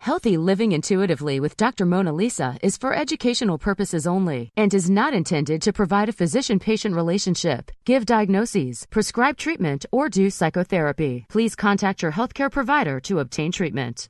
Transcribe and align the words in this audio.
Healthy 0.00 0.38
Living 0.38 0.72
Intuitively 0.72 1.40
with 1.40 1.58
Dr. 1.58 1.84
Mona 1.84 2.10
Lisa 2.10 2.56
is 2.62 2.78
for 2.78 2.94
educational 2.94 3.58
purposes 3.58 4.06
only 4.06 4.50
and 4.56 4.72
is 4.72 4.88
not 4.88 5.12
intended 5.12 5.60
to 5.60 5.74
provide 5.74 6.08
a 6.08 6.12
physician 6.12 6.58
patient 6.58 6.96
relationship, 6.96 7.70
give 7.84 8.06
diagnoses, 8.06 8.86
prescribe 8.86 9.36
treatment, 9.36 9.84
or 9.92 10.08
do 10.08 10.30
psychotherapy. 10.30 11.26
Please 11.28 11.54
contact 11.54 12.00
your 12.00 12.12
healthcare 12.12 12.50
provider 12.50 12.98
to 12.98 13.18
obtain 13.18 13.52
treatment. 13.52 14.08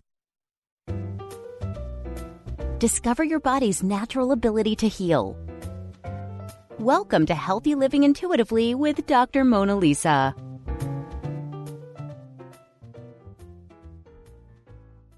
Discover 2.78 3.25
your 3.25 3.41
body's 3.41 3.82
natural 3.82 4.30
ability 4.30 4.77
to 4.77 4.86
heal. 4.86 5.36
Welcome 6.78 7.27
to 7.27 7.34
Healthy 7.34 7.75
Living 7.75 8.04
Intuitively 8.04 8.77
with 8.77 9.06
Dr. 9.06 9.42
Mona 9.42 9.75
Lisa. 9.75 10.36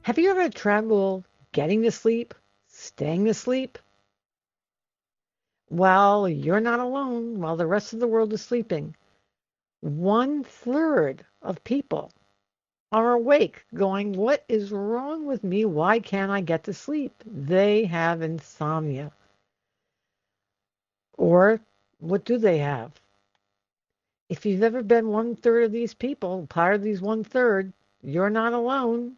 Have 0.04 0.18
you 0.18 0.30
ever 0.30 0.48
trouble 0.48 1.24
getting 1.52 1.82
to 1.82 1.92
sleep, 1.92 2.34
staying 2.66 3.24
to 3.26 3.34
sleep? 3.34 3.78
Well, 5.70 6.28
you're 6.28 6.58
not 6.58 6.80
alone 6.80 7.40
while 7.40 7.56
the 7.56 7.68
rest 7.68 7.92
of 7.92 8.00
the 8.00 8.08
world 8.08 8.32
is 8.32 8.42
sleeping. 8.42 8.96
One 9.80 10.42
third 10.42 11.24
of 11.40 11.62
people 11.62 12.10
are 12.90 13.12
awake, 13.12 13.64
going, 13.74 14.14
What 14.14 14.44
is 14.48 14.72
wrong 14.72 15.24
with 15.24 15.44
me? 15.44 15.64
Why 15.64 16.00
can't 16.00 16.32
I 16.32 16.40
get 16.40 16.64
to 16.64 16.74
sleep? 16.74 17.14
They 17.24 17.84
have 17.84 18.22
insomnia. 18.22 19.12
Or 21.16 21.60
what 22.00 22.24
do 22.24 22.38
they 22.38 22.58
have? 22.58 22.90
If 24.28 24.44
you've 24.46 24.64
ever 24.64 24.82
been 24.82 25.08
one 25.08 25.36
third 25.36 25.62
of 25.62 25.70
these 25.70 25.94
people, 25.94 26.48
part 26.48 26.74
of 26.74 26.82
these 26.82 27.00
one 27.00 27.22
third, 27.22 27.72
you're 28.02 28.30
not 28.30 28.52
alone. 28.52 29.16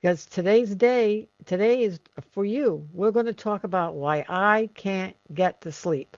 Because 0.00 0.26
today's 0.26 0.76
day, 0.76 1.26
today 1.44 1.82
is 1.82 1.98
for 2.30 2.44
you. 2.44 2.86
We're 2.92 3.10
going 3.10 3.26
to 3.26 3.32
talk 3.32 3.64
about 3.64 3.96
why 3.96 4.24
I 4.28 4.70
can't 4.74 5.16
get 5.34 5.60
to 5.62 5.72
sleep. 5.72 6.16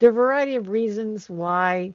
There 0.00 0.10
are 0.10 0.12
a 0.12 0.16
variety 0.16 0.56
of 0.56 0.68
reasons 0.68 1.30
why 1.30 1.94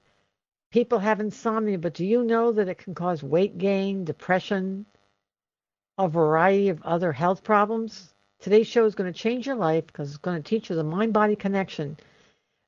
people 0.71 0.97
have 0.99 1.19
insomnia, 1.19 1.77
but 1.77 1.93
do 1.93 2.05
you 2.05 2.23
know 2.23 2.53
that 2.53 2.69
it 2.69 2.77
can 2.77 2.95
cause 2.95 3.21
weight 3.21 3.57
gain, 3.57 4.05
depression, 4.05 4.85
a 5.97 6.07
variety 6.07 6.69
of 6.69 6.81
other 6.83 7.11
health 7.11 7.43
problems? 7.43 8.13
Today's 8.39 8.67
show 8.67 8.85
is 8.85 8.95
going 8.95 9.11
to 9.11 9.19
change 9.19 9.45
your 9.45 9.57
life 9.57 9.85
because 9.87 10.07
it's 10.07 10.17
going 10.19 10.41
to 10.41 10.49
teach 10.49 10.69
you 10.69 10.77
the 10.77 10.85
mind 10.85 11.11
body 11.11 11.35
connection 11.35 11.97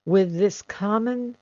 with 0.06 0.38
this 0.38 0.62
common 0.62 1.38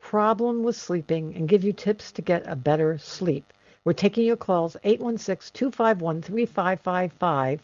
problem 0.00 0.62
with 0.62 0.76
sleeping 0.76 1.34
and 1.34 1.48
give 1.48 1.64
you 1.64 1.72
tips 1.72 2.12
to 2.12 2.20
get 2.20 2.46
a 2.46 2.54
better 2.54 2.98
sleep. 2.98 3.53
We're 3.84 3.92
taking 3.92 4.24
your 4.24 4.36
calls 4.36 4.78
816 4.82 5.52
251 5.52 6.22
3555 6.22 7.60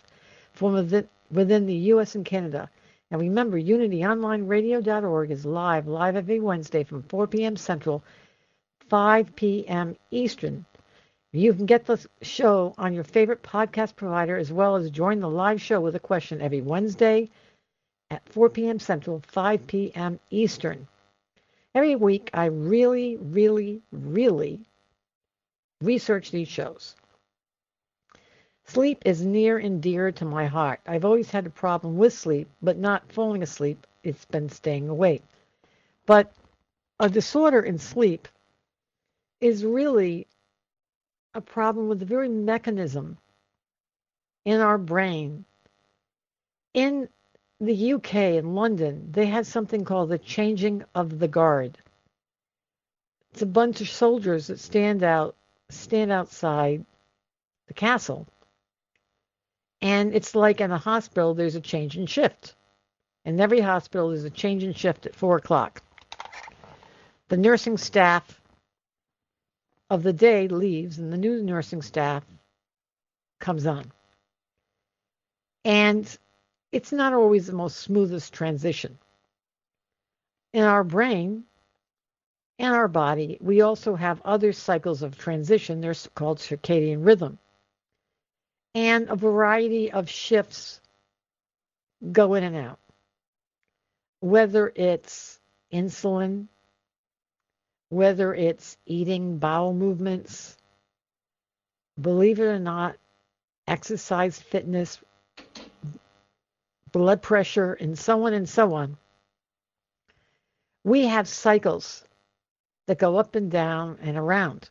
from 0.53 0.75
within, 0.75 1.09
within 1.31 1.65
the 1.65 1.75
U.S. 1.75 2.15
and 2.15 2.27
Canada. 2.27 2.69
And 3.11 3.21
remember, 3.21 3.59
unityonlineradio.org 3.59 5.31
is 5.31 5.47
live, 5.47 5.89
live 5.89 6.17
every 6.17 6.39
Wednesday 6.39 6.85
from 6.85 7.03
4 7.05 7.27
p.m. 7.27 7.57
Central, 7.57 8.05
5 8.91 9.35
p.m. 9.35 9.97
Eastern. 10.11 10.67
You 11.33 11.55
can 11.55 11.65
get 11.65 11.87
the 11.87 12.05
show 12.21 12.75
on 12.77 12.93
your 12.93 13.05
favorite 13.05 13.43
podcast 13.43 13.97
provider 13.97 14.37
as 14.37 14.53
well 14.53 14.77
as 14.77 14.91
join 14.91 15.21
the 15.21 15.29
live 15.31 15.63
show 15.63 15.81
with 15.81 15.97
a 15.97 16.01
question 16.01 16.43
every 16.43 16.61
Wednesday 16.61 17.31
at 18.11 18.29
4 18.29 18.51
p.m. 18.51 18.79
Central, 18.79 19.23
5 19.27 19.67
p.m. 19.67 20.21
Eastern. 20.31 20.87
Every 21.75 21.97
week, 21.97 22.29
I 22.35 22.47
really, 22.47 23.17
really, 23.17 23.81
really 23.93 24.67
research 25.83 26.31
these 26.31 26.49
shows. 26.49 26.95
Sleep 28.67 29.03
is 29.05 29.25
near 29.25 29.59
and 29.59 29.83
dear 29.83 30.13
to 30.13 30.25
my 30.25 30.47
heart. 30.47 30.81
I've 30.87 31.05
always 31.05 31.31
had 31.31 31.47
a 31.47 31.51
problem 31.51 31.97
with 31.97 32.13
sleep, 32.13 32.49
but 32.63 32.79
not 32.79 33.11
falling 33.11 33.43
asleep. 33.43 33.87
It's 34.05 34.25
been 34.27 34.49
staying 34.49 34.89
awake. 34.89 35.25
But 36.07 36.33
a 37.01 37.09
disorder 37.09 37.61
in 37.61 37.79
sleep 37.79 38.29
is 39.41 39.65
really 39.65 40.27
a 41.35 41.41
problem 41.41 41.89
with 41.89 41.99
the 41.99 42.05
very 42.05 42.29
mechanism 42.29 43.17
in 44.45 44.61
our 44.61 44.79
brain. 44.79 45.45
In 46.75 47.09
the 47.61 47.95
UK, 47.95 48.15
in 48.15 48.55
London, 48.55 49.09
they 49.11 49.27
had 49.27 49.47
something 49.47 49.85
called 49.85 50.11
the 50.11 50.19
changing 50.19 50.85
of 50.95 51.19
the 51.19 51.29
guard. 51.29 51.79
It's 53.33 53.43
a 53.43 53.47
bunch 53.47 53.81
of 53.81 53.89
soldiers 53.89 54.47
that 54.49 54.59
stand 54.59 55.03
out 55.03 55.35
stand 55.71 56.13
outside 56.13 56.85
the 57.69 57.75
castle. 57.75 58.27
And 59.81 60.15
it's 60.15 60.35
like 60.35 60.61
in 60.61 60.71
a 60.71 60.79
hospital, 60.79 61.35
there's 61.35 61.55
a 61.55 61.61
change 61.61 61.97
in 61.97 62.07
shift. 62.07 62.55
In 63.25 63.41
every 63.41 63.61
hospital, 63.61 64.09
there's 64.09 64.25
a 64.25 64.31
change 64.31 64.65
in 64.65 64.75
shift 64.75 65.07
at 65.07 65.17
4 65.17 65.39
o'clock. 65.39 65.83
The 67.29 67.37
nursing 67.37 67.79
staff 67.79 68.41
of 69.89 70.03
the 70.03 70.13
day 70.13 70.49
leaves, 70.49 70.99
and 70.99 71.13
the 71.13 71.17
new 71.17 71.43
nursing 71.43 71.83
staff 71.83 72.25
comes 73.39 73.67
on. 73.67 73.91
And 75.65 76.19
it's 76.73 76.93
not 76.93 77.13
always 77.13 77.47
the 77.47 77.53
most 77.53 77.79
smoothest 77.79 78.33
transition. 78.33 78.99
In 80.53 80.65
our 80.65 80.85
brain, 80.85 81.45
in 82.61 82.73
our 82.73 82.89
body, 82.89 83.39
we 83.41 83.63
also 83.63 83.95
have 83.95 84.21
other 84.23 84.53
cycles 84.53 85.03
of 85.03 85.17
transition. 85.17 85.81
They're 85.81 85.95
called 86.15 86.41
circadian 86.41 87.07
rhythm. 87.07 87.39
And 88.75 89.09
a 89.09 89.17
variety 89.17 89.91
of 89.91 90.11
shifts 90.11 90.83
go 92.13 92.35
in 92.35 92.45
and 92.45 92.55
out. 92.55 92.79
Whether 94.21 94.71
it's 94.77 95.41
insulin, 95.73 96.49
whether 97.89 98.35
it's 98.35 98.77
eating 98.85 99.39
bowel 99.39 99.73
movements, 99.73 100.59
believe 101.99 102.41
it 102.41 102.45
or 102.45 102.59
not, 102.59 102.97
exercise, 103.67 104.39
fitness, 104.39 104.99
blood 106.93 107.23
pressure, 107.23 107.73
and 107.73 107.99
so 107.99 108.27
on 108.27 108.35
and 108.35 108.47
so 108.47 108.75
on. 108.75 108.99
We 110.85 111.07
have 111.07 111.27
cycles 111.27 112.05
that 112.91 112.99
go 112.99 113.19
up 113.19 113.37
and 113.37 113.53
down 113.53 113.97
and 114.03 114.17
around. 114.17 114.69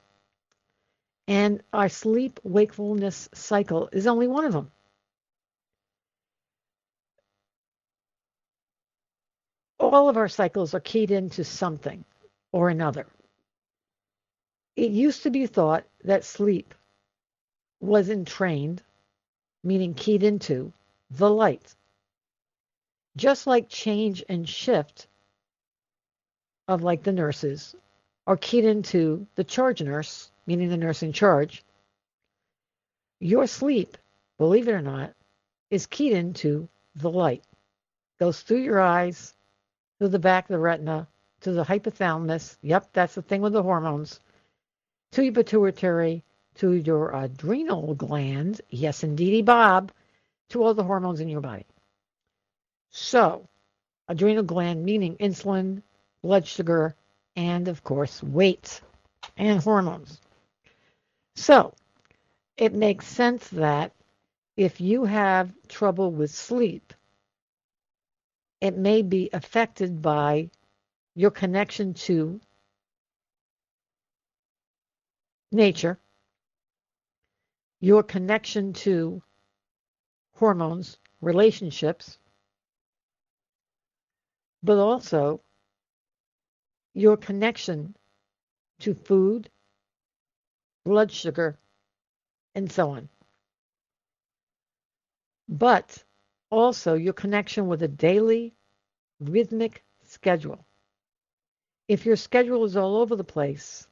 And 1.25 1.63
our 1.71 1.87
sleep 1.87 2.37
wakefulness 2.43 3.29
cycle 3.33 3.87
is 3.93 4.07
only 4.07 4.27
one 4.27 4.43
of 4.43 4.51
them. 4.51 4.69
All 9.79 10.09
of 10.09 10.17
our 10.17 10.27
cycles 10.27 10.73
are 10.73 10.81
keyed 10.81 11.11
into 11.11 11.45
something 11.45 12.03
or 12.51 12.67
another. 12.67 13.07
It 14.75 14.91
used 14.91 15.23
to 15.23 15.29
be 15.29 15.47
thought 15.47 15.85
that 16.03 16.25
sleep 16.25 16.75
was 17.79 18.09
entrained, 18.09 18.83
meaning 19.63 19.93
keyed 19.93 20.23
into, 20.23 20.73
the 21.09 21.29
light. 21.29 21.73
Just 23.15 23.47
like 23.47 23.69
change 23.69 24.25
and 24.27 24.49
shift 24.49 25.07
of 26.67 26.83
like 26.83 27.03
the 27.03 27.13
nurses 27.13 27.77
are 28.29 28.37
keyed 28.37 28.63
into 28.63 29.25
the 29.33 29.43
charge 29.43 29.81
nurse, 29.81 30.29
meaning 30.45 30.69
the 30.69 30.77
nurse 30.77 31.01
in 31.01 31.11
charge, 31.11 31.63
your 33.19 33.47
sleep 33.47 33.97
believe 34.37 34.67
it 34.67 34.71
or 34.71 34.83
not, 34.83 35.15
is 35.71 35.87
keyed 35.87 36.13
into 36.13 36.69
the 36.95 37.09
light. 37.09 37.43
Goes 38.19 38.41
through 38.41 38.59
your 38.59 38.79
eyes, 38.79 39.33
through 39.97 40.09
the 40.09 40.19
back 40.19 40.43
of 40.43 40.49
the 40.49 40.59
retina, 40.59 41.07
to 41.41 41.53
the 41.53 41.63
hypothalamus. 41.63 42.55
Yep, 42.61 42.89
that's 42.93 43.15
the 43.15 43.23
thing 43.23 43.41
with 43.41 43.53
the 43.53 43.63
hormones. 43.63 44.19
To 45.13 45.23
your 45.23 45.33
pituitary, 45.33 46.23
to 46.57 46.73
your 46.73 47.15
adrenal 47.15 47.95
glands. 47.95 48.61
Yes, 48.69 49.03
indeedy, 49.03 49.41
Bob. 49.41 49.91
To 50.49 50.61
all 50.61 50.75
the 50.75 50.83
hormones 50.83 51.19
in 51.19 51.29
your 51.29 51.41
body. 51.41 51.65
So, 52.91 53.47
adrenal 54.07 54.43
gland 54.43 54.85
meaning 54.85 55.17
insulin, 55.17 55.81
blood 56.21 56.45
sugar, 56.45 56.95
and 57.35 57.67
of 57.67 57.83
course, 57.83 58.23
weight 58.23 58.81
and 59.37 59.61
hormones. 59.61 60.19
So, 61.35 61.73
it 62.57 62.73
makes 62.73 63.07
sense 63.07 63.47
that 63.49 63.93
if 64.57 64.81
you 64.81 65.05
have 65.05 65.51
trouble 65.67 66.11
with 66.11 66.31
sleep, 66.31 66.93
it 68.61 68.77
may 68.77 69.01
be 69.01 69.29
affected 69.31 70.01
by 70.01 70.49
your 71.15 71.31
connection 71.31 71.93
to 71.93 72.41
nature, 75.51 75.97
your 77.79 78.03
connection 78.03 78.73
to 78.73 79.21
hormones, 80.35 80.97
relationships, 81.21 82.17
but 84.63 84.77
also 84.77 85.41
your 86.93 87.17
connection 87.17 87.95
to 88.79 88.93
food, 88.93 89.49
blood 90.85 91.11
sugar, 91.11 91.57
and 92.55 92.71
so 92.71 92.91
on. 92.91 93.09
But 95.47 96.03
also 96.49 96.95
your 96.95 97.13
connection 97.13 97.67
with 97.67 97.83
a 97.83 97.87
daily 97.87 98.53
rhythmic 99.19 99.83
schedule. 100.03 100.65
If 101.87 102.05
your 102.05 102.15
schedule 102.15 102.65
is 102.65 102.75
all 102.75 102.97
over 102.97 103.15
the 103.15 103.23
place, 103.23 103.87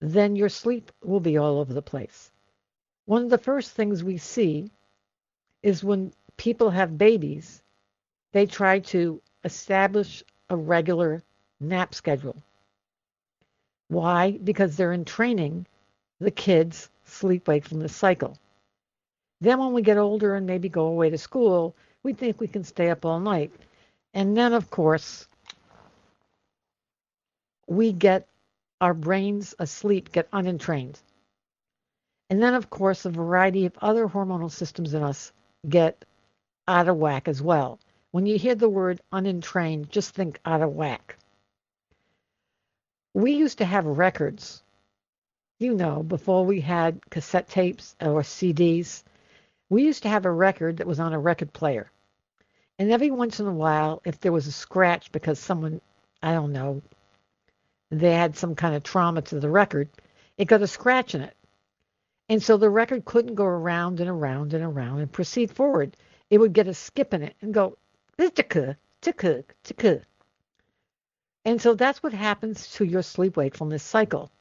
then 0.00 0.36
your 0.36 0.48
sleep 0.48 0.92
will 1.02 1.20
be 1.20 1.38
all 1.38 1.58
over 1.58 1.72
the 1.72 1.82
place. 1.82 2.30
One 3.06 3.22
of 3.22 3.30
the 3.30 3.38
first 3.38 3.72
things 3.72 4.02
we 4.02 4.18
see 4.18 4.70
is 5.62 5.84
when 5.84 6.12
people 6.36 6.70
have 6.70 6.98
babies, 6.98 7.62
they 8.32 8.46
try 8.46 8.80
to 8.80 9.22
establish 9.44 10.22
a 10.50 10.56
regular 10.56 11.22
nap 11.60 11.94
schedule. 11.94 12.36
Why? 13.88 14.32
Because 14.32 14.76
they're 14.76 14.92
entraining 14.92 15.66
the 16.20 16.30
kids' 16.30 16.88
sleep 17.04 17.46
wakefulness 17.48 17.94
cycle. 17.94 18.38
Then, 19.40 19.58
when 19.58 19.72
we 19.72 19.82
get 19.82 19.98
older 19.98 20.34
and 20.34 20.46
maybe 20.46 20.68
go 20.68 20.86
away 20.86 21.10
to 21.10 21.18
school, 21.18 21.76
we 22.02 22.14
think 22.14 22.40
we 22.40 22.48
can 22.48 22.64
stay 22.64 22.90
up 22.90 23.04
all 23.04 23.20
night. 23.20 23.52
And 24.14 24.36
then, 24.36 24.54
of 24.54 24.70
course, 24.70 25.28
we 27.66 27.92
get 27.92 28.26
our 28.80 28.94
brains 28.94 29.54
asleep, 29.58 30.12
get 30.12 30.30
unentrained. 30.30 31.00
And 32.30 32.42
then, 32.42 32.54
of 32.54 32.70
course, 32.70 33.04
a 33.04 33.10
variety 33.10 33.66
of 33.66 33.78
other 33.80 34.06
hormonal 34.08 34.50
systems 34.50 34.94
in 34.94 35.02
us 35.02 35.32
get 35.68 36.04
out 36.66 36.88
of 36.88 36.96
whack 36.96 37.28
as 37.28 37.42
well. 37.42 37.78
When 38.10 38.26
you 38.26 38.38
hear 38.38 38.54
the 38.54 38.68
word 38.68 39.00
unentrained, 39.12 39.90
just 39.90 40.14
think 40.14 40.40
out 40.44 40.62
of 40.62 40.72
whack. 40.72 41.16
We 43.16 43.32
used 43.32 43.56
to 43.58 43.64
have 43.64 43.86
records, 43.86 44.62
you 45.58 45.72
know, 45.72 46.02
before 46.02 46.44
we 46.44 46.60
had 46.60 47.00
cassette 47.08 47.48
tapes 47.48 47.96
or 47.98 48.20
CDs. 48.20 49.04
We 49.70 49.84
used 49.84 50.02
to 50.02 50.10
have 50.10 50.26
a 50.26 50.30
record 50.30 50.76
that 50.76 50.86
was 50.86 51.00
on 51.00 51.14
a 51.14 51.18
record 51.18 51.54
player. 51.54 51.90
And 52.78 52.92
every 52.92 53.10
once 53.10 53.40
in 53.40 53.46
a 53.46 53.54
while, 53.54 54.02
if 54.04 54.20
there 54.20 54.32
was 54.32 54.46
a 54.46 54.52
scratch 54.52 55.12
because 55.12 55.38
someone, 55.38 55.80
I 56.22 56.34
don't 56.34 56.52
know, 56.52 56.82
they 57.90 58.12
had 58.12 58.36
some 58.36 58.54
kind 58.54 58.74
of 58.74 58.82
trauma 58.82 59.22
to 59.22 59.40
the 59.40 59.48
record, 59.48 59.88
it 60.36 60.44
got 60.44 60.60
a 60.60 60.66
scratch 60.66 61.14
in 61.14 61.22
it. 61.22 61.34
And 62.28 62.42
so 62.42 62.58
the 62.58 62.68
record 62.68 63.06
couldn't 63.06 63.34
go 63.34 63.46
around 63.46 63.98
and 64.00 64.10
around 64.10 64.52
and 64.52 64.62
around 64.62 65.00
and 65.00 65.10
proceed 65.10 65.50
forward. 65.50 65.96
It 66.28 66.36
would 66.36 66.52
get 66.52 66.68
a 66.68 66.74
skip 66.74 67.14
in 67.14 67.22
it 67.22 67.34
and 67.40 67.54
go, 67.54 67.78
ticka, 68.18 68.76
ticka, 69.00 69.42
ticka. 69.64 70.02
And 71.46 71.62
so 71.62 71.74
that's 71.74 72.02
what 72.02 72.12
happens 72.12 72.72
to 72.72 72.84
your 72.84 73.02
sleep 73.02 73.36
wakefulness 73.36 73.84
cycle. 73.84 74.32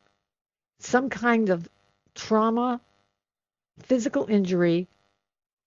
Some 0.80 1.12
kind 1.12 1.50
of 1.50 1.69
trauma, 2.16 2.81
physical 3.84 4.25
injury, 4.25 4.88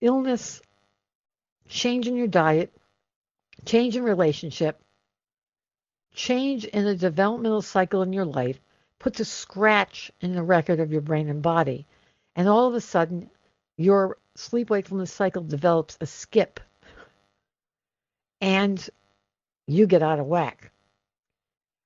illness, 0.01 0.61
change 1.69 2.09
in 2.09 2.17
your 2.17 2.27
diet, 2.27 2.73
change 3.65 3.97
in 3.97 4.03
relationship, 4.03 4.81
change 6.13 6.65
in 6.65 6.85
the 6.85 6.97
developmental 6.97 7.63
cycle 7.63 8.03
in 8.03 8.13
your 8.13 8.25
life 8.25 8.59
puts 8.99 9.21
a 9.21 9.25
scratch 9.25 10.11
in 10.21 10.35
the 10.35 10.43
record 10.43 10.81
of 10.81 10.91
your 10.91 11.03
brain 11.03 11.29
and 11.29 11.41
body. 11.41 11.87
And 12.35 12.49
all 12.49 12.67
of 12.67 12.75
a 12.75 12.81
sudden, 12.81 13.31
your 13.77 14.19
sleep 14.35 14.71
wakefulness 14.71 15.13
cycle 15.13 15.45
develops 15.45 15.99
a 16.01 16.07
skip 16.07 16.59
and 18.41 18.91
you 19.69 19.87
get 19.87 20.03
out 20.03 20.19
of 20.19 20.27
whack. 20.27 20.73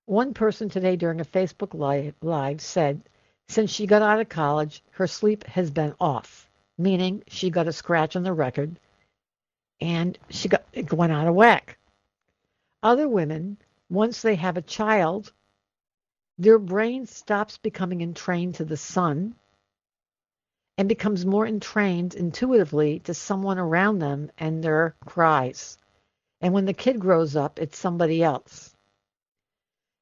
One 0.06 0.34
person 0.34 0.68
today 0.68 0.96
during 0.96 1.20
a 1.20 1.24
Facebook 1.24 1.74
live, 2.22 2.60
said, 2.60 3.02
since 3.48 3.70
she 3.70 3.86
got 3.86 4.02
out 4.02 4.20
of 4.20 4.28
college, 4.28 4.82
her 4.92 5.06
sleep 5.06 5.44
has 5.44 5.70
been 5.70 5.94
off, 6.00 6.48
meaning 6.76 7.22
she 7.28 7.50
got 7.50 7.68
a 7.68 7.72
scratch 7.72 8.16
on 8.16 8.22
the 8.22 8.32
record 8.32 8.78
and 9.80 10.18
she 10.30 10.48
got 10.48 10.64
it 10.72 10.92
went 10.92 11.12
out 11.12 11.26
of 11.26 11.34
whack. 11.34 11.78
Other 12.82 13.08
women 13.08 13.58
once 13.90 14.22
they 14.22 14.36
have 14.36 14.56
a 14.56 14.62
child, 14.62 15.32
their 16.38 16.58
brain 16.58 17.04
stops 17.04 17.58
becoming 17.58 18.00
entrained 18.00 18.54
to 18.54 18.64
the 18.64 18.76
sun 18.76 19.34
and 20.78 20.88
becomes 20.88 21.26
more 21.26 21.46
entrained 21.46 22.14
intuitively 22.14 23.00
to 23.00 23.12
someone 23.12 23.58
around 23.58 23.98
them 23.98 24.30
and 24.38 24.64
their 24.64 24.96
cries. 25.04 25.76
And 26.40 26.54
when 26.54 26.64
the 26.64 26.72
kid 26.72 26.98
grows 26.98 27.36
up, 27.36 27.58
it's 27.58 27.76
somebody 27.76 28.22
else. 28.22 28.71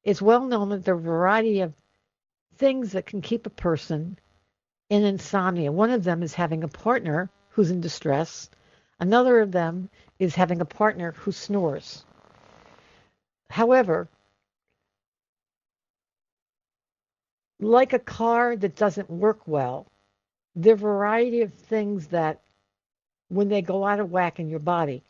It's 0.05 0.23
well 0.23 0.45
known 0.45 0.71
that 0.71 0.85
there 0.85 0.95
are 0.95 0.99
a 0.99 1.03
variety 1.03 1.61
of 1.61 1.75
things 2.57 2.93
that 2.93 3.07
can 3.07 3.21
keep 3.21 3.47
a 3.47 3.51
person 3.51 4.19
in 4.89 5.05
insomnia. 5.05 5.73
One 5.73 5.91
of 5.91 6.05
them 6.05 6.23
is 6.23 6.35
having 6.35 6.65
a 6.65 6.69
partner 6.69 7.31
who's 7.51 7.71
in 7.71 7.81
distress. 7.81 8.51
Another 8.99 9.41
of 9.41 9.53
them 9.53 9.89
is 10.19 10.35
having 10.35 10.61
a 10.61 10.67
partner 10.67 11.13
who 11.13 11.33
snores. 11.33 12.05
However, 13.49 14.09
like 17.59 17.93
a 17.93 17.99
car 17.99 18.57
that 18.57 18.77
doesn't 18.77 19.11
work 19.11 19.47
well, 19.47 19.87
there 20.57 20.73
are 20.73 20.77
a 20.77 20.79
variety 20.79 21.43
of 21.43 21.55
things 21.55 22.09
that 22.09 22.41
when 23.29 23.49
they 23.49 23.63
go 23.63 23.85
out 23.85 24.01
of 24.01 24.11
whack 24.11 24.41
in 24.41 24.49
your 24.49 24.59
body, 24.61 25.03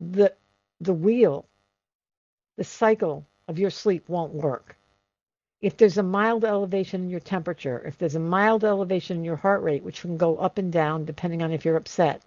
the 0.00 0.34
the 0.80 0.92
wheel, 0.92 1.47
the 2.58 2.64
cycle 2.64 3.24
of 3.46 3.56
your 3.56 3.70
sleep 3.70 4.08
won't 4.08 4.34
work. 4.34 4.76
If 5.60 5.76
there's 5.76 5.96
a 5.96 6.02
mild 6.02 6.44
elevation 6.44 7.04
in 7.04 7.08
your 7.08 7.20
temperature, 7.20 7.80
if 7.86 7.96
there's 7.96 8.16
a 8.16 8.20
mild 8.20 8.64
elevation 8.64 9.18
in 9.18 9.24
your 9.24 9.36
heart 9.36 9.62
rate, 9.62 9.84
which 9.84 10.00
can 10.00 10.16
go 10.16 10.36
up 10.38 10.58
and 10.58 10.72
down 10.72 11.04
depending 11.04 11.40
on 11.40 11.52
if 11.52 11.64
you're 11.64 11.76
upset, 11.76 12.20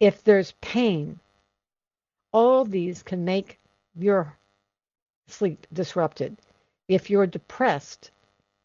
if 0.00 0.24
there's 0.24 0.54
pain, 0.60 1.20
all 2.32 2.64
these 2.64 3.04
can 3.04 3.24
make 3.24 3.60
your 3.96 4.36
sleep 5.28 5.68
disrupted. 5.72 6.36
If 6.88 7.08
you're 7.08 7.26
depressed, 7.26 8.10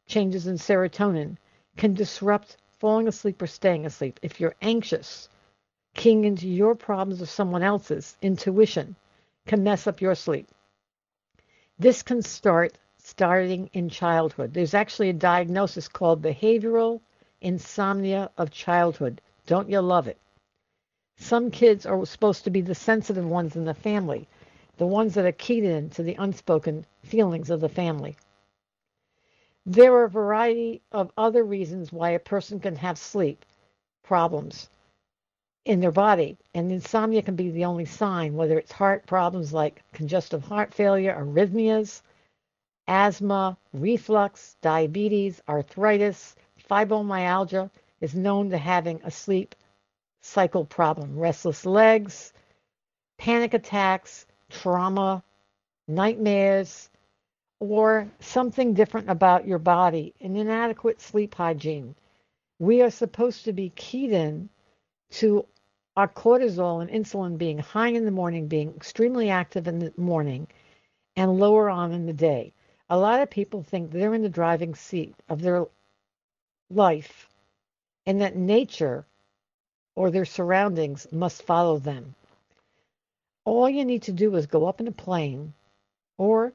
changes 0.08 0.48
in 0.48 0.56
serotonin 0.56 1.38
can 1.78 1.94
disrupt 1.94 2.58
falling 2.80 3.08
asleep 3.08 3.40
or 3.44 3.48
staying 3.48 3.86
asleep. 3.86 4.20
If 4.24 4.40
you're 4.40 4.56
anxious, 4.60 5.30
keying 5.94 6.26
into 6.26 6.48
your 6.48 6.74
problems 6.74 7.22
or 7.22 7.28
someone 7.28 7.62
else's 7.62 8.18
intuition 8.24 8.96
can 9.46 9.64
mess 9.64 9.86
up 9.86 10.02
your 10.02 10.16
sleep. 10.16 10.48
This 11.80 12.04
can 12.04 12.22
start 12.22 12.78
starting 12.98 13.70
in 13.74 13.90
childhood. 13.90 14.54
There's 14.54 14.74
actually 14.74 15.10
a 15.10 15.14
diagnosis 15.14 15.88
called 15.88 16.22
behavioral 16.22 17.02
insomnia 17.42 18.32
of 18.38 18.52
childhood. 18.52 19.22
Don't 19.46 19.70
you 19.70 19.82
love 19.82 20.08
it? 20.08 20.18
Some 21.18 21.52
kids 21.52 21.86
are 21.86 22.06
supposed 22.06 22.44
to 22.44 22.50
be 22.50 22.62
the 22.62 22.76
sensitive 22.76 23.26
ones 23.26 23.56
in 23.56 23.66
the 23.66 23.74
family, 23.74 24.28
the 24.78 24.88
ones 24.88 25.14
that 25.16 25.26
are 25.26 25.32
keyed 25.32 25.64
in 25.64 25.90
to 25.92 26.04
the 26.04 26.16
unspoken 26.16 26.86
feelings 27.04 27.50
of 27.50 27.60
the 27.60 27.70
family. 27.70 28.16
There 29.66 29.94
are 29.94 30.06
a 30.06 30.10
variety 30.10 30.82
of 30.92 31.12
other 31.18 31.44
reasons 31.44 31.92
why 31.92 32.12
a 32.12 32.20
person 32.20 32.60
can 32.60 32.76
have 32.78 32.98
sleep 32.98 33.46
problems 34.04 34.70
in 35.66 35.80
their 35.80 35.92
body, 35.92 36.38
and 36.54 36.72
insomnia 36.72 37.22
can 37.22 37.36
be 37.36 37.50
the 37.50 37.66
only 37.66 37.86
sign, 37.86 38.34
whether 38.36 38.58
it's 38.58 38.72
heart 38.72 39.06
problems 39.06 39.54
like 39.54 39.82
congestive 39.94 40.44
heart 40.44 40.74
failure, 40.74 41.16
arrhythmias, 41.16 42.02
asthma, 42.88 43.58
reflux, 43.72 44.58
diabetes, 44.62 45.42
arthritis, 45.48 46.36
fibromyalgia. 46.70 47.70
is 48.02 48.14
known 48.14 48.50
to 48.50 48.58
having 48.58 49.00
a 49.04 49.12
sleep 49.12 49.56
cycle 50.22 50.66
problem 50.66 51.18
restless 51.18 51.66
legs, 51.66 52.34
panic 53.18 53.54
attacks, 53.54 54.26
trauma, 54.50 55.24
nightmares, 55.88 56.90
or 57.60 58.10
something 58.20 58.74
different 58.74 59.10
about 59.10 59.48
your 59.48 59.60
body, 59.60 60.14
an 60.20 60.36
inadequate 60.36 61.00
sleep 61.00 61.36
hygiene. 61.36 61.96
We 62.60 62.82
are 62.82 62.92
supposed 62.92 63.46
to 63.46 63.54
be 63.54 63.70
keyed 63.70 64.12
in 64.12 64.50
to 65.12 65.46
our 65.96 66.08
cortisol 66.08 66.82
and 66.82 66.90
insulin 66.90 67.38
being 67.38 67.60
high 67.60 67.90
in 67.90 68.06
the 68.06 68.12
morning, 68.12 68.48
being 68.48 68.74
extremely 68.76 69.30
active 69.30 69.68
in 69.68 69.80
the 69.80 69.94
morning, 69.98 70.48
and 71.16 71.40
lower 71.40 71.70
on 71.70 71.92
in 71.92 72.06
the 72.06 72.14
day. 72.14 72.52
A 72.90 72.98
lot 72.98 73.22
of 73.22 73.30
people 73.30 73.64
think 73.64 73.92
they're 73.92 74.14
in 74.14 74.24
the 74.24 74.30
driving 74.30 74.76
seat 74.76 75.16
of 75.30 75.42
their 75.42 75.66
life 76.70 77.30
and 78.06 78.22
that 78.22 78.36
nature 78.36 79.06
or 79.96 80.12
their 80.12 80.26
surroundings 80.26 81.08
must 81.12 81.44
follow 81.44 81.78
them. 81.78 82.16
All 83.46 83.70
you 83.70 83.86
need 83.86 84.04
to 84.04 84.12
do 84.12 84.36
is 84.36 84.48
go 84.48 84.66
up 84.66 84.80
in 84.80 84.88
a 84.88 84.92
plane 84.92 85.54
or 86.18 86.54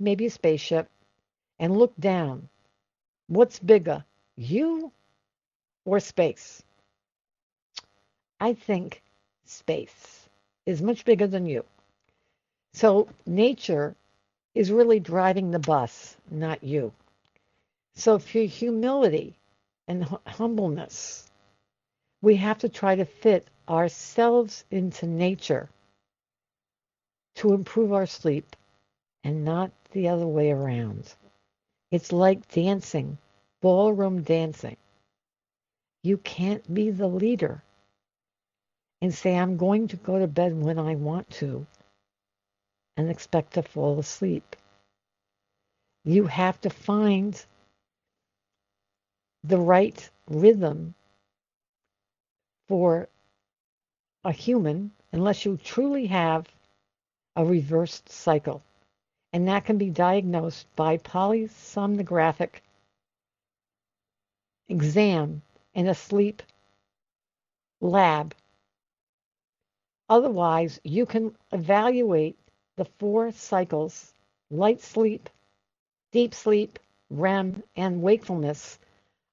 maybe 0.00 0.26
a 0.26 0.30
spaceship, 0.30 0.88
and 1.58 1.76
look 1.76 1.92
down. 1.98 2.48
What's 3.28 3.58
bigger, 3.58 4.04
you 4.36 4.92
or 5.84 6.00
space? 6.00 6.62
I 8.44 8.52
think 8.52 9.00
space 9.46 10.28
is 10.66 10.82
much 10.82 11.06
bigger 11.06 11.26
than 11.26 11.46
you. 11.46 11.64
So 12.74 13.08
nature 13.24 13.96
is 14.54 14.70
really 14.70 15.00
driving 15.00 15.50
the 15.50 15.58
bus, 15.58 16.14
not 16.30 16.62
you. 16.62 16.92
So 17.94 18.18
for 18.18 18.40
humility 18.40 19.34
and 19.88 20.04
humbleness, 20.26 21.30
we 22.20 22.36
have 22.36 22.58
to 22.58 22.68
try 22.68 22.96
to 22.96 23.06
fit 23.06 23.48
ourselves 23.66 24.66
into 24.70 25.06
nature 25.06 25.70
to 27.36 27.54
improve 27.54 27.94
our 27.94 28.06
sleep 28.06 28.56
and 29.24 29.42
not 29.46 29.70
the 29.92 30.08
other 30.08 30.26
way 30.26 30.50
around. 30.50 31.14
It's 31.90 32.12
like 32.12 32.46
dancing, 32.48 33.16
ballroom 33.62 34.20
dancing. 34.20 34.76
You 36.02 36.18
can't 36.18 36.74
be 36.74 36.90
the 36.90 37.08
leader 37.08 37.62
and 39.00 39.12
say, 39.12 39.36
I'm 39.36 39.56
going 39.56 39.88
to 39.88 39.96
go 39.96 40.18
to 40.18 40.26
bed 40.26 40.54
when 40.54 40.78
I 40.78 40.94
want 40.94 41.28
to 41.30 41.66
and 42.96 43.10
expect 43.10 43.54
to 43.54 43.62
fall 43.62 43.98
asleep. 43.98 44.56
You 46.04 46.26
have 46.26 46.60
to 46.62 46.70
find 46.70 47.44
the 49.42 49.58
right 49.58 50.10
rhythm 50.28 50.94
for 52.68 53.08
a 54.24 54.32
human 54.32 54.90
unless 55.12 55.44
you 55.44 55.58
truly 55.58 56.06
have 56.06 56.46
a 57.36 57.44
reversed 57.44 58.08
cycle 58.08 58.62
and 59.34 59.48
that 59.48 59.64
can 59.64 59.76
be 59.78 59.90
diagnosed 59.90 60.64
by 60.76 60.96
polysomnographic 60.96 62.60
exam 64.68 65.42
in 65.74 65.88
a 65.88 65.94
sleep 65.94 66.40
lab. 67.80 68.32
Otherwise, 70.08 70.80
you 70.84 71.06
can 71.06 71.34
evaluate 71.52 72.38
the 72.76 72.84
four 72.84 73.32
cycles 73.32 74.12
light 74.50 74.80
sleep, 74.80 75.30
deep 76.12 76.34
sleep, 76.34 76.78
REM, 77.10 77.62
and 77.76 78.02
wakefulness 78.02 78.78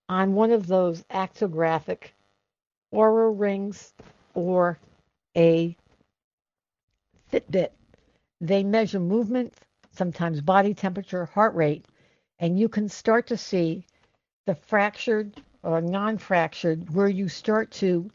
on 0.08 0.34
one 0.34 0.52
of 0.52 0.68
those 0.68 1.04
actigraphic 1.04 2.12
Oura 2.94 3.38
rings 3.38 3.94
or 4.34 4.80
a 5.36 5.76
Fitbit. 7.32 7.72
They 8.40 8.64
measure 8.64 9.00
movement, 9.00 9.54
sometimes 9.92 10.42
body 10.42 10.74
temperature, 10.74 11.26
heart 11.26 11.54
rate, 11.56 11.86
and 12.40 12.60
you 12.60 12.70
can 12.70 12.90
start 12.90 13.28
to 13.28 13.38
see 13.38 13.86
the 14.46 14.56
fractured 14.56 15.42
or 15.64 15.82
non 15.82 16.18
fractured 16.18 16.94
where 16.94 17.08
you 17.08 17.30
start 17.30 17.72
to 17.72 18.10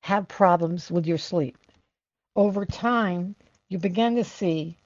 have 0.00 0.28
problems 0.28 0.90
with 0.90 1.06
your 1.06 1.18
sleep. 1.18 1.56
Over 2.36 2.66
time, 2.66 3.34
you 3.70 3.78
begin 3.78 4.16
to 4.16 4.24
see 4.24 4.76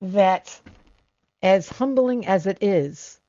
that, 0.00 0.60
as 1.42 1.68
humbling 1.68 2.24
as 2.24 2.46
it 2.46 2.58
is, 2.62 3.20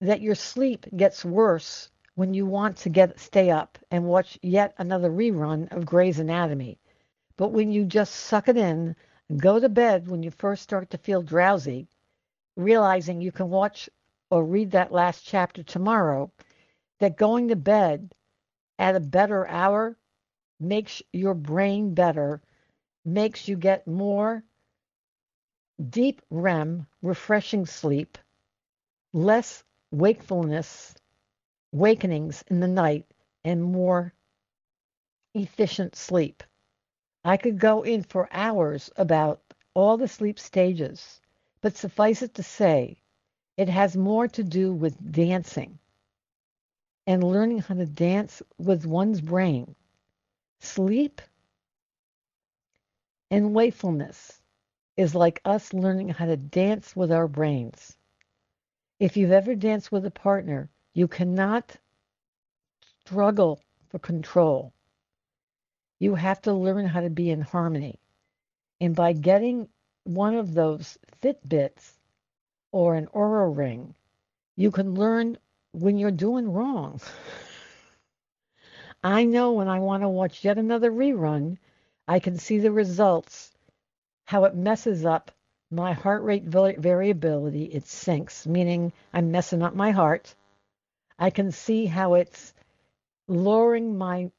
that 0.00 0.20
your 0.20 0.34
sleep 0.34 0.86
gets 0.96 1.24
worse 1.24 1.88
when 2.16 2.34
you 2.34 2.46
want 2.46 2.78
to 2.78 2.88
get 2.88 3.20
stay 3.20 3.48
up 3.48 3.78
and 3.92 4.06
watch 4.06 4.40
yet 4.42 4.74
another 4.78 5.08
rerun 5.08 5.70
of 5.70 5.86
Grey's 5.86 6.18
Anatomy. 6.18 6.80
But 7.36 7.52
when 7.52 7.70
you 7.70 7.84
just 7.84 8.16
suck 8.16 8.48
it 8.48 8.56
in, 8.56 8.96
and 9.28 9.40
Go 9.40 9.60
to 9.60 9.68
bed 9.68 10.08
when 10.08 10.24
you 10.24 10.32
first 10.32 10.64
start 10.64 10.90
to 10.90 10.98
feel 10.98 11.22
drowsy, 11.22 11.86
realizing 12.56 13.20
you 13.20 13.30
can 13.30 13.50
watch 13.50 13.88
or 14.30 14.44
read 14.44 14.72
that 14.72 14.90
last 14.90 15.24
chapter 15.24 15.62
tomorrow, 15.62 16.32
that 16.98 17.16
going 17.16 17.46
to 17.48 17.56
bed 17.56 18.12
at 18.80 18.96
a 18.96 19.00
better 19.00 19.46
hour 19.46 19.96
makes 20.60 21.02
your 21.12 21.34
brain 21.34 21.94
better, 21.94 22.40
makes 23.04 23.48
you 23.48 23.56
get 23.56 23.86
more 23.86 24.42
deep 25.90 26.22
REM, 26.30 26.86
refreshing 27.02 27.66
sleep, 27.66 28.18
less 29.12 29.62
wakefulness, 29.90 30.94
wakenings 31.72 32.42
in 32.48 32.60
the 32.60 32.68
night, 32.68 33.06
and 33.44 33.62
more 33.62 34.12
efficient 35.34 35.94
sleep. 35.94 36.42
I 37.24 37.36
could 37.36 37.58
go 37.58 37.82
in 37.82 38.02
for 38.02 38.28
hours 38.32 38.90
about 38.96 39.42
all 39.74 39.96
the 39.96 40.08
sleep 40.08 40.38
stages, 40.38 41.20
but 41.60 41.76
suffice 41.76 42.22
it 42.22 42.34
to 42.34 42.42
say, 42.42 42.98
it 43.56 43.68
has 43.68 43.96
more 43.96 44.28
to 44.28 44.44
do 44.44 44.72
with 44.72 45.12
dancing 45.12 45.78
and 47.06 47.22
learning 47.22 47.58
how 47.58 47.74
to 47.74 47.86
dance 47.86 48.42
with 48.58 48.86
one's 48.86 49.20
brain. 49.20 49.74
Sleep 50.66 51.22
and 53.30 53.54
wakefulness 53.54 54.42
is 54.96 55.14
like 55.14 55.40
us 55.44 55.72
learning 55.72 56.08
how 56.08 56.26
to 56.26 56.36
dance 56.36 56.96
with 56.96 57.12
our 57.12 57.28
brains. 57.28 57.96
If 58.98 59.16
you've 59.16 59.30
ever 59.30 59.54
danced 59.54 59.92
with 59.92 60.04
a 60.06 60.10
partner, 60.10 60.68
you 60.92 61.06
cannot 61.06 61.76
struggle 63.00 63.62
for 63.88 64.00
control. 64.00 64.72
You 66.00 66.16
have 66.16 66.42
to 66.42 66.52
learn 66.52 66.86
how 66.86 67.00
to 67.00 67.10
be 67.10 67.30
in 67.30 67.42
harmony. 67.42 68.00
And 68.80 68.94
by 68.94 69.12
getting 69.12 69.68
one 70.04 70.34
of 70.34 70.52
those 70.52 70.98
Fitbits 71.22 71.96
or 72.72 72.96
an 72.96 73.06
Oura 73.14 73.56
ring, 73.56 73.94
you 74.56 74.72
can 74.72 74.94
learn 74.94 75.38
when 75.72 75.96
you're 75.96 76.10
doing 76.10 76.52
wrong. 76.52 77.00
I 79.06 79.24
know 79.24 79.52
when 79.52 79.68
I 79.68 79.78
want 79.78 80.02
to 80.02 80.08
watch 80.08 80.44
yet 80.44 80.58
another 80.58 80.90
rerun, 80.90 81.58
I 82.08 82.18
can 82.18 82.38
see 82.38 82.58
the 82.58 82.72
results, 82.72 83.52
how 84.24 84.46
it 84.46 84.56
messes 84.56 85.04
up 85.04 85.30
my 85.70 85.92
heart 85.92 86.24
rate 86.24 86.42
variability. 86.42 87.66
It 87.66 87.86
sinks, 87.86 88.48
meaning 88.48 88.92
I'm 89.12 89.30
messing 89.30 89.62
up 89.62 89.76
my 89.76 89.92
heart. 89.92 90.34
I 91.20 91.30
can 91.30 91.52
see 91.52 91.86
how 91.86 92.14
it's 92.14 92.52
lowering 93.28 93.96
my 93.96 94.32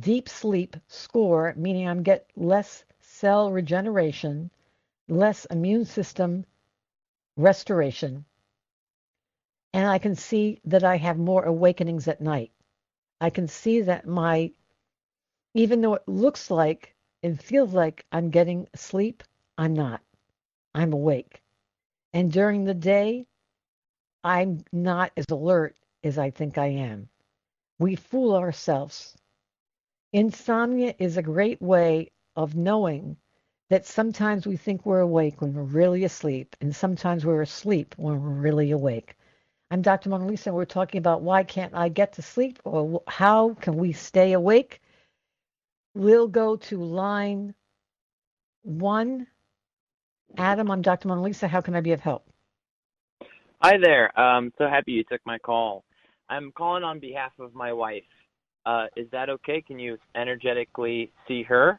deep 0.00 0.30
sleep 0.30 0.78
score, 0.86 1.52
meaning 1.54 1.86
I'm 1.86 2.02
get 2.02 2.30
less 2.34 2.84
cell 3.00 3.52
regeneration, 3.52 4.50
less 5.06 5.44
immune 5.44 5.84
system 5.84 6.46
restoration, 7.36 8.24
and 9.74 9.86
I 9.86 9.98
can 9.98 10.14
see 10.14 10.60
that 10.64 10.82
I 10.82 10.96
have 10.96 11.18
more 11.18 11.44
awakenings 11.44 12.08
at 12.08 12.22
night. 12.22 12.52
I 13.20 13.30
can 13.30 13.48
see 13.48 13.82
that 13.82 14.06
my, 14.06 14.52
even 15.54 15.82
though 15.82 15.94
it 15.94 16.08
looks 16.08 16.50
like 16.50 16.96
and 17.22 17.42
feels 17.42 17.74
like 17.74 18.06
I'm 18.12 18.30
getting 18.30 18.68
sleep, 18.76 19.24
I'm 19.58 19.74
not. 19.74 20.02
I'm 20.74 20.92
awake. 20.92 21.42
And 22.14 22.32
during 22.32 22.64
the 22.64 22.74
day, 22.74 23.26
I'm 24.24 24.64
not 24.72 25.12
as 25.16 25.26
alert 25.30 25.76
as 26.04 26.18
I 26.18 26.30
think 26.30 26.58
I 26.58 26.68
am. 26.68 27.10
We 27.80 27.96
fool 27.96 28.36
ourselves 28.36 29.16
Insomnia 30.14 30.94
is 30.98 31.18
a 31.18 31.22
great 31.22 31.62
way 31.62 32.10
of 32.36 32.56
knowing 32.56 33.18
that 33.70 33.86
sometimes 33.86 34.46
we 34.46 34.56
think 34.56 34.86
we're 34.86 35.00
awake 35.00 35.42
when 35.42 35.54
we're 35.54 35.62
really 35.64 36.04
asleep, 36.04 36.56
and 36.62 36.74
sometimes 36.74 37.26
we're 37.26 37.42
asleep 37.42 37.94
when 37.98 38.22
we're 38.22 38.40
really 38.42 38.70
awake. 38.72 39.17
I'm 39.70 39.82
Dr. 39.82 40.08
Mona 40.08 40.26
Lisa, 40.26 40.48
and 40.48 40.56
we're 40.56 40.64
talking 40.64 40.98
about 40.98 41.20
why 41.20 41.44
can't 41.44 41.74
I 41.74 41.90
get 41.90 42.14
to 42.14 42.22
sleep, 42.22 42.58
or 42.64 43.02
how 43.06 43.52
can 43.60 43.76
we 43.76 43.92
stay 43.92 44.32
awake? 44.32 44.80
We'll 45.94 46.28
go 46.28 46.56
to 46.56 46.82
line 46.82 47.54
one. 48.62 49.26
Adam, 50.38 50.70
I'm 50.70 50.80
Dr. 50.80 51.08
Mona 51.08 51.20
Lisa. 51.20 51.48
How 51.48 51.60
can 51.60 51.74
I 51.74 51.82
be 51.82 51.92
of 51.92 52.00
help? 52.00 52.26
Hi 53.60 53.76
there. 53.76 54.18
I'm 54.18 54.52
so 54.56 54.68
happy 54.68 54.92
you 54.92 55.04
took 55.04 55.20
my 55.26 55.38
call. 55.38 55.84
I'm 56.30 56.50
calling 56.52 56.82
on 56.82 56.98
behalf 56.98 57.32
of 57.38 57.54
my 57.54 57.72
wife. 57.72 58.04
Uh, 58.64 58.86
is 58.96 59.06
that 59.10 59.28
okay? 59.28 59.60
Can 59.60 59.78
you 59.78 59.98
energetically 60.14 61.12
see 61.26 61.42
her? 61.42 61.78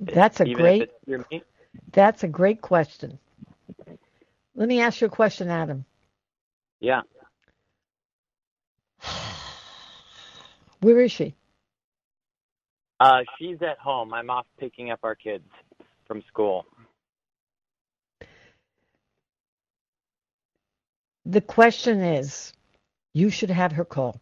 That's 0.00 0.40
a 0.40 0.44
great 0.44 0.82
if 0.82 0.88
it's 0.88 1.04
through 1.04 1.24
me? 1.30 1.44
that's 1.92 2.24
a 2.24 2.28
great 2.28 2.62
question. 2.62 3.18
Let 4.56 4.68
me 4.68 4.80
ask 4.80 5.00
you 5.00 5.06
a 5.06 5.10
question, 5.10 5.48
Adam. 5.48 5.84
Yeah. 6.80 7.02
Where 10.80 11.00
is 11.00 11.12
she? 11.12 11.34
Uh, 12.98 13.20
she's 13.38 13.62
at 13.62 13.78
home. 13.78 14.12
I'm 14.12 14.28
off 14.30 14.46
picking 14.58 14.90
up 14.90 15.00
our 15.02 15.14
kids 15.14 15.48
from 16.06 16.22
school. 16.28 16.66
The 21.24 21.40
question 21.40 22.00
is, 22.00 22.52
you 23.14 23.30
should 23.30 23.50
have 23.50 23.72
her 23.72 23.84
call. 23.84 24.20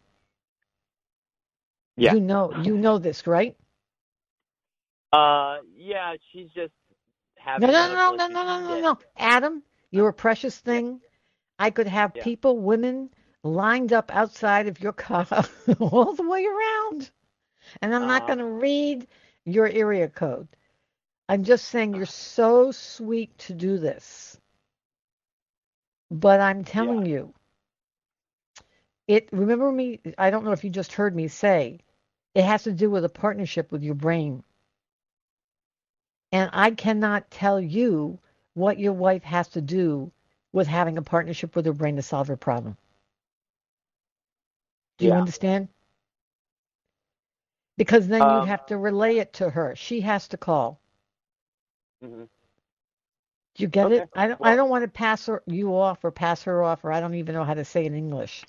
Yeah. 1.97 2.13
You 2.13 2.21
know 2.21 2.53
you 2.61 2.77
know 2.77 2.97
this, 2.97 3.27
right? 3.27 3.57
Uh, 5.11 5.57
yeah, 5.75 6.15
she's 6.31 6.49
just 6.55 6.71
having. 7.35 7.69
no, 7.69 7.93
no, 7.93 8.15
no, 8.15 8.27
no, 8.27 8.43
no, 8.43 8.57
issues. 8.57 8.69
no, 8.69 8.79
no. 8.79 8.99
Adam, 9.17 9.63
you're 9.91 10.09
a 10.09 10.13
precious 10.13 10.57
thing. 10.57 11.01
I 11.59 11.71
could 11.71 11.87
have 11.87 12.17
Yeah. 12.17 12.19
people, 12.19 12.57
women, 12.59 13.11
lined 13.43 13.93
up 13.93 14.11
outside 14.15 14.67
of 14.67 14.81
your 14.81 14.93
car 14.93 15.27
all 15.79 16.13
the 16.13 16.27
way 16.27 16.45
around. 16.45 17.11
And 17.81 17.93
I'm 17.95 18.05
not 18.07 18.25
Uh-huh. 18.25 18.27
going 18.27 18.39
to 18.39 18.45
read 18.45 19.07
your 19.45 19.67
area 19.67 20.09
code. 20.09 20.47
I'm 21.29 21.43
just 21.43 21.65
saying 21.67 21.93
you're 21.93 22.05
so 22.05 22.71
sweet 22.71 23.37
to 23.39 23.53
do 23.53 23.77
this. 23.77 24.39
But 26.11 26.39
I'm 26.41 26.63
telling 26.63 27.05
you, 27.05 27.33
it 29.07 29.29
remember 29.31 29.71
me, 29.71 29.99
I 30.17 30.29
don't 30.29 30.45
know 30.45 30.51
if 30.51 30.63
you 30.63 30.69
just 30.69 30.93
heard 30.93 31.15
me 31.15 31.27
say, 31.27 31.79
it 32.35 32.43
has 32.43 32.63
to 32.63 32.71
do 32.73 32.89
with 32.89 33.03
a 33.05 33.09
partnership 33.09 33.71
with 33.71 33.83
your 33.83 33.95
brain. 33.95 34.43
And 36.31 36.49
I 36.53 36.71
cannot 36.71 37.29
tell 37.31 37.59
you 37.59 38.19
what 38.53 38.79
your 38.79 38.93
wife 38.93 39.23
has 39.23 39.47
to 39.49 39.61
do 39.61 40.11
with 40.51 40.67
having 40.67 40.97
a 40.97 41.01
partnership 41.01 41.55
with 41.55 41.65
her 41.65 41.73
brain 41.73 41.95
to 41.97 42.01
solve 42.01 42.27
her 42.27 42.37
problem. 42.37 42.77
Do 44.97 45.05
you 45.05 45.11
understand? 45.13 45.69
Because 47.77 48.07
then 48.07 48.21
you 48.21 48.27
Um, 48.27 48.47
have 48.47 48.65
to 48.67 48.77
relay 48.77 49.17
it 49.17 49.33
to 49.33 49.49
her. 49.49 49.75
She 49.75 50.01
has 50.01 50.27
to 50.29 50.37
call. 50.37 50.79
hmm 52.01 52.23
Do 53.55 53.63
you 53.63 53.67
get 53.69 53.85
Okay. 53.87 53.97
it? 53.97 54.09
I 54.15 54.27
don't. 54.27 54.41
I 54.43 54.55
don't 54.55 54.69
want 54.69 54.83
to 54.83 54.89
pass 54.89 55.25
her, 55.27 55.43
you 55.47 55.75
off 55.75 56.03
or 56.03 56.11
pass 56.11 56.43
her 56.43 56.63
off, 56.63 56.83
or 56.83 56.91
I 56.91 56.99
don't 56.99 57.15
even 57.15 57.35
know 57.35 57.43
how 57.43 57.53
to 57.53 57.65
say 57.65 57.83
it 57.85 57.87
in 57.87 57.95
English. 57.95 58.45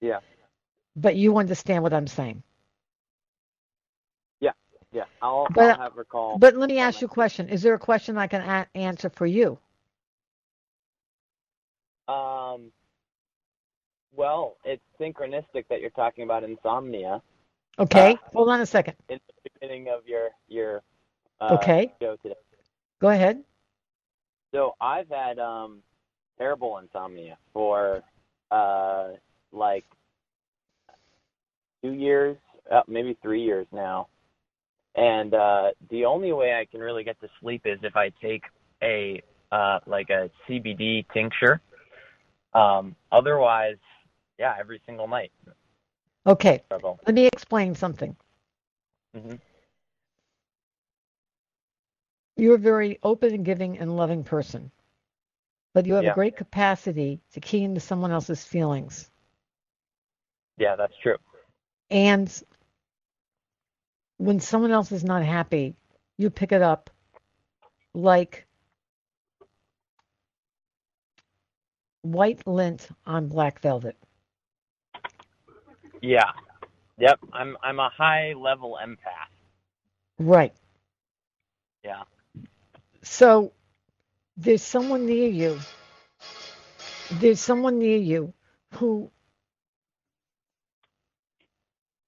Yeah. 0.00 0.20
But 0.96 1.16
you 1.16 1.38
understand 1.38 1.82
what 1.82 1.92
I'm 1.94 2.06
saying. 2.06 2.42
Yeah. 4.40 4.52
Yeah. 4.92 5.04
I'll, 5.22 5.46
But- 5.54 5.78
I'll 5.78 5.84
have 5.84 5.94
her 5.94 6.04
call. 6.04 6.38
But 6.38 6.56
let 6.56 6.68
me 6.68 6.78
ask 6.78 7.00
you 7.00 7.06
a 7.06 7.10
question. 7.10 7.48
Is 7.48 7.62
there 7.62 7.74
a 7.74 7.78
question 7.78 8.18
I 8.18 8.26
can 8.26 8.42
a- 8.42 8.68
answer 8.78 9.10
for 9.10 9.26
you? 9.26 9.58
Um. 12.08 12.72
Well, 14.16 14.56
it's 14.64 14.82
synchronistic 15.00 15.64
that 15.70 15.80
you're 15.80 15.90
talking 15.90 16.22
about 16.24 16.44
insomnia 16.44 17.20
Okay. 17.78 18.12
Uh, 18.12 18.28
Hold 18.34 18.48
on 18.50 18.60
a 18.60 18.66
second. 18.66 18.94
in 19.08 19.18
the 19.26 19.50
beginning 19.60 19.88
of 19.88 20.06
your 20.06 20.28
your 20.48 20.82
uh, 21.40 21.54
Okay. 21.54 21.92
show 22.00 22.16
today. 22.22 22.34
Go 23.00 23.08
ahead. 23.08 23.42
So 24.54 24.74
I've 24.80 25.08
had 25.08 25.38
um 25.38 25.82
terrible 26.38 26.78
insomnia 26.78 27.36
for 27.52 28.02
uh 28.50 29.08
like 29.52 29.84
two 31.82 31.92
years, 31.92 32.36
uh, 32.70 32.82
maybe 32.86 33.16
three 33.22 33.42
years 33.42 33.66
now. 33.72 34.08
And 34.94 35.34
uh 35.34 35.70
the 35.90 36.04
only 36.04 36.32
way 36.32 36.54
I 36.54 36.64
can 36.70 36.80
really 36.80 37.02
get 37.02 37.20
to 37.20 37.28
sleep 37.40 37.62
is 37.64 37.78
if 37.82 37.96
I 37.96 38.10
take 38.22 38.42
a 38.82 39.20
uh 39.50 39.80
like 39.86 40.10
a 40.10 40.30
CBD 40.48 41.04
tincture. 41.12 41.60
Um 42.54 42.96
otherwise, 43.12 43.76
yeah, 44.38 44.54
every 44.58 44.80
single 44.86 45.08
night. 45.08 45.32
Okay. 46.26 46.62
Trouble. 46.68 46.98
Let 47.06 47.14
me 47.14 47.26
explain 47.26 47.74
something. 47.74 48.16
hmm 49.14 49.34
You're 52.36 52.56
a 52.56 52.58
very 52.58 52.98
open 53.02 53.32
and 53.34 53.44
giving 53.44 53.78
and 53.78 53.96
loving 53.96 54.24
person, 54.24 54.70
but 55.72 55.86
you 55.86 55.94
have 55.94 56.06
a 56.06 56.10
great 56.10 56.36
capacity 56.36 57.20
to 57.32 57.40
key 57.40 57.62
into 57.62 57.80
someone 57.80 58.10
else's 58.10 58.44
feelings. 58.44 59.10
Yeah, 60.58 60.76
that's 60.76 60.94
true. 61.02 61.16
And 61.90 62.32
when 64.18 64.40
someone 64.40 64.70
else 64.72 64.92
is 64.92 65.04
not 65.04 65.22
happy, 65.22 65.76
you 66.16 66.30
pick 66.30 66.52
it 66.52 66.62
up 66.62 66.90
like 67.94 68.46
white 72.04 72.46
lint 72.46 72.88
on 73.06 73.28
black 73.28 73.60
velvet. 73.60 73.96
Yeah. 76.02 76.32
Yep. 76.98 77.18
I'm 77.32 77.56
I'm 77.62 77.80
a 77.80 77.88
high 77.88 78.34
level 78.34 78.78
empath. 78.82 79.32
Right. 80.18 80.54
Yeah. 81.82 82.04
So 83.02 83.52
there's 84.36 84.62
someone 84.62 85.06
near 85.06 85.28
you. 85.28 85.58
There's 87.10 87.40
someone 87.40 87.78
near 87.78 87.98
you 87.98 88.32
who 88.74 89.10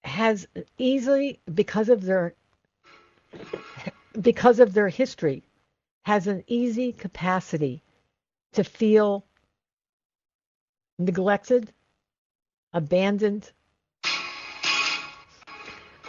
has 0.04 0.46
easily 0.78 1.40
because 1.52 1.88
of 1.88 2.02
their 2.02 2.34
because 4.20 4.60
of 4.60 4.72
their 4.72 4.88
history 4.88 5.42
has 6.04 6.26
an 6.26 6.44
easy 6.46 6.92
capacity 6.92 7.82
to 8.52 8.64
feel 8.64 9.25
neglected, 10.98 11.72
abandoned, 12.72 13.50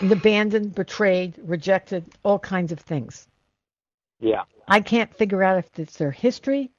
abandoned, 0.01 0.75
betrayed, 0.75 1.35
rejected, 1.43 2.05
all 2.23 2.39
kinds 2.39 2.71
of 2.71 2.79
things. 2.79 3.27
Yeah. 4.19 4.43
I 4.67 4.81
can't 4.81 5.13
figure 5.15 5.43
out 5.43 5.59
if 5.59 5.79
it's 5.79 5.97
their 5.97 6.11
history, 6.11 6.71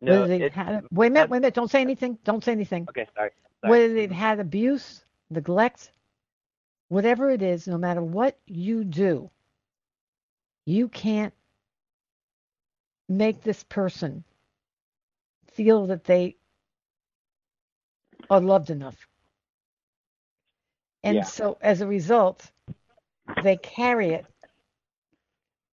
No, 0.00 0.22
whether 0.22 0.38
they've 0.38 0.52
had. 0.52 0.84
Wait 0.90 1.08
a 1.08 1.10
minute, 1.10 1.30
wait 1.30 1.38
a 1.38 1.40
minute. 1.40 1.54
Don't 1.54 1.70
say 1.70 1.80
anything. 1.80 2.18
Don't 2.24 2.44
say 2.44 2.52
anything. 2.52 2.86
okay, 2.88 3.06
sorry. 3.16 3.30
sorry. 3.60 3.70
Whether 3.70 3.94
they've 3.94 4.10
had 4.10 4.40
abuse, 4.40 5.04
neglect, 5.30 5.90
whatever 6.88 7.30
it 7.30 7.42
is, 7.42 7.66
no 7.66 7.78
matter 7.78 8.02
what 8.02 8.38
you 8.46 8.84
do, 8.84 9.30
you 10.64 10.88
can't 10.88 11.34
make 13.08 13.42
this 13.42 13.62
person 13.64 14.24
feel 15.52 15.86
that 15.86 16.04
they 16.04 16.36
are 18.30 18.40
loved 18.40 18.70
enough. 18.70 19.08
And 21.02 21.16
Yeah. 21.16 21.24
so 21.24 21.58
as 21.60 21.80
a 21.80 21.86
result, 21.86 22.50
they 23.42 23.56
carry 23.56 24.10
it 24.10 24.26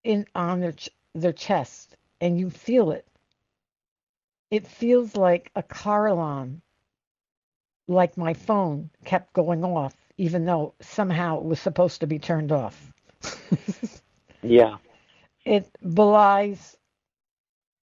in 0.04 0.26
on 0.36 0.60
their 0.62 0.72
ch- 0.74 0.89
their 1.13 1.34
chest 1.34 1.98
and 2.22 2.39
you 2.39 2.50
feel 2.50 2.91
it. 2.91 3.08
It 4.52 4.68
feels 4.68 5.15
like 5.15 5.52
a 5.56 5.63
car 5.63 6.08
alarm 6.08 6.62
like 7.88 8.18
my 8.18 8.34
phone 8.34 8.89
kept 9.04 9.34
going 9.34 9.63
off 9.63 9.96
even 10.18 10.46
though 10.46 10.74
somehow 10.80 11.38
it 11.38 11.44
was 11.44 11.60
supposed 11.60 12.00
to 12.02 12.08
be 12.08 12.20
turned 12.20 12.52
off. 12.52 12.94
Yeah. 14.44 14.78
it 15.44 15.70
belies 15.82 16.78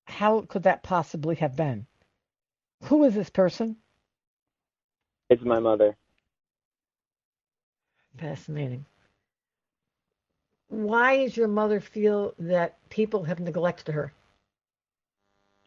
how 0.05 0.43
could 0.43 0.65
that 0.65 0.83
possibly 0.83 1.37
have 1.37 1.57
been? 1.57 1.87
Who 2.85 3.05
is 3.05 3.15
this 3.15 3.31
person? 3.31 3.77
It's 5.31 5.43
my 5.45 5.61
mother. 5.61 5.97
Fascinating. 8.19 8.85
Why 10.69 11.19
does 11.19 11.37
your 11.37 11.49
mother 11.49 11.81
feel 11.81 12.35
that 12.39 12.77
people 12.91 13.25
have 13.25 13.41
neglected 13.41 13.95
her? 13.95 14.13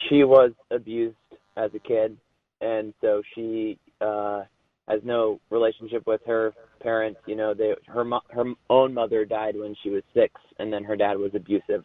She 0.10 0.24
was 0.24 0.52
abused 0.70 1.16
as 1.56 1.72
a 1.74 1.80
kid, 1.80 2.18
and 2.62 2.94
so 3.02 3.22
she 3.34 3.80
uh, 4.02 4.44
has 4.88 5.00
no 5.04 5.40
relationship 5.50 6.06
with 6.06 6.22
her 6.28 6.54
parents. 6.82 7.20
You 7.26 7.36
know, 7.36 7.54
they 7.54 7.74
her 7.88 8.04
mo- 8.04 8.22
her 8.30 8.44
own 8.70 8.94
mother 8.94 9.24
died 9.24 9.56
when 9.58 9.76
she 9.82 9.90
was 9.90 10.04
six, 10.14 10.34
and 10.60 10.72
then 10.72 10.84
her 10.84 10.98
dad 10.98 11.18
was 11.18 11.32
abusive. 11.36 11.84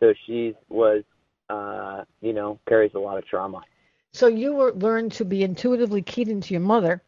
So 0.00 0.14
she 0.26 0.54
was, 0.68 1.02
uh, 1.50 2.04
you 2.20 2.32
know, 2.32 2.60
carries 2.68 2.92
a 2.94 3.00
lot 3.00 3.18
of 3.18 3.26
trauma. 3.26 3.62
So 4.12 4.26
you 4.28 4.54
were 4.54 4.72
learned 4.72 5.12
to 5.12 5.24
be 5.24 5.42
intuitively 5.42 6.02
keyed 6.02 6.28
into 6.28 6.54
your 6.54 6.62
mother 6.62 7.02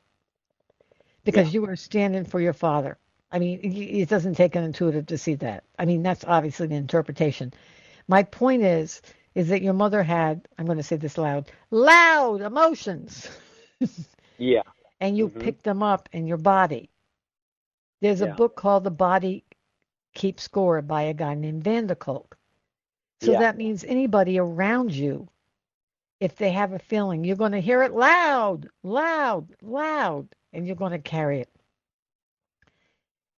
because 1.25 1.53
you 1.55 1.63
were 1.63 1.77
standing 1.77 2.25
for 2.25 2.41
your 2.41 2.53
father. 2.53 2.99
I 3.33 3.39
mean, 3.39 3.61
it 3.63 4.09
doesn't 4.09 4.35
take 4.35 4.57
an 4.57 4.65
intuitive 4.65 5.07
to 5.07 5.19
see 5.19 5.35
that. 5.37 5.65
I 5.79 5.85
mean, 5.85 6.03
that's 6.03 6.25
obviously 6.25 6.67
the 6.69 6.77
interpretation. 6.77 7.53
My 8.09 8.25
point 8.25 8.63
is, 8.63 9.03
is 9.35 9.49
that 9.49 9.63
your 9.63 9.75
mother 9.75 10.03
had, 10.03 10.49
I'm 10.59 10.67
going 10.67 10.79
to 10.79 10.85
say 10.85 10.97
this 10.97 11.19
loud, 11.19 11.51
loud 11.71 12.41
emotions. 12.43 13.29
Yeah. 14.39 14.63
and 15.01 15.17
you 15.17 15.29
Mhm. 15.29 15.41
pick 15.41 15.63
them 15.63 15.83
up 15.83 16.09
in 16.13 16.27
your 16.27 16.39
body. 16.39 16.91
There's 18.01 18.21
a 18.21 18.27
book 18.27 18.57
called 18.57 18.85
The 18.85 18.91
Body 18.91 19.45
Keeps 20.15 20.45
Score 20.45 20.83
by 20.83 21.03
a 21.03 21.15
guy 21.15 21.35
named 21.35 21.65
van 21.65 21.87
der 21.87 21.95
Kolk. 21.95 22.37
So 23.21 23.33
Yeah. 23.33 23.39
that 23.39 23.57
means 23.57 23.85
anybody 23.85 24.39
around 24.39 24.93
you, 24.93 25.29
if 26.21 26.37
they 26.37 26.53
have 26.53 26.73
a 26.73 26.79
feeling, 26.79 27.25
you're 27.25 27.37
going 27.37 27.53
to 27.53 27.61
hear 27.61 27.83
it 27.83 27.93
loud, 27.93 28.69
loud, 28.85 29.49
loud, 29.63 30.29
and 30.53 30.67
you're 30.67 30.77
going 30.77 30.93
to 30.93 30.99
carry 31.01 31.41
it. 31.41 31.51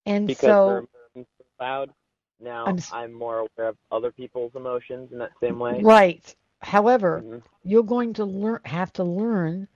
And 0.06 0.30
Because 0.30 0.32
so, 0.32 0.64
her 0.64 0.86
emotions 1.14 1.26
are 1.60 1.66
loud. 1.66 1.94
Now 2.40 2.76
I'm 2.90 3.12
I'm, 3.12 3.12
more 3.12 3.40
aware 3.40 3.68
of 3.70 3.78
other 3.92 4.12
people's 4.12 4.52
emotions 4.56 5.10
in 5.12 5.18
that 5.18 5.32
same 5.40 5.58
way. 5.58 5.86
right. 5.86 6.34
However, 6.60 7.24
Mhm. 7.24 7.42
you're 7.64 7.84
going 7.84 8.14
to 8.14 8.24
learn 8.24 8.60
have 8.64 8.92
to 8.94 9.04
learn 9.04 9.68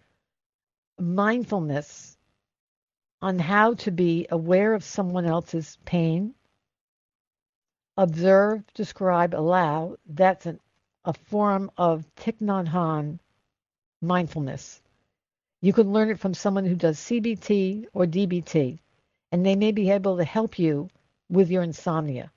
mindfulness 1.00 2.16
on 3.22 3.38
how 3.38 3.74
to 3.74 3.90
be 3.90 4.26
aware 4.30 4.74
of 4.74 4.84
someone 4.84 5.26
else's 5.26 5.78
pain 5.84 6.34
observe 7.96 8.62
describe 8.74 9.34
allow 9.34 9.96
that's 10.06 10.46
an, 10.46 10.60
a 11.06 11.12
form 11.12 11.70
of 11.78 12.04
Thich 12.16 12.38
Nhat 12.42 12.68
Hanh 12.68 13.18
mindfulness 14.02 14.82
you 15.62 15.72
can 15.72 15.92
learn 15.92 16.10
it 16.10 16.20
from 16.20 16.34
someone 16.34 16.66
who 16.66 16.74
does 16.74 16.98
CBT 16.98 17.86
or 17.94 18.04
DBT 18.04 18.78
and 19.32 19.44
they 19.44 19.56
may 19.56 19.72
be 19.72 19.90
able 19.90 20.18
to 20.18 20.24
help 20.24 20.58
you 20.58 20.90
with 21.30 21.50
your 21.50 21.62
insomnia 21.62 22.30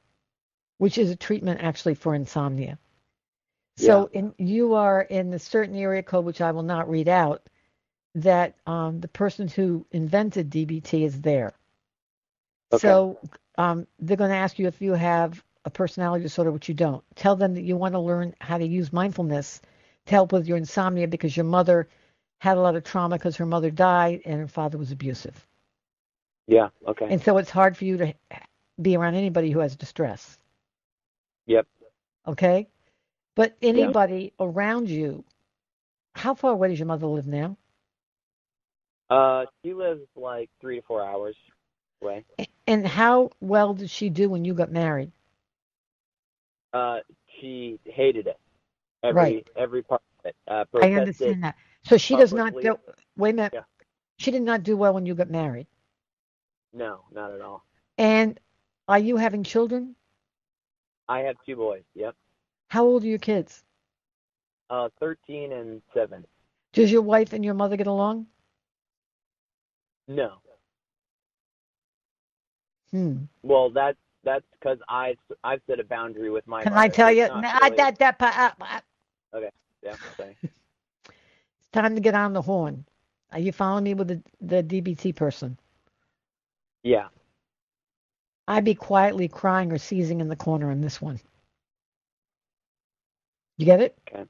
which 0.78 0.98
is 0.98 1.12
a 1.12 1.16
treatment 1.16 1.60
actually 1.62 1.96
for 1.96 2.16
insomnia 2.16 2.80
so 3.80 4.10
in, 4.12 4.34
you 4.38 4.74
are 4.74 5.02
in 5.02 5.34
a 5.34 5.40
certain 5.40 5.76
area 5.76 6.04
code, 6.04 6.26
which 6.26 6.42
I 6.42 6.52
will 6.52 6.64
not 6.64 6.90
read 6.90 7.08
out, 7.08 7.44
that 8.16 8.56
um, 8.68 9.00
the 9.00 9.08
person 9.08 9.48
who 9.48 9.86
invented 9.92 10.50
DBT 10.50 11.06
is 11.06 11.22
there. 11.22 11.54
Okay. 12.74 12.82
So 12.82 13.20
um, 13.58 13.88
they're 14.00 14.18
going 14.18 14.32
to 14.32 14.36
ask 14.36 14.60
you 14.60 14.68
if 14.68 14.82
you 14.82 14.94
have 14.94 15.42
a 15.66 15.70
personality 15.70 16.24
disorder, 16.24 16.52
which 16.52 16.70
you 16.70 16.76
don't. 16.76 17.04
Tell 17.16 17.36
them 17.36 17.54
that 17.56 17.64
you 17.64 17.76
want 17.76 17.94
to 17.94 18.00
learn 18.00 18.34
how 18.40 18.58
to 18.58 18.66
use 18.66 18.94
mindfulness 18.94 19.62
to 20.06 20.12
help 20.12 20.32
with 20.32 20.48
your 20.48 20.58
insomnia 20.58 21.08
because 21.08 21.36
your 21.36 21.46
mother 21.46 21.88
had 22.40 22.58
a 22.58 22.62
lot 22.62 22.76
of 22.76 22.84
trauma 22.84 23.18
because 23.18 23.36
her 23.38 23.46
mother 23.46 23.70
died 23.70 24.22
and 24.26 24.40
her 24.40 24.48
father 24.48 24.78
was 24.78 24.92
abusive. 24.92 25.46
Yeah. 26.48 26.70
Okay. 26.88 27.08
And 27.10 27.22
so 27.22 27.38
it's 27.38 27.50
hard 27.50 27.78
for 27.78 27.86
you 27.86 27.98
to 27.98 28.14
be 28.82 28.96
around 28.96 29.16
anybody 29.16 29.52
who 29.52 29.60
has 29.60 29.76
distress. 29.76 30.40
Yep. 31.46 31.68
Okay? 32.28 32.68
But 33.36 33.56
anybody 33.62 34.34
around 34.40 34.90
you, 34.90 35.24
how 36.16 36.34
far 36.34 36.52
away 36.52 36.70
does 36.70 36.80
your 36.80 36.88
mother 36.88 37.08
live 37.08 37.28
now? 37.28 37.58
Uh, 39.10 39.46
she 39.64 39.74
lives 39.74 40.02
like 40.16 40.50
three 40.62 40.78
to 40.78 40.82
four 40.86 41.04
hours 41.04 41.36
away. 42.02 42.26
And 42.68 42.86
how 42.86 43.32
well 43.42 43.74
did 43.74 43.90
she 43.90 44.10
do 44.10 44.30
when 44.30 44.46
you 44.46 44.54
got 44.54 44.72
married? 44.72 45.12
Uh, 46.74 47.00
she 47.40 47.80
hated 47.86 48.28
it. 48.28 48.38
Every 49.04 49.16
Right. 49.16 49.48
every 49.56 49.82
part 49.84 50.02
of 50.20 50.26
it. 50.26 50.36
Uh, 50.48 50.66
I 50.82 50.94
understand 50.94 51.44
that. 51.44 51.56
So 51.84 51.98
she 51.98 52.16
does 52.16 52.34
not 52.34 52.54
do. 52.62 52.78
Wait 53.18 53.32
a 53.32 53.34
minute. 53.34 53.54
Yeah. 53.54 53.64
She 54.18 54.32
did 54.32 54.42
not 54.42 54.64
do 54.64 54.76
well 54.76 54.94
when 54.94 55.06
you 55.06 55.16
got 55.16 55.30
married. 55.30 55.68
No, 56.74 57.06
not 57.12 57.32
at 57.32 57.42
all. 57.42 57.64
And 57.98 58.40
are 58.88 59.00
you 59.00 59.18
having 59.18 59.44
children? 59.44 59.96
I 61.08 61.20
have 61.20 61.38
two 61.46 61.56
boys. 61.56 61.84
Yep. 61.96 62.16
How 62.68 62.86
old 62.86 63.04
are 63.04 63.08
your 63.08 63.18
kids? 63.20 63.64
Uh, 64.70 64.90
thirteen 65.00 65.54
and 65.54 65.82
seven. 65.94 66.26
Does 66.74 66.92
your 66.92 67.02
wife 67.02 67.34
and 67.34 67.44
your 67.44 67.56
mother 67.56 67.78
get 67.78 67.88
along? 67.88 68.28
No. 70.08 70.42
Hmm. 72.92 73.26
Well, 73.44 73.70
that's 73.70 73.98
that's 74.30 74.46
because 74.60 74.78
I 74.88 75.16
I've 75.44 75.62
set 75.68 75.80
a 75.80 75.84
boundary 75.84 76.30
with 76.30 76.46
my. 76.48 76.62
Can 76.62 76.74
mother. 76.74 76.84
I 76.84 76.88
tell 76.88 77.12
you? 77.12 77.24
really- 77.24 77.76
that, 77.78 77.98
that, 77.98 78.20
pa- 78.20 78.54
uh, 78.62 78.64
uh, 79.36 79.40
Yeah. 79.82 79.96
Okay. 80.14 80.36
it's 80.44 81.72
time 81.74 81.96
to 81.96 82.02
get 82.02 82.14
on 82.14 82.34
the 82.34 82.42
horn. 82.42 82.86
Are 83.32 83.40
you 83.40 83.52
following 83.52 83.84
me 83.84 83.94
with 83.96 84.08
the, 84.08 84.22
the 84.42 84.64
DBT 84.64 85.16
person? 85.16 85.58
Yeah. 86.84 87.08
I'd 88.48 88.66
be 88.66 88.74
quietly 88.74 89.28
crying 89.28 89.72
or 89.72 89.78
seizing 89.78 90.22
in 90.22 90.28
the 90.28 90.36
corner 90.36 90.72
on 90.72 90.82
this 90.82 91.00
one. 91.02 91.20
You 93.58 93.66
get 93.66 93.82
it? 93.82 93.96
Okay. 94.08 94.26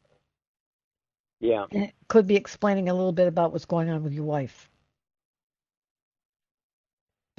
Yeah. 1.39 1.65
And 1.71 1.83
it 1.83 1.93
could 2.09 2.27
be 2.27 2.35
explaining 2.35 2.89
a 2.89 2.93
little 2.93 3.13
bit 3.13 3.27
about 3.27 3.53
what's 3.53 3.65
going 3.65 3.89
on 3.89 4.03
with 4.03 4.13
your 4.13 4.25
wife. 4.25 4.69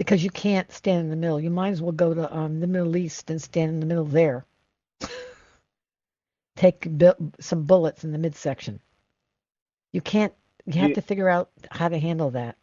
Because 0.00 0.24
you 0.24 0.30
can't 0.30 0.72
stand 0.72 1.00
in 1.00 1.10
the 1.10 1.16
middle. 1.16 1.38
You 1.38 1.50
might 1.50 1.72
as 1.72 1.82
well 1.82 1.92
go 1.92 2.14
to 2.14 2.34
um, 2.34 2.58
the 2.58 2.66
Middle 2.66 2.96
East 2.96 3.28
and 3.28 3.40
stand 3.40 3.68
in 3.68 3.80
the 3.80 3.86
middle 3.86 4.06
there. 4.06 4.46
Take 6.56 6.88
some 7.40 7.64
bullets 7.64 8.02
in 8.02 8.10
the 8.10 8.16
midsection. 8.16 8.80
You 9.92 10.00
can't, 10.00 10.32
you 10.64 10.80
have 10.80 10.88
You- 10.88 10.94
to 10.94 11.02
figure 11.02 11.28
out 11.28 11.50
how 11.70 11.90
to 11.90 11.98
handle 11.98 12.30
that. 12.30 12.56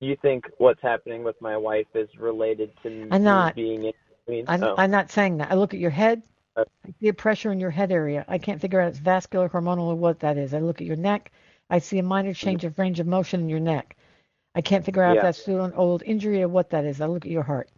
You 0.00 0.16
think 0.22 0.46
what's 0.56 0.80
happening 0.80 1.22
with 1.22 1.38
my 1.42 1.58
wife 1.58 1.88
is 1.94 2.08
related 2.18 2.72
to 2.82 2.88
me 2.88 3.08
I'm 3.10 3.22
not. 3.22 3.54
being 3.54 3.84
in 3.84 3.92
between? 4.26 4.46
I'm, 4.48 4.64
oh. 4.64 4.74
I'm 4.78 4.90
not 4.90 5.10
saying 5.10 5.36
that. 5.36 5.52
I 5.52 5.54
look 5.54 5.74
at 5.74 5.80
your 5.80 5.90
head. 5.90 6.22
Uh. 6.56 6.64
I 6.86 6.94
see 6.98 7.08
a 7.08 7.12
pressure 7.12 7.52
in 7.52 7.60
your 7.60 7.68
head 7.68 7.92
area. 7.92 8.24
I 8.26 8.38
can't 8.38 8.58
figure 8.58 8.80
out 8.80 8.86
if 8.86 8.94
it's 8.94 9.00
vascular, 9.00 9.50
hormonal, 9.50 9.88
or 9.88 9.96
what 9.96 10.20
that 10.20 10.38
is. 10.38 10.54
I 10.54 10.60
look 10.60 10.80
at 10.80 10.86
your 10.86 10.96
neck. 10.96 11.30
I 11.68 11.78
see 11.78 11.98
a 11.98 12.02
minor 12.02 12.32
change 12.32 12.64
of 12.64 12.78
range 12.78 13.00
of 13.00 13.06
motion 13.06 13.40
in 13.40 13.50
your 13.50 13.60
neck. 13.60 13.98
I 14.54 14.60
can't 14.60 14.84
figure 14.84 15.02
out 15.02 15.16
if 15.16 15.22
that's 15.22 15.44
due 15.44 15.58
to 15.58 15.64
an 15.64 15.72
old 15.74 16.02
injury 16.04 16.42
or 16.42 16.48
what 16.48 16.70
that 16.70 16.84
is. 16.84 17.00
I 17.00 17.06
look 17.06 17.24
at 17.24 17.30
your 17.30 17.42
heart. 17.42 17.70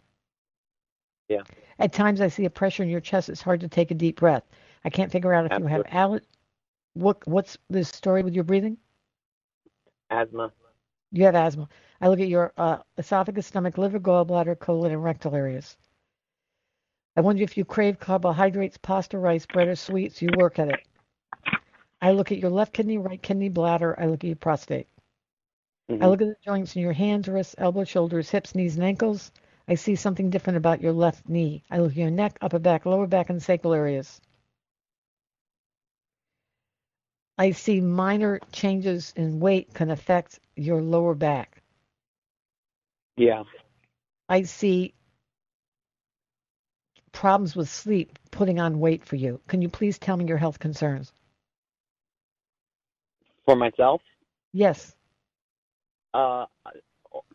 Yeah. 1.29 1.43
At 1.79 1.93
times, 1.93 2.21
I 2.21 2.27
see 2.27 2.45
a 2.45 2.49
pressure 2.49 2.83
in 2.83 2.89
your 2.89 2.99
chest. 2.99 3.29
It's 3.29 3.41
hard 3.41 3.59
to 3.61 3.67
take 3.67 3.91
a 3.91 3.95
deep 3.95 4.19
breath. 4.19 4.43
I 4.85 4.89
can't 4.89 5.11
figure 5.11 5.33
out 5.33 5.45
if 5.45 5.57
you 5.59 5.65
have 5.67 5.85
Absolutely. 5.85 6.27
what 6.93 7.27
What's 7.27 7.57
the 7.69 7.83
story 7.83 8.23
with 8.23 8.33
your 8.33 8.43
breathing? 8.43 8.77
asthma. 10.09 10.51
You 11.11 11.25
have 11.25 11.35
asthma. 11.35 11.67
I 12.01 12.07
look 12.07 12.19
at 12.19 12.27
your 12.27 12.53
uh, 12.57 12.79
esophagus, 12.97 13.47
stomach, 13.47 13.77
liver, 13.77 13.99
gallbladder, 13.99 14.59
colon, 14.59 14.91
and 14.91 15.03
rectal 15.03 15.35
areas. 15.35 15.77
I 17.15 17.21
wonder 17.21 17.43
if 17.43 17.57
you 17.57 17.65
crave 17.65 17.99
carbohydrates, 17.99 18.77
pasta, 18.77 19.19
rice, 19.19 19.45
bread, 19.45 19.67
or 19.67 19.75
sweets. 19.75 20.21
You 20.21 20.29
work 20.37 20.57
at 20.59 20.69
it. 20.69 20.81
I 22.01 22.11
look 22.11 22.31
at 22.31 22.39
your 22.39 22.49
left 22.49 22.73
kidney, 22.73 22.97
right 22.97 23.21
kidney, 23.21 23.49
bladder. 23.49 23.99
I 23.99 24.07
look 24.07 24.23
at 24.23 24.27
your 24.27 24.35
prostate. 24.35 24.87
I 25.89 25.93
Mhm. 25.93 26.09
look 26.09 26.21
at 26.21 26.27
the 26.27 26.35
joints 26.43 26.75
in 26.75 26.81
your 26.81 26.93
hands, 26.93 27.27
wrists, 27.27 27.55
elbows, 27.57 27.89
shoulders, 27.89 28.29
hips, 28.29 28.55
knees, 28.55 28.75
and 28.75 28.85
ankles. 28.85 29.31
I 29.67 29.75
see 29.75 29.95
something 29.95 30.29
different 30.29 30.57
about 30.57 30.81
your 30.81 30.93
left 30.93 31.27
knee. 31.27 31.63
I 31.69 31.79
look 31.79 31.91
at 31.91 31.97
your 31.97 32.11
neck, 32.11 32.37
upper 32.41 32.59
back, 32.59 32.85
lower 32.85 33.07
back, 33.07 33.29
and 33.29 33.41
sacral 33.41 33.73
areas. 33.73 34.21
I 37.37 37.51
see 37.51 37.81
minor 37.81 38.39
changes 38.51 39.13
in 39.15 39.39
weight 39.39 39.73
can 39.73 39.89
affect 39.91 40.39
your 40.55 40.81
lower 40.81 41.15
back. 41.15 41.61
Yeah. 43.17 43.43
I 44.29 44.43
see 44.43 44.93
problems 47.11 47.55
with 47.55 47.69
sleep 47.69 48.17
putting 48.31 48.59
on 48.59 48.79
weight 48.79 49.05
for 49.05 49.15
you. 49.15 49.41
Can 49.47 49.61
you 49.61 49.69
please 49.69 49.99
tell 49.99 50.17
me 50.17 50.25
your 50.25 50.37
health 50.37 50.59
concerns? 50.59 51.11
For 53.45 53.55
myself, 53.55 54.01
Yes. 54.53 54.95
Uh, 56.13 56.45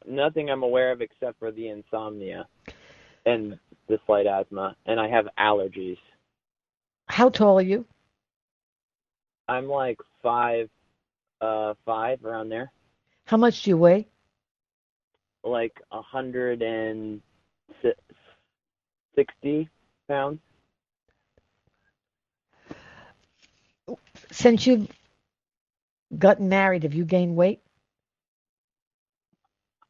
nothing 0.07 0.51
I'm 0.51 0.63
aware 0.63 0.93
of 0.93 1.01
except 1.01 1.39
for 1.39 1.51
the 1.51 1.69
insomnia 1.69 2.47
and 3.27 3.59
the 3.89 3.99
slight 4.07 4.27
asthma, 4.27 4.77
and 4.87 4.99
I 5.01 5.09
have 5.09 5.27
allergies. 5.39 5.99
How 7.07 7.29
tall 7.31 7.59
are 7.59 7.63
you? 7.63 7.85
I'm 9.49 9.67
like 9.67 9.99
five, 10.23 10.69
uh, 11.41 11.75
five 11.87 12.25
around 12.25 12.49
there, 12.51 12.71
How 13.27 13.37
much 13.37 13.63
do 13.63 13.71
you 13.71 13.77
weigh? 13.79 14.07
like 15.45 15.81
a 15.93 16.03
hundred 16.03 16.61
and 16.63 17.23
si- 17.83 17.93
sixty 19.15 19.69
pounds. 20.09 20.41
Since 24.31 24.67
you've 24.67 24.89
gotten 26.19 26.49
married, 26.49 26.83
have 26.83 26.93
you 26.93 27.05
gained 27.07 27.37
weight? 27.37 27.63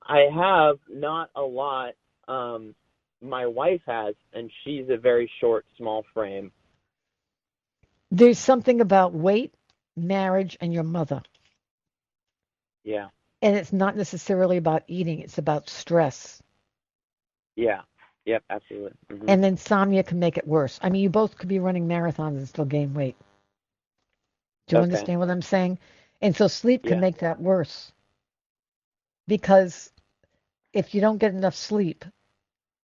I 0.08 0.26
have 0.34 0.78
not 0.88 1.30
a 1.36 1.42
lot. 1.42 1.94
Um, 2.28 2.74
my 3.20 3.46
wife 3.46 3.82
has, 3.86 4.14
and 4.32 4.50
she's 4.64 4.86
a 4.90 4.96
very 4.96 5.30
short, 5.40 5.66
small 5.76 6.04
frame. 6.14 6.52
There's 8.10 8.38
something 8.38 8.80
about 8.80 9.14
weight, 9.14 9.54
marriage, 9.96 10.56
and 10.60 10.72
your 10.72 10.84
mother. 10.84 11.22
Yeah, 12.84 13.08
And 13.42 13.56
it's 13.56 13.72
not 13.72 13.96
necessarily 13.96 14.56
about 14.56 14.84
eating, 14.88 15.20
it's 15.20 15.38
about 15.38 15.68
stress. 15.68 16.42
yeah, 17.56 17.82
yep, 18.24 18.44
absolutely. 18.50 18.92
Mhm. 19.10 19.28
And 19.28 19.44
insomnia 19.44 20.04
can 20.04 20.18
make 20.20 20.38
it 20.38 20.46
worse. 20.46 20.78
I 20.82 20.90
mean, 20.90 21.02
you 21.02 21.10
both 21.10 21.36
could 21.38 21.48
be 21.48 21.58
running 21.58 21.86
marathons 21.88 22.38
and 22.38 22.48
still 22.48 22.64
gain 22.64 22.94
weight. 22.94 23.16
Do 24.68 24.76
you 24.76 24.82
Okay. 24.82 24.84
understand 24.84 25.20
what 25.20 25.30
I'm 25.30 25.42
saying? 25.42 25.78
And 26.22 26.34
so 26.36 26.48
sleep 26.48 26.86
can 26.86 26.96
Yeah. 26.96 27.00
make 27.00 27.18
that 27.18 27.40
worse. 27.40 27.92
because 29.28 29.92
if 30.72 30.94
you 30.94 31.00
don't 31.00 31.18
get 31.18 31.32
enough 31.34 31.54
sleep, 31.54 32.04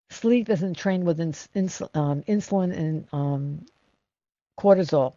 sleep 0.09 0.49
isn't 0.49 0.77
trained 0.77 1.05
with 1.05 1.19
ins- 1.19 1.49
ins- 1.55 1.81
um, 1.93 2.23
insulin 2.23 2.71
and 2.77 3.07
um, 3.13 3.65
cortisol. 4.59 5.15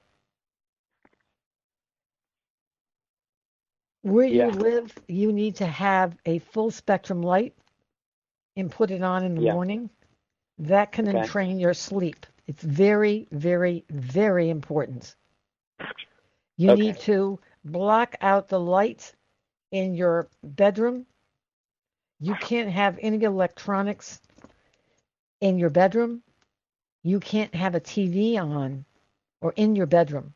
Where 4.02 4.26
Yeah. 4.28 4.44
you 4.44 4.50
live, 4.52 4.96
you 5.08 5.32
need 5.32 5.56
to 5.56 5.66
have 5.66 6.16
a 6.26 6.38
full 6.40 6.70
spectrum 6.70 7.22
light 7.22 7.54
and 8.56 8.70
put 8.70 8.90
it 8.90 9.02
on 9.02 9.24
in 9.24 9.34
the 9.34 9.40
Yeah. 9.40 9.54
morning. 9.54 9.90
That 10.58 10.92
can 10.92 11.06
Okay. 11.06 11.08
entrain 11.08 11.58
your 11.60 11.74
sleep. 11.74 12.26
It's 12.46 12.62
very, 12.62 13.28
very, 13.32 13.84
very 13.90 14.50
important. 14.50 15.16
You 16.56 16.72
Okay. 16.72 16.74
need 16.74 16.98
to 17.00 17.38
block 17.64 18.16
out 18.20 18.48
the 18.48 18.60
lights 18.60 19.14
in 19.72 19.94
your 19.94 20.28
bedroom. 20.42 21.06
You 22.20 22.34
can't 22.34 22.70
have 22.70 22.98
any 23.00 23.22
electronics 23.24 24.20
in 25.40 25.58
your 25.58 25.70
bedroom. 25.70 26.22
You 27.02 27.20
can't 27.20 27.54
have 27.54 27.74
a 27.74 27.80
TV 27.80 28.38
on 28.38 28.84
or 29.40 29.52
in 29.56 29.76
your 29.76 29.86
bedroom. 29.86 30.34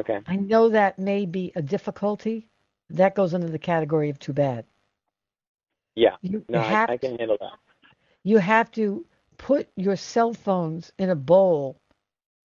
Okay. 0.00 0.20
I 0.26 0.36
know 0.36 0.70
that 0.70 0.98
may 0.98 1.26
be 1.26 1.52
a 1.54 1.62
difficulty. 1.62 2.48
That 2.90 3.14
goes 3.14 3.34
under 3.34 3.48
the 3.48 3.58
category 3.58 4.10
of 4.10 4.18
too 4.18 4.32
bad. 4.32 4.64
Yeah. 5.94 6.16
You 6.22 6.44
No, 6.48 6.58
I, 6.58 6.92
I 6.92 6.96
can 6.96 7.18
handle 7.18 7.36
that. 7.40 7.52
you 8.24 8.38
have 8.38 8.70
to 8.72 9.06
put 9.38 9.68
your 9.76 9.96
cell 9.96 10.32
phones 10.34 10.92
in 10.98 11.10
a 11.10 11.16
bowl 11.16 11.76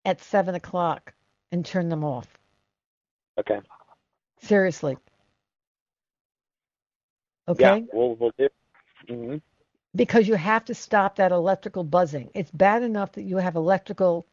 at 0.04 0.20
seven 0.20 0.54
o'clock 0.54 1.14
and 1.52 1.64
turn 1.64 1.88
them 1.88 2.04
off. 2.04 2.26
Okay. 3.38 3.60
Seriously. 4.40 4.96
Yeah. 7.56 7.76
Okay? 7.76 7.86
We'll 7.92 8.16
we'll 8.16 8.32
do. 8.38 8.48
hmm 9.08 9.36
Because 9.94 10.28
you 10.28 10.34
have 10.34 10.64
to 10.66 10.74
stop 10.74 11.16
that 11.16 11.32
electrical 11.32 11.84
buzzing. 11.84 12.30
It's 12.34 12.50
bad 12.50 12.82
enough 12.82 13.12
that 13.12 13.22
you 13.22 13.38
have 13.38 13.56
electrical 13.56 14.26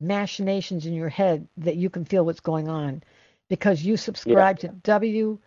machinations 0.00 0.86
in 0.86 0.94
your 0.94 1.08
head 1.08 1.48
that 1.58 1.76
you 1.76 1.90
can 1.90 2.04
feel 2.04 2.24
what's 2.24 2.40
going 2.40 2.68
on 2.68 3.02
because 3.48 3.82
you 3.82 3.96
subscribe 3.96 4.58
to 4.60 4.68
WMOM. 4.68 5.38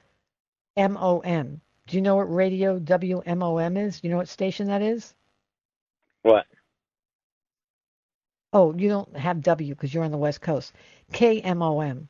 Do 1.88 1.98
you 1.98 2.02
know 2.02 2.16
what 2.16 2.34
radio 2.34 2.80
WMOM 2.80 3.78
is? 3.78 4.02
Do 4.02 4.08
you 4.08 4.12
know 4.12 4.18
what 4.18 4.30
station 4.30 4.68
that 4.68 4.82
is? 4.82 5.14
What? 6.24 6.46
Oh, 8.54 8.74
you 8.76 8.90
don't 8.90 9.16
have 9.18 9.42
W 9.42 9.74
because 9.76 9.94
you're 9.94 10.04
on 10.04 10.12
the 10.12 10.18
West 10.18 10.42
Coast. 10.42 10.74
KMOM. 11.14 12.08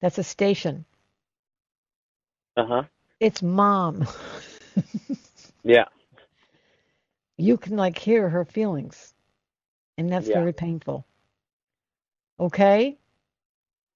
That's 0.00 0.18
a 0.18 0.24
station. 0.24 0.84
Uh 2.56 2.66
huh. 2.66 2.82
It's 3.20 3.42
mom. 3.42 4.06
Yeah. 5.62 5.86
you 7.36 7.56
can 7.56 7.76
like 7.76 7.98
hear 7.98 8.28
her 8.28 8.44
feelings. 8.44 9.14
And 9.98 10.10
that's 10.10 10.28
Yeah. 10.28 10.34
very 10.34 10.52
painful. 10.52 11.04
Okay? 12.38 12.98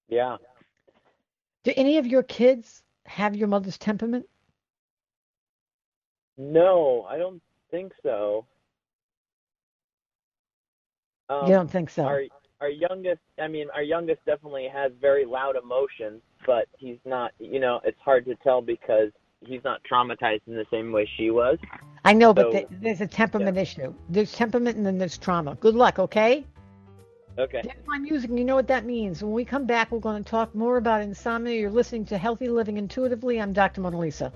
Yeah. 0.09 0.39
Do 1.63 1.73
any 1.77 1.99
of 1.99 2.07
your 2.07 2.23
kids 2.23 2.83
have 3.07 3.37
your 3.37 3.49
mother's 3.49 3.79
temperament? 3.79 4.27
No, 6.37 7.07
I 7.09 7.19
don't 7.19 7.43
think 7.71 7.93
so. 8.03 8.47
Um, 11.29 11.47
you 11.47 11.53
don't 11.53 11.71
think 11.71 11.91
so? 11.91 12.05
Our 12.05 12.23
our 12.61 12.69
youngest, 12.71 13.21
I 13.39 13.47
mean, 13.47 13.69
our 13.75 13.83
youngest 13.83 14.25
definitely 14.27 14.69
has 14.73 14.93
very 15.01 15.25
loud 15.25 15.55
emotions, 15.57 16.23
but 16.47 16.69
he's 16.79 16.99
not. 17.05 17.33
You 17.39 17.61
know, 17.61 17.81
it's 17.85 18.01
hard 18.05 18.25
to 18.27 18.35
tell 18.37 18.63
because 18.63 19.11
he's 19.41 19.63
not 19.65 19.81
traumatized 19.91 20.43
in 20.47 20.55
the 20.55 20.67
same 20.71 20.93
way 20.93 21.09
she 21.17 21.31
was. 21.31 21.59
I 22.05 22.13
know, 22.13 22.33
but 22.33 22.47
so- 22.47 22.53
th- 22.53 22.69
there's 22.71 23.01
a 23.01 23.07
temperament 23.07 23.57
issue. 23.59 23.95
There's 24.09 24.33
temperament 24.33 24.77
and 24.77 24.85
then 24.87 24.99
there's 24.99 25.19
trauma. 25.19 25.55
Good 25.57 25.75
luck, 25.75 25.99
okay? 25.99 26.47
Okay. 27.39 27.61
There's 27.63 27.87
my 27.87 27.99
music, 27.99 28.29
and 28.29 28.39
you 28.39 28.45
know 28.45 28.57
what 28.57 28.67
that 28.69 28.85
means. 28.85 29.23
When 29.23 29.33
we 29.33 29.45
come 29.45 29.65
back, 29.65 29.93
we're 29.93 30.01
going 30.01 30.23
to 30.23 30.29
talk 30.29 30.55
more 30.55 30.77
about 30.77 31.01
insomnia. 31.01 31.59
You're 31.59 31.71
listening 31.71 32.05
to 32.07 32.19
Healthy 32.19 32.49
Living 32.49 32.77
Intuitively. 32.77 33.41
I'm 33.41 33.53
Dr. 33.53 33.81
Mona 33.81 33.99
Lisa. 33.99 34.33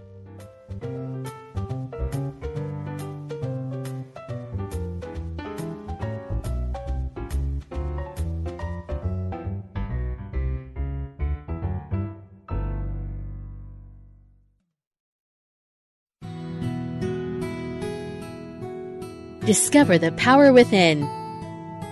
Discover 19.46 19.98
the 19.98 20.11
power 20.12 20.54
within. 20.54 21.07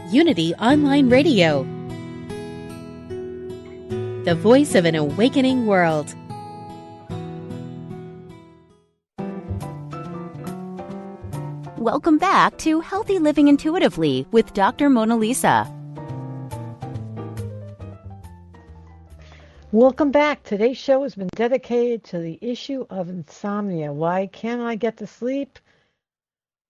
Unity 0.09 0.55
Online 0.55 1.11
Radio. 1.11 1.65
The 4.25 4.35
voice 4.35 4.75
of 4.75 4.87
an 4.87 4.95
awakening 4.95 5.67
world. 5.67 6.15
Welcome 11.77 12.17
back 12.17 12.57
to 12.61 12.81
Healthy 12.81 13.19
Living 13.19 13.49
Intuitively 13.49 14.27
with 14.31 14.55
Dr. 14.55 14.88
Mona 14.88 15.19
Lisa. 15.19 15.71
Welcome 19.73 20.11
back. 20.11 20.43
Today's 20.45 20.79
show 20.79 21.03
has 21.03 21.15
been 21.15 21.29
dedicated 21.35 22.03
to 22.05 22.19
the 22.19 22.38
issue 22.41 22.87
of 22.88 23.11
insomnia. 23.11 23.93
Why 23.93 24.27
can't 24.29 24.62
I 24.62 24.75
get 24.77 24.97
to 24.97 25.07
sleep? 25.07 25.59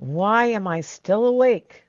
Why 0.02 0.46
am 0.46 0.66
I 0.66 0.80
still 0.80 1.26
awake? 1.26 1.84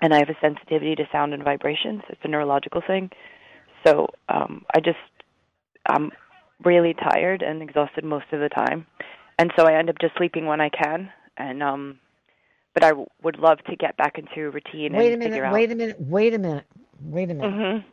and 0.00 0.14
I 0.14 0.18
have 0.18 0.28
a 0.28 0.38
sensitivity 0.40 0.94
to 0.96 1.04
sound 1.12 1.34
and 1.34 1.42
vibrations. 1.42 2.02
It's 2.08 2.20
a 2.24 2.28
neurological 2.28 2.82
thing. 2.86 3.10
So 3.86 4.08
um, 4.28 4.64
I 4.74 4.80
just 4.80 4.98
I'm 5.86 6.10
really 6.64 6.94
tired 6.94 7.42
and 7.42 7.62
exhausted 7.62 8.04
most 8.04 8.26
of 8.32 8.40
the 8.40 8.48
time 8.48 8.86
and 9.38 9.52
so 9.56 9.64
I 9.66 9.74
end 9.78 9.90
up 9.90 9.96
just 10.00 10.16
sleeping 10.16 10.46
when 10.46 10.60
I 10.60 10.68
can. 10.68 11.10
And 11.36 11.62
um, 11.62 11.98
but 12.74 12.84
I 12.84 12.90
w- 12.90 13.06
would 13.22 13.38
love 13.38 13.58
to 13.68 13.76
get 13.76 13.96
back 13.96 14.18
into 14.18 14.50
routine 14.50 14.94
Wait 14.94 15.08
a 15.12 15.16
and 15.16 15.18
minute, 15.18 15.52
wait 15.52 15.70
a 15.72 15.74
minute, 15.74 15.96
wait 16.00 16.34
a 16.34 16.38
minute, 16.38 16.66
wait 17.00 17.30
a 17.30 17.34
minute. 17.34 17.44
out. 17.44 17.82
hmm 17.82 17.88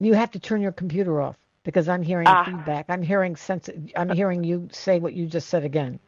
You 0.00 0.14
have 0.14 0.30
to 0.32 0.40
turn 0.40 0.60
your 0.60 0.72
computer 0.72 1.20
off 1.20 1.36
because 1.64 1.88
I'm 1.88 2.02
hearing 2.02 2.26
Ah. 2.28 2.44
feedback. 2.44 2.86
I'm 2.88 3.02
hearing 3.02 3.36
sense. 3.36 3.68
I'm 3.96 4.10
hearing 4.10 4.44
you 4.44 4.68
say 4.72 5.00
what 5.00 5.12
you 5.14 5.26
just 5.26 5.48
said 5.48 5.64
again. 5.64 5.98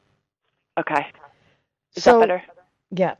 Okay, 0.78 1.06
is 1.96 2.04
so 2.04 2.12
that 2.12 2.20
better? 2.28 2.42
yeah, 2.92 3.16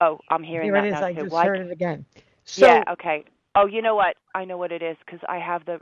Oh, 0.00 0.18
I'm 0.30 0.42
hearing 0.42 0.66
here 0.66 0.74
that 0.74 0.84
it 0.84 0.88
is. 0.88 0.94
now 0.94 1.06
I 1.06 1.12
too. 1.12 1.22
just 1.22 1.34
Why- 1.34 1.46
heard 1.46 1.60
it 1.60 1.72
again. 1.72 2.04
So 2.44 2.66
yeah. 2.66 2.84
Okay. 2.92 3.24
Oh, 3.56 3.66
you 3.66 3.82
know 3.82 3.94
what? 3.94 4.16
I 4.34 4.44
know 4.44 4.56
what 4.56 4.72
it 4.72 4.82
is 4.82 4.96
because 5.04 5.20
I 5.28 5.38
have 5.38 5.64
the 5.64 5.80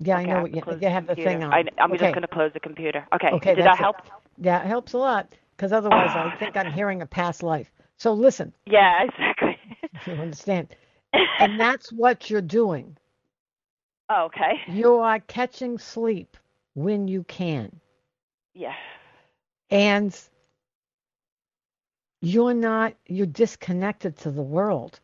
Yeah, 0.00 0.16
Okay, 0.16 0.22
I 0.22 0.26
know 0.26 0.34
have 0.34 0.42
what 0.42 0.52
you, 0.54 0.60
have 0.88 1.06
the 1.06 1.14
computer. 1.14 1.30
thing 1.30 1.44
on. 1.44 1.52
I, 1.52 1.64
I'm 1.78 1.92
okay. 1.92 1.98
just 2.04 2.14
going 2.14 2.22
to 2.22 2.28
close 2.28 2.52
the 2.54 2.60
computer. 2.60 3.06
Okay. 3.14 3.28
Okay, 3.32 3.54
Did 3.54 3.64
that 3.64 3.74
it. 3.74 3.78
help? 3.78 3.96
Yeah, 4.38 4.62
it 4.62 4.66
helps 4.66 4.92
a 4.92 4.98
lot 4.98 5.28
because 5.56 5.72
otherwise 5.72 6.14
I 6.16 6.30
think 6.38 6.56
I'm 6.56 6.70
hearing 6.70 7.02
a 7.02 7.06
past 7.06 7.42
life. 7.42 7.70
So 7.96 8.12
listen, 8.12 8.52
Yeah, 8.66 9.04
exactly. 9.08 9.56
you 10.06 10.12
understand. 10.14 10.74
And 11.38 11.58
that's 11.60 11.92
what 11.92 12.30
you're 12.30 12.40
doing. 12.40 12.96
oh, 14.10 14.24
okay. 14.24 14.60
You 14.68 14.96
are 14.96 15.20
catching 15.20 15.78
sleep 15.78 16.36
when 16.74 17.08
you 17.08 17.24
can. 17.24 17.80
Yeah. 18.54 18.74
And 19.70 20.18
you're 22.20 22.54
not, 22.54 22.94
you're 23.06 23.26
disconnected 23.26 24.16
to 24.18 24.30
the 24.30 24.42
world. 24.42 25.00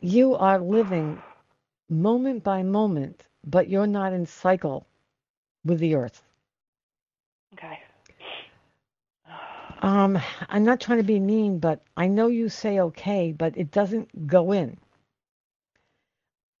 You 0.00 0.34
are 0.34 0.58
living 0.58 1.22
moment 1.88 2.42
by 2.42 2.62
moment, 2.62 3.22
but 3.44 3.68
you're 3.68 3.86
not 3.86 4.12
in 4.12 4.26
cycle 4.26 4.86
with 5.64 5.78
the 5.78 5.94
earth. 5.94 6.22
Okay. 7.54 7.80
Um, 9.80 10.18
I'm 10.48 10.64
not 10.64 10.80
trying 10.80 10.98
to 10.98 11.04
be 11.04 11.18
mean, 11.18 11.58
but 11.58 11.80
I 11.96 12.06
know 12.06 12.26
you 12.26 12.48
say 12.48 12.80
okay, 12.80 13.32
but 13.32 13.56
it 13.56 13.70
doesn't 13.70 14.26
go 14.26 14.52
in. 14.52 14.76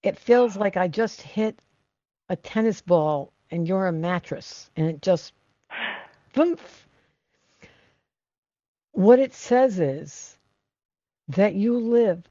It 0.02 0.18
feels 0.18 0.56
like 0.56 0.76
I 0.76 0.88
just 0.88 1.20
hit 1.20 1.58
a 2.30 2.36
tennis 2.36 2.80
ball 2.80 3.32
and 3.50 3.68
you're 3.68 3.86
a 3.86 3.92
mattress 3.92 4.70
and 4.76 4.86
it 4.86 5.02
just 5.02 5.34
boom. 6.32 6.56
What 8.92 9.18
it 9.18 9.34
says 9.34 9.78
is 9.80 10.38
that 11.28 11.54
you 11.54 11.78
live 11.78 12.24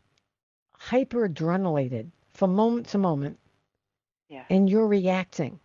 hyper 0.74 1.28
adrenalated 1.30 2.10
from 2.30 2.56
moment 2.56 2.88
to 2.88 2.98
moment 2.98 3.38
Yeah. 4.30 4.46
and 4.50 4.70
you're 4.70 4.88
reacting. 4.88 5.60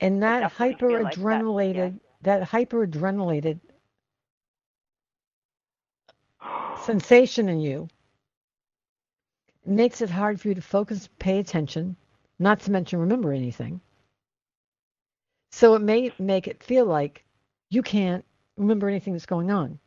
And 0.00 0.22
that 0.22 0.40
definitely 0.42 0.74
hyper 0.74 0.88
feel 0.90 1.02
like 1.02 1.14
that, 1.74 1.94
that 2.22 2.48
hyperadrenalated 2.48 3.60
sensation 6.82 7.48
in 7.48 7.60
you 7.60 7.88
makes 9.64 10.00
it 10.00 10.10
hard 10.10 10.40
for 10.40 10.48
you 10.48 10.54
to 10.54 10.62
focus, 10.62 11.08
pay 11.18 11.38
attention, 11.38 11.96
not 12.38 12.60
to 12.60 12.70
mention 12.70 13.00
remember 13.00 13.32
anything. 13.32 13.80
So 15.50 15.74
it 15.74 15.82
may 15.82 16.12
make 16.18 16.48
it 16.48 16.62
feel 16.62 16.86
like 16.86 17.24
you 17.70 17.82
can't 17.82 18.24
remember 18.56 18.88
anything 18.88 19.12
that's 19.14 19.26
going 19.26 19.50
on. 19.50 19.78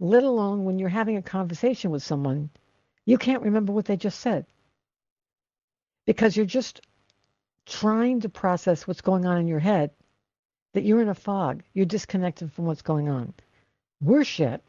Let 0.00 0.24
alone 0.24 0.64
when 0.64 0.78
you're 0.78 0.88
having 0.88 1.16
a 1.18 1.22
conversation 1.22 1.90
with 1.90 2.02
someone, 2.02 2.50
you 3.04 3.18
can't 3.18 3.42
remember 3.42 3.72
what 3.72 3.84
they 3.84 3.96
just 3.96 4.20
said 4.20 4.46
because 6.06 6.36
you're 6.36 6.46
just 6.46 6.80
trying 7.66 8.20
to 8.20 8.28
process 8.28 8.86
what's 8.86 9.02
going 9.02 9.26
on 9.26 9.38
in 9.38 9.46
your 9.46 9.58
head 9.60 9.90
that 10.72 10.84
you're 10.84 11.02
in 11.02 11.08
a 11.08 11.14
fog. 11.14 11.62
You're 11.74 11.86
disconnected 11.86 12.52
from 12.52 12.66
what's 12.66 12.82
going 12.82 13.08
on. 13.08 13.34
Worship. 14.00 14.62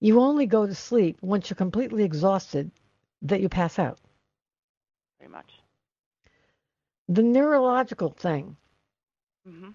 You 0.00 0.20
only 0.20 0.46
go 0.46 0.66
to 0.66 0.74
sleep 0.74 1.18
once 1.22 1.48
you're 1.48 1.56
completely 1.56 2.04
exhausted 2.04 2.70
that 3.22 3.40
you 3.40 3.48
pass 3.48 3.78
out. 3.78 3.98
Very 5.18 5.30
much. 5.30 5.52
The 7.08 7.22
neurological 7.22 8.10
thing, 8.10 8.56
hmm 9.46 9.70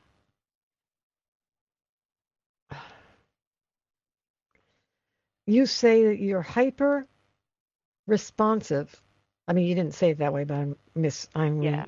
you 5.45 5.65
say 5.65 6.05
that 6.05 6.19
you're 6.19 6.41
hyper 6.43 7.07
responsive. 8.07 9.01
I 9.47 9.53
mean, 9.53 9.65
you 9.65 9.75
didn't 9.75 9.95
say 9.95 10.11
it 10.11 10.19
that 10.19 10.33
way, 10.33 10.43
but 10.43 10.55
I'm 10.55 10.75
miss. 10.95 11.27
I'm 11.33 11.61
Yeah. 11.63 11.85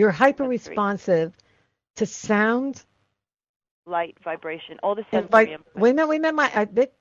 You're 0.00 0.12
hyper 0.12 0.44
responsive 0.44 1.34
to 1.96 2.06
sound 2.06 2.84
Light, 3.86 4.16
vibration, 4.24 4.78
all 4.82 4.94
the 4.96 5.04
and 5.12 5.28
sensory 5.28 5.30
vi- 5.30 5.52
wait 5.76 5.92
a 5.92 5.96
minute, 5.96 6.08
wait 6.08 6.20
a 6.22 6.24
minute. 6.24 6.34
My, 6.36 6.52
I, 6.54 6.66
bit, 6.66 6.94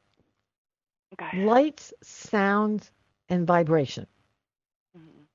Okay. 1.14 1.32
lights, 1.34 1.94
sound, 2.04 2.90
and 3.30 3.48
vibration. 3.48 4.08
Mhm. 4.98 5.28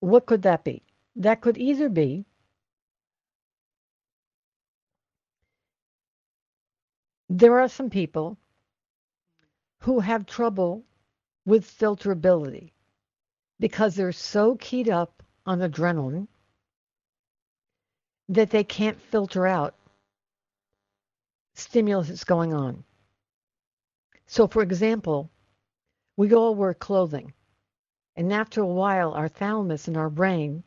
What 0.00 0.26
could 0.26 0.42
that 0.42 0.64
be? 0.64 0.82
That 1.16 1.40
could 1.42 1.58
either 1.58 1.88
be 1.90 2.26
there 7.30 7.60
are 7.60 7.68
some 7.68 7.90
people 7.90 8.38
who 9.82 10.00
have 10.00 10.26
trouble 10.26 10.84
with 11.46 11.66
filterability 11.66 12.72
because 13.60 13.96
they're 13.96 14.12
so 14.12 14.56
keyed 14.56 14.90
up 14.90 15.22
on 15.46 15.60
adrenaline 15.60 16.28
that 18.30 18.50
they 18.50 18.64
can't 18.64 19.00
filter 19.00 19.46
out 19.46 19.74
stimulus 21.54 22.08
that's 22.08 22.24
going 22.24 22.54
on. 22.54 22.84
So, 24.26 24.46
for 24.46 24.62
example, 24.62 25.28
we 26.16 26.32
all 26.32 26.54
wear 26.54 26.72
clothing, 26.74 27.32
and 28.16 28.32
after 28.32 28.60
a 28.62 28.66
while, 28.66 29.12
our 29.12 29.28
thalamus 29.28 29.88
in 29.88 29.96
our 29.96 30.08
brain 30.10 30.62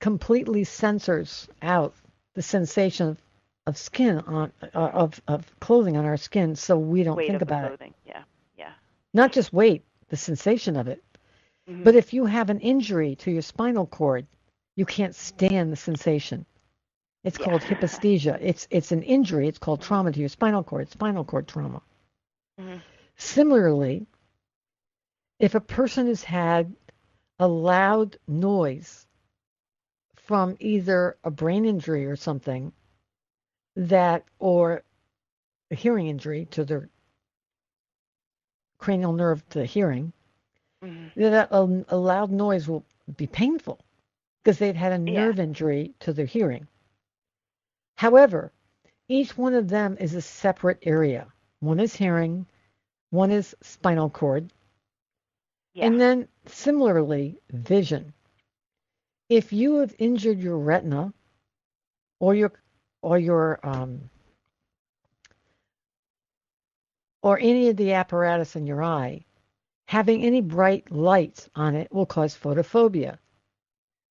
completely 0.00 0.64
censors 0.64 1.48
out 1.62 1.94
the 2.34 2.42
sensation 2.42 3.08
of, 3.08 3.18
of 3.66 3.78
skin 3.78 4.18
on 4.18 4.52
uh, 4.62 4.66
of 4.76 5.20
of 5.26 5.58
clothing 5.60 5.96
on 5.96 6.04
our 6.04 6.18
skin, 6.18 6.54
so 6.54 6.76
we 6.76 7.02
don't 7.02 7.16
Weight 7.16 7.28
think 7.30 7.42
about 7.42 7.72
it. 7.72 7.92
Yeah. 8.06 8.22
Yeah. 8.58 8.72
Not 9.14 9.32
just 9.32 9.52
weight, 9.52 9.82
the 10.10 10.16
sensation 10.16 10.76
of 10.76 10.88
it. 10.88 11.02
Mhm. 11.68 11.84
But 11.84 11.94
if 11.94 12.12
you 12.12 12.26
have 12.26 12.50
an 12.50 12.60
injury 12.60 13.16
to 13.16 13.30
your 13.30 13.40
spinal 13.42 13.86
cord, 13.86 14.26
you 14.76 14.84
can't 14.86 15.14
stand 15.14 15.72
the 15.72 15.76
sensation. 15.76 16.46
It's 17.22 17.38
Yeah. 17.38 17.44
called 17.46 17.62
hyperesthesia. 17.62 18.38
It's 18.40 18.66
it's 18.70 18.92
an 18.92 19.02
injury. 19.02 19.48
It's 19.48 19.58
called 19.58 19.80
trauma 19.80 20.12
to 20.12 20.20
your 20.20 20.28
spinal 20.28 20.62
cord. 20.62 20.88
Spinal 20.90 21.24
cord 21.24 21.48
trauma. 21.48 21.82
Mhm. 22.58 22.80
Similarly, 23.16 24.06
if 25.38 25.54
a 25.54 25.60
person 25.60 26.06
has 26.06 26.22
had 26.22 26.74
a 27.38 27.48
loud 27.48 28.18
noise 28.28 29.06
from 30.16 30.56
either 30.60 31.16
a 31.24 31.30
brain 31.30 31.64
injury 31.64 32.06
or 32.06 32.16
something 32.16 32.72
that 33.76 34.24
or 34.38 34.82
a 35.70 35.74
hearing 35.74 36.08
injury 36.08 36.46
to 36.46 36.64
their 36.64 36.88
cranial 38.78 39.12
nerve 39.12 39.46
to 39.50 39.64
hearing, 39.64 40.12
Mhm. 40.82 41.14
that 41.14 41.48
a, 41.50 41.84
a 41.88 41.96
loud 41.96 42.30
noise 42.30 42.68
will 42.68 42.84
be 43.16 43.26
painful 43.26 43.80
because 44.44 44.58
they've 44.58 44.76
had 44.76 44.92
a 44.92 45.10
Yeah. 45.10 45.24
nerve 45.24 45.40
injury 45.40 45.94
to 46.00 46.12
their 46.12 46.26
hearing. 46.26 46.68
However, 47.96 48.52
each 49.08 49.38
one 49.38 49.54
of 49.54 49.68
them 49.68 49.96
is 49.98 50.14
a 50.14 50.20
separate 50.20 50.80
area. 50.82 51.32
One 51.60 51.80
is 51.80 51.96
hearing, 51.96 52.46
one 53.10 53.30
is 53.30 53.56
spinal 53.62 54.10
cord, 54.10 54.52
Yeah. 55.72 55.86
and 55.86 55.98
then 55.98 56.28
similarly, 56.44 57.40
vision. 57.50 58.12
If 59.30 59.52
you 59.52 59.76
have 59.76 59.94
injured 59.98 60.38
your 60.38 60.58
retina 60.58 61.14
or 62.20 62.34
your 62.34 62.52
or 63.00 63.18
your 63.18 63.66
um, 63.66 64.10
or 67.22 67.38
any 67.38 67.68
of 67.70 67.76
the 67.78 67.94
apparatus 67.94 68.56
in 68.56 68.66
your 68.66 68.82
eye, 68.82 69.24
having 69.88 70.22
any 70.22 70.42
bright 70.42 70.90
lights 70.90 71.48
on 71.54 71.74
it 71.74 71.90
will 71.90 72.06
cause 72.06 72.36
photophobia. 72.36 73.18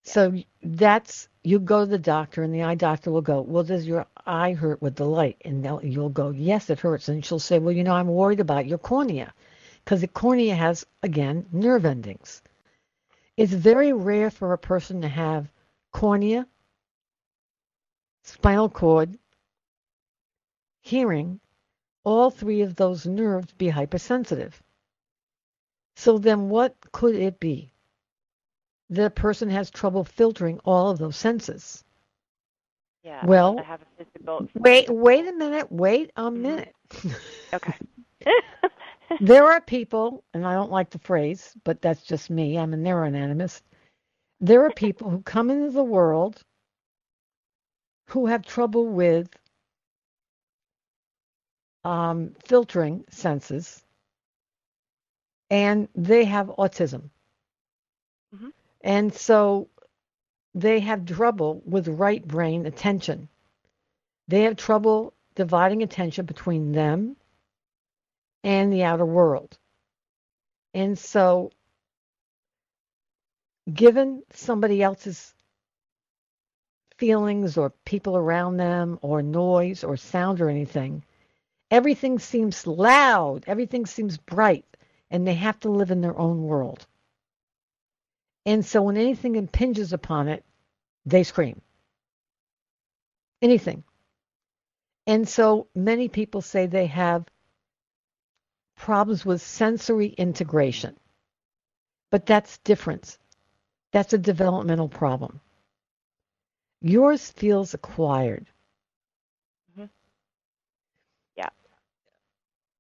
So 0.04 0.34
that's 0.62 1.30
you 1.44 1.60
go 1.60 1.82
to 1.82 1.86
the 1.86 1.98
doctor 1.98 2.44
and 2.44 2.54
the 2.54 2.64
eye 2.64 2.76
doctor 2.76 3.12
will 3.12 3.22
go, 3.22 3.42
well, 3.42 3.64
does 3.64 3.86
your 3.86 4.06
eye 4.26 4.54
hurt 4.54 4.82
with 4.82 4.96
the 4.96 5.06
light? 5.06 5.42
And 5.44 5.66
you'll 5.84 6.10
go, 6.10 6.30
yes, 6.30 6.70
it 6.70 6.80
hurts. 6.80 7.10
And 7.10 7.26
she'll 7.26 7.40
say, 7.40 7.60
well, 7.60 7.76
you 7.76 7.84
know, 7.84 7.94
I'm 7.94 8.08
worried 8.08 8.40
about 8.40 8.68
your 8.68 8.78
cornea 8.78 9.34
because 9.84 10.02
the 10.02 10.08
cornea 10.08 10.56
has 10.56 10.86
again 11.02 11.46
nerve 11.52 11.86
endings. 11.86 12.42
It's 13.36 13.54
very 13.54 13.94
rare 13.94 14.30
for 14.30 14.54
a 14.54 14.58
person 14.58 15.02
to 15.02 15.08
have 15.08 15.52
cornea, 15.92 16.48
spinal 18.24 18.70
cord, 18.70 19.18
hearing, 20.82 21.40
all 22.04 22.30
three 22.30 22.62
of 22.62 22.76
those 22.76 23.06
nerves 23.06 23.52
be 23.54 23.70
hypersensitive. 23.70 24.62
So 25.96 26.18
then 26.18 26.50
what 26.50 26.76
could 26.92 27.16
it 27.16 27.40
be? 27.40 27.73
The 28.94 29.10
person 29.10 29.50
has 29.50 29.72
trouble 29.72 30.04
filtering 30.04 30.60
all 30.66 30.90
of 30.92 31.00
those 31.00 31.18
senses. 31.18 31.84
yeah. 33.04 33.28
well- 33.28 33.58
I 33.58 33.64
have 33.64 33.82
a 33.82 34.04
physical. 34.04 34.48
Wait, 34.56 34.90
wait 34.90 35.28
a 35.28 35.34
minute, 35.34 35.72
wait 35.72 36.12
a 36.16 36.30
Mhm. 36.36 36.64
minute. 36.64 36.76
Okay. 37.54 37.78
there 39.20 39.46
are 39.52 39.62
people, 39.62 40.24
and 40.34 40.46
I 40.46 40.54
don't 40.54 40.72
like 40.72 40.90
the 40.92 41.00
phrase, 41.00 41.56
but 41.64 41.82
that's 41.82 42.04
just 42.04 42.30
me. 42.30 42.58
I'm 42.58 42.74
a 42.74 42.78
neuroanatomist. 42.78 43.62
There 44.40 44.64
are 44.66 44.72
people 44.72 45.10
who 45.10 45.22
come 45.22 45.50
into 45.50 45.72
the 45.72 45.84
world 45.84 46.44
who 48.10 48.28
have 48.28 48.44
trouble 48.46 48.88
with 48.88 49.30
um, 51.84 52.34
filtering 52.44 53.06
senses, 53.10 53.86
and 55.50 55.88
they 55.96 56.26
have 56.26 56.48
autism. 56.58 57.10
Mhm. 58.32 58.52
And 58.84 59.14
so 59.14 59.70
they 60.54 60.82
have 60.82 61.06
trouble 61.06 61.62
with 61.66 61.88
right 61.88 62.26
brain 62.26 62.66
attention. 62.66 63.30
They 64.28 64.44
have 64.44 64.58
trouble 64.58 65.14
dividing 65.36 65.82
attention 65.82 66.26
between 66.26 66.74
them 66.74 67.16
and 68.44 68.72
the 68.72 68.84
outer 68.84 69.06
world. 69.06 69.58
And 70.74 70.98
so, 70.98 71.52
given 73.72 74.24
somebody 74.34 74.84
else's 74.84 75.34
feelings 76.98 77.58
or 77.58 77.72
people 77.86 78.18
around 78.18 78.58
them 78.58 79.00
or 79.02 79.22
noise 79.22 79.84
or 79.84 79.98
sound 79.98 80.42
or 80.42 80.50
anything, 80.50 81.04
everything 81.72 82.20
seems 82.20 82.68
loud, 82.68 83.44
everything 83.48 83.86
seems 83.86 84.18
bright, 84.18 84.66
and 85.10 85.28
they 85.28 85.36
have 85.36 85.60
to 85.62 85.70
live 85.70 85.92
in 85.92 86.02
their 86.02 86.18
own 86.18 86.44
world. 86.44 86.86
And 88.46 88.66
so 88.66 88.84
when 88.84 88.98
anything 88.98 89.36
impinges 89.36 89.94
upon 89.94 90.28
it, 90.30 90.46
they 91.06 91.24
scream. 91.24 91.62
Anything. 93.42 93.84
And 95.08 95.28
so 95.28 95.68
many 95.76 96.10
people 96.10 96.42
say 96.42 96.68
they 96.68 96.88
have 96.88 97.26
problems 98.78 99.26
with 99.26 99.42
sensory 99.42 100.08
integration. 100.10 100.98
But 102.12 102.26
that's 102.26 102.60
different. 102.60 103.18
That's 103.94 104.14
a 104.14 104.18
developmental 104.20 104.90
problem. 104.90 105.42
Yours 106.82 107.32
feels 107.32 107.74
acquired. 107.74 108.48
Mhm. 109.78 109.90
Yeah. 111.38 111.50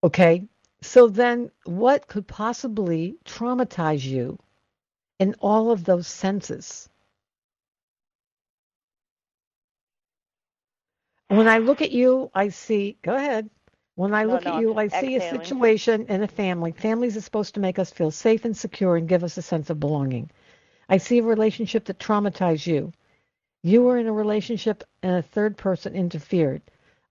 Okay. 0.03 0.47
So 0.82 1.07
then, 1.09 1.51
what 1.66 2.07
could 2.07 2.28
possibly 2.28 3.18
traumatize 3.26 4.03
you 4.05 4.39
in 5.20 5.36
all 5.39 5.72
of 5.72 5.86
those 5.86 6.07
senses? 6.07 6.89
When 11.30 11.47
I 11.47 11.57
look 11.57 11.82
at 11.82 11.91
you, 11.91 12.30
I 12.34 12.49
see, 12.49 12.97
go 13.01 13.16
ahead. 13.16 13.49
When 13.95 14.14
I 14.14 14.26
look 14.26 14.45
no, 14.45 14.55
at 14.55 14.61
you, 14.61 14.76
I 14.76 14.88
see 14.88 15.16
a 15.16 15.30
situation 15.30 16.07
in 16.07 16.24
a 16.24 16.28
family. 16.28 16.72
Families 16.72 17.16
are 17.18 17.22
supposed 17.22 17.53
to 17.55 17.59
make 17.59 17.80
us 17.80 17.91
feel 17.91 18.11
safe 18.11 18.45
and 18.45 18.55
secure 18.55 18.97
and 18.97 19.07
give 19.07 19.24
us 19.24 19.38
a 19.38 19.41
sense 19.41 19.70
of 19.70 19.80
belonging. 19.80 20.30
I 20.89 20.97
see 20.97 21.20
a 21.20 21.24
relationship 21.24 21.86
that 21.86 21.99
traumatized 21.99 22.68
you. 22.68 22.91
You 23.64 23.84
were 23.84 23.97
in 23.97 24.07
a 24.07 24.14
relationship 24.14 24.84
and 25.01 25.16
a 25.16 25.22
third 25.22 25.57
person 25.57 25.95
interfered. 25.95 26.61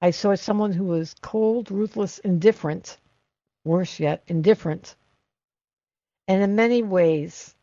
I 0.01 0.11
saw 0.11 0.35
someone 0.35 0.73
who 0.73 0.85
was 0.85 1.15
cold, 1.21 1.71
ruthless, 1.71 2.19
indifferent, 2.19 2.99
worse 3.65 4.01
yet, 4.01 4.23
indifferent. 4.27 4.97
And 6.29 6.43
in 6.43 6.57
many 6.57 6.83
ways, 6.83 7.55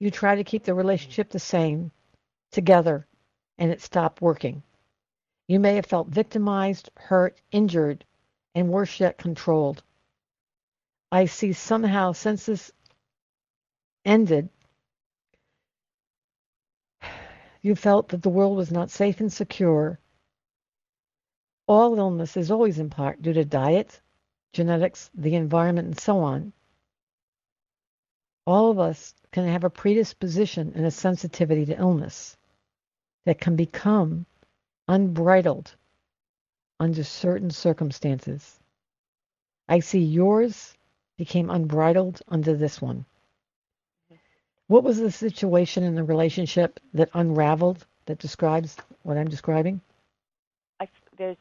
you 0.00 0.10
try 0.10 0.34
to 0.34 0.44
keep 0.44 0.64
the 0.64 0.74
relationship 0.74 1.30
the 1.30 1.38
same, 1.38 1.92
together, 2.50 3.06
and 3.58 3.70
it 3.70 3.82
stopped 3.82 4.20
working. 4.20 4.62
You 5.46 5.60
may 5.60 5.76
have 5.76 5.86
felt 5.86 6.08
victimized, 6.08 6.90
hurt, 6.96 7.40
injured, 7.52 8.04
and 8.54 8.70
worse 8.70 8.98
yet, 8.98 9.18
controlled. 9.18 9.82
I 11.12 11.26
see 11.26 11.52
somehow 11.52 12.12
since 12.12 12.46
this 12.46 12.72
ended, 14.04 14.48
you 17.62 17.74
felt 17.74 18.08
that 18.08 18.22
the 18.22 18.30
world 18.30 18.56
was 18.56 18.72
not 18.72 18.90
safe 18.90 19.20
and 19.20 19.32
secure. 19.32 20.00
All 21.66 21.98
illness 21.98 22.36
is 22.36 22.50
always 22.50 22.78
in 22.78 22.88
part 22.88 23.20
due 23.20 23.34
to 23.34 23.44
diet, 23.44 24.00
genetics, 24.52 25.10
the 25.14 25.34
environment, 25.34 25.88
and 25.88 26.00
so 26.00 26.20
on. 26.20 26.52
All 28.46 28.70
of 28.70 28.78
us 28.78 29.14
can 29.32 29.46
have 29.46 29.64
a 29.64 29.70
predisposition 29.70 30.72
and 30.74 30.86
a 30.86 30.90
sensitivity 30.90 31.66
to 31.66 31.78
illness 31.78 32.36
that 33.24 33.40
can 33.40 33.56
become 33.56 34.26
unbridled 34.88 35.74
under 36.80 37.04
certain 37.04 37.50
circumstances. 37.50 38.58
I 39.68 39.80
see 39.80 40.00
yours 40.00 40.74
became 41.16 41.50
unbridled 41.50 42.22
under 42.28 42.56
this 42.56 42.80
one. 42.80 43.04
What 44.68 44.84
was 44.84 44.98
the 44.98 45.10
situation 45.10 45.84
in 45.84 45.94
the 45.94 46.04
relationship 46.04 46.80
that 46.94 47.10
unraveled 47.14 47.84
that 48.06 48.18
describes 48.18 48.76
what 49.02 49.16
I'm 49.18 49.28
describing? 49.28 49.80
I, 50.80 50.88
there's 51.18 51.36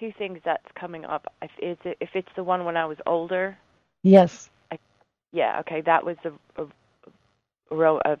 two 0.00 0.12
things 0.16 0.40
that's 0.44 0.66
coming 0.74 1.04
up. 1.04 1.32
If 1.42 1.50
it's 1.58 1.82
if 2.00 2.10
it's 2.14 2.28
the 2.36 2.44
one 2.44 2.64
when 2.64 2.76
I 2.76 2.86
was 2.86 2.98
older, 3.06 3.56
Yes. 4.02 4.48
Yeah, 5.32 5.60
okay, 5.60 5.80
that 5.82 6.04
was 6.04 6.16
a, 6.24 6.62
a, 6.62 6.66
a, 7.70 7.74
ro- 7.76 8.00
a 8.04 8.18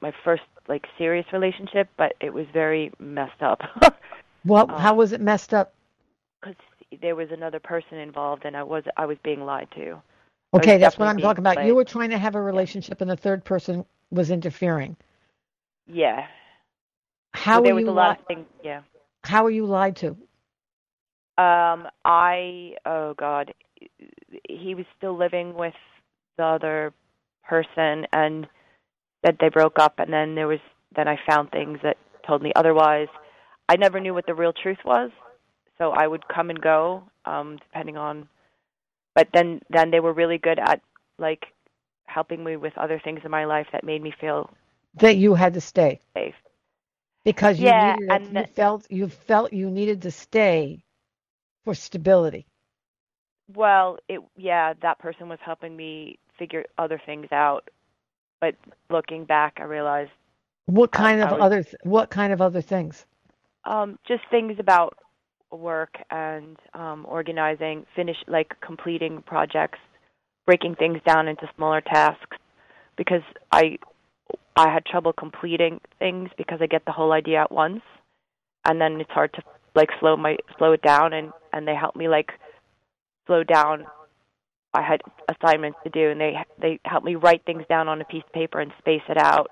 my 0.00 0.12
first 0.24 0.42
like 0.68 0.84
serious 0.98 1.26
relationship, 1.32 1.88
but 1.96 2.14
it 2.20 2.32
was 2.32 2.46
very 2.52 2.92
messed 2.98 3.42
up 3.42 3.60
What? 4.44 4.70
Um, 4.70 4.78
how 4.78 4.94
was 4.94 5.12
it 5.12 5.20
messed 5.20 5.52
up? 5.52 5.72
because 6.40 7.00
there 7.02 7.16
was 7.16 7.28
another 7.32 7.58
person 7.58 7.98
involved, 7.98 8.44
and 8.44 8.56
I 8.56 8.62
was 8.62 8.84
I 8.96 9.06
was 9.06 9.18
being 9.22 9.44
lied 9.44 9.68
to. 9.74 10.00
Okay, 10.54 10.78
that's 10.78 10.98
what 10.98 11.08
I'm 11.08 11.18
talking 11.18 11.42
about. 11.42 11.64
You 11.64 11.74
were 11.74 11.84
trying 11.84 12.10
to 12.10 12.18
have 12.18 12.34
a 12.34 12.40
relationship, 12.40 13.00
and 13.00 13.10
the 13.10 13.16
third 13.16 13.44
person 13.44 13.84
was 14.10 14.30
interfering. 14.30 14.96
Yeah, 15.86 16.26
How 17.32 17.60
were 17.60 17.64
there 17.66 17.74
was 17.74 17.84
you 17.84 17.90
a 17.90 17.92
lot 17.92 18.10
li- 18.10 18.16
of 18.20 18.26
things. 18.26 18.46
Yeah. 18.62 18.82
How 19.24 19.42
were 19.42 19.50
you 19.50 19.66
lied 19.66 19.96
to? 19.96 20.10
Um, 21.38 21.88
I 22.04 22.76
oh 22.86 23.14
god, 23.14 23.52
he 24.48 24.74
was 24.74 24.86
still 24.96 25.16
living 25.16 25.54
with 25.54 25.74
the 26.36 26.44
other 26.44 26.92
person, 27.48 28.06
and 28.12 28.46
that 29.22 29.36
they 29.40 29.48
broke 29.48 29.78
up, 29.78 29.98
and 29.98 30.12
then 30.12 30.34
there 30.34 30.48
was 30.48 30.60
then 30.94 31.08
I 31.08 31.18
found 31.28 31.50
things 31.50 31.78
that 31.82 31.96
told 32.26 32.42
me 32.42 32.52
otherwise. 32.56 33.08
I 33.68 33.76
never 33.76 34.00
knew 34.00 34.14
what 34.14 34.26
the 34.26 34.34
real 34.34 34.52
truth 34.52 34.78
was, 34.84 35.10
so 35.78 35.90
I 35.92 36.06
would 36.06 36.26
come 36.28 36.50
and 36.50 36.60
go, 36.60 37.04
um, 37.24 37.56
depending 37.58 37.96
on. 37.96 38.28
But 39.14 39.28
then 39.32 39.60
then 39.70 39.90
they 39.90 40.00
were 40.00 40.12
really 40.12 40.38
good 40.38 40.58
at 40.58 40.80
like 41.18 41.44
helping 42.06 42.44
me 42.44 42.56
with 42.56 42.76
other 42.78 43.00
things 43.02 43.20
in 43.24 43.30
my 43.30 43.44
life 43.44 43.66
that 43.72 43.84
made 43.84 44.02
me 44.02 44.12
feel 44.20 44.50
That 44.94 45.16
you 45.16 45.34
had 45.34 45.54
to 45.54 45.60
stay 45.60 46.00
safe. 46.16 46.34
because 47.24 47.60
you 47.60 47.72
Yeah, 47.72 47.96
needed 47.96 47.98
and 48.10 48.34
you 48.34 48.42
the- 48.42 48.46
felt 48.46 48.90
you 48.90 49.08
felt 49.08 49.52
you 49.52 49.70
needed 49.70 50.02
to 50.02 50.10
stay 50.10 50.84
for 51.64 51.74
stability. 51.74 52.46
Well, 53.54 53.98
it 54.08 54.20
yeah, 54.36 54.74
that 54.82 54.98
person 54.98 55.28
was 55.28 55.38
helping 55.44 55.76
me 55.76 56.18
figure 56.38 56.64
other 56.78 57.00
things 57.04 57.26
out. 57.32 57.68
But 58.40 58.54
looking 58.90 59.24
back, 59.24 59.54
I 59.58 59.64
realized 59.64 60.10
What 60.66 60.92
kind 60.92 61.22
I 61.22 61.24
of 61.26 61.32
was- 61.32 61.40
other 61.42 61.62
th- 61.62 61.76
what 61.82 62.10
kind 62.10 62.32
of 62.32 62.40
other 62.40 62.60
things? 62.60 63.06
um 63.64 63.98
just 64.06 64.22
things 64.30 64.58
about 64.60 64.96
work 65.50 65.96
and 66.10 66.56
um 66.74 67.04
organizing, 67.08 67.86
finish 67.96 68.16
like 68.26 68.54
completing 68.60 69.22
projects, 69.22 69.78
breaking 70.46 70.74
things 70.76 71.00
down 71.06 71.28
into 71.28 71.48
smaller 71.56 71.80
tasks 71.80 72.36
because 72.96 73.22
I 73.52 73.78
I 74.56 74.70
had 74.72 74.84
trouble 74.86 75.12
completing 75.12 75.80
things 75.98 76.30
because 76.36 76.60
I 76.62 76.66
get 76.66 76.84
the 76.84 76.92
whole 76.92 77.12
idea 77.12 77.42
at 77.42 77.52
once 77.52 77.82
and 78.64 78.80
then 78.80 79.00
it's 79.00 79.10
hard 79.10 79.32
to 79.34 79.42
like 79.74 79.90
slow 80.00 80.16
my 80.16 80.36
slow 80.58 80.72
it 80.72 80.82
down 80.82 81.12
and 81.12 81.32
and 81.52 81.66
they 81.66 81.74
help 81.74 81.96
me 81.96 82.08
like 82.08 82.32
slow 83.26 83.42
down 83.44 83.86
I 84.76 84.82
had 84.82 85.00
assignments 85.28 85.78
to 85.84 85.90
do 85.90 86.10
and 86.10 86.20
they 86.20 86.34
they 86.60 86.80
helped 86.84 87.06
me 87.06 87.16
write 87.16 87.44
things 87.46 87.64
down 87.68 87.88
on 87.88 88.00
a 88.00 88.04
piece 88.04 88.24
of 88.26 88.32
paper 88.32 88.60
and 88.60 88.72
space 88.78 89.02
it 89.08 89.18
out 89.18 89.50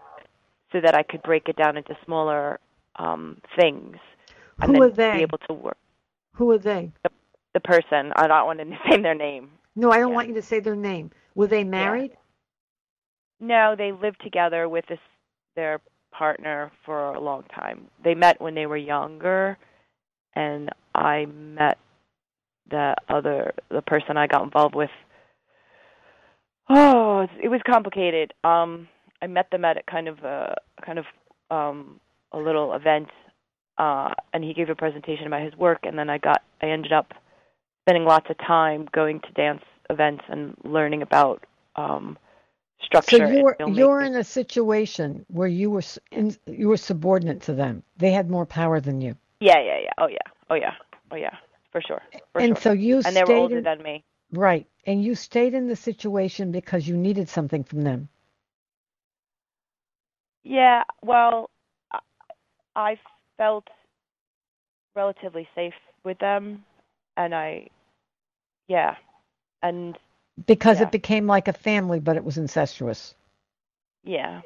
so 0.73 0.81
that 0.81 0.95
I 0.95 1.03
could 1.03 1.23
break 1.23 1.49
it 1.49 1.57
down 1.57 1.77
into 1.77 1.97
smaller 2.05 2.61
um 2.97 3.41
things 3.59 3.97
and 4.63 4.69
Who 4.69 4.75
then 4.75 4.83
are 4.83 4.91
they? 4.91 5.19
be 5.19 5.23
able 5.23 5.39
to 5.49 5.55
work 5.55 5.79
Who 6.35 6.51
are 6.53 6.59
they? 6.59 6.93
the 7.55 7.61
person 7.61 8.13
I 8.17 8.27
don't 8.29 8.47
want 8.47 8.59
to 8.61 8.65
name 8.91 9.03
their 9.03 9.15
name 9.15 9.51
No, 9.77 9.91
I 9.93 9.99
don't 9.99 10.11
Yeah. 10.11 10.15
want 10.15 10.29
you 10.29 10.35
to 10.35 10.43
say 10.43 10.61
their 10.61 10.77
name. 10.77 11.11
Were 11.35 11.47
they 11.49 11.65
married? 11.65 12.17
No, 13.41 13.75
they 13.77 13.93
lived 13.93 14.23
together 14.23 14.69
with 14.69 14.87
this 14.89 14.99
their 15.57 15.81
partner 16.13 16.71
for 16.85 17.15
a 17.15 17.21
long 17.21 17.45
time. 17.55 17.89
They 18.03 18.15
met 18.15 18.41
when 18.41 18.55
they 18.55 18.67
were 18.67 18.77
younger, 18.77 19.59
and 20.35 20.71
I 20.95 21.27
met 21.27 21.79
the 22.71 22.95
other 23.09 23.53
the 23.71 23.83
person 23.83 24.17
I 24.17 24.27
got 24.27 24.43
involved 24.45 24.75
with. 24.75 24.91
Oh, 26.69 27.27
it 27.43 27.49
was 27.49 27.61
complicated. 27.67 28.33
Um, 28.43 28.89
I 29.21 29.27
met 29.27 29.51
them 29.51 29.65
at 29.65 29.77
a 29.77 29.83
kind 29.91 30.09
of 30.09 30.19
a 30.25 30.57
kind 30.85 30.99
of 30.99 31.05
um 31.51 32.01
a 32.33 32.39
little 32.39 32.75
event, 32.75 33.09
uh, 33.79 34.13
and 34.33 34.43
he 34.43 34.55
gave 34.55 34.71
a 34.71 34.75
presentation 34.75 35.27
about 35.27 35.43
his 35.43 35.55
work, 35.57 35.81
and 35.85 35.99
then 35.99 36.11
I 36.11 36.19
got 36.19 36.43
I 36.63 36.67
ended 36.69 36.93
up 36.93 37.13
spending 37.85 38.05
lots 38.05 38.29
of 38.31 38.39
time 38.39 38.89
going 38.93 39.21
to 39.21 39.33
dance 39.33 39.63
events 39.91 40.25
and 40.29 40.57
learning 40.65 41.03
about 41.03 41.45
um 41.77 42.17
structure. 42.83 43.19
So 43.19 43.33
you're 43.33 43.57
you're 43.69 44.01
in 44.03 44.15
a 44.17 44.25
situation 44.25 45.25
where 45.29 45.49
you 45.49 45.71
were 45.71 45.79
s- 45.81 45.99
in, 46.11 46.35
you 46.47 46.69
were 46.69 46.77
subordinate 46.77 47.43
to 47.43 47.53
them. 47.55 47.83
They 47.99 48.11
had 48.11 48.31
more 48.31 48.47
power 48.47 48.81
than 48.81 49.01
you, 49.01 49.17
Yeah, 49.41 49.61
yeah, 49.61 49.79
yeah. 49.83 49.93
Oh, 49.99 50.07
yeah. 50.07 50.19
Oh, 50.51 50.55
yeah. 50.55 50.73
Oh, 51.11 51.17
yeah. 51.17 51.35
For 51.73 51.81
sure. 51.83 52.03
For 52.33 52.41
and 52.41 52.57
sure. 52.57 52.63
so 52.63 52.73
you 52.73 53.03
and 53.05 53.17
they 53.17 53.25
were 53.25 53.35
older 53.35 53.59
in, 53.59 53.65
than 53.65 53.83
me. 53.83 54.05
Right. 54.35 54.67
And 54.87 55.03
you 55.05 55.15
stayed 55.15 55.55
in 55.55 55.69
the 55.69 55.77
situation 55.77 56.51
because 56.53 56.89
you 56.89 56.97
needed 56.97 57.29
something 57.29 57.65
from 57.65 57.83
them. 57.83 58.09
Yeah, 60.45 60.85
well, 61.03 61.51
I- 62.77 62.99
felt 63.39 63.69
relatively 64.97 65.49
safe 65.55 65.75
with 66.05 66.19
them, 66.19 66.65
and 67.17 67.35
I, 67.35 67.69
yeah, 68.69 68.97
and 69.63 69.99
Because 70.47 70.81
Yeah. 70.81 70.85
it 70.85 70.93
became 70.93 71.27
like 71.27 71.49
a 71.49 71.53
family, 71.53 72.01
but 72.01 72.17
it 72.17 72.25
was 72.25 72.39
incestuous. 72.39 73.15
yeah, 74.05 74.43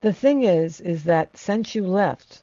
The 0.00 0.12
thing 0.12 0.42
is, 0.42 0.80
is 0.80 1.04
that 1.04 1.36
since 1.36 1.74
you 1.74 1.86
left, 1.86 2.42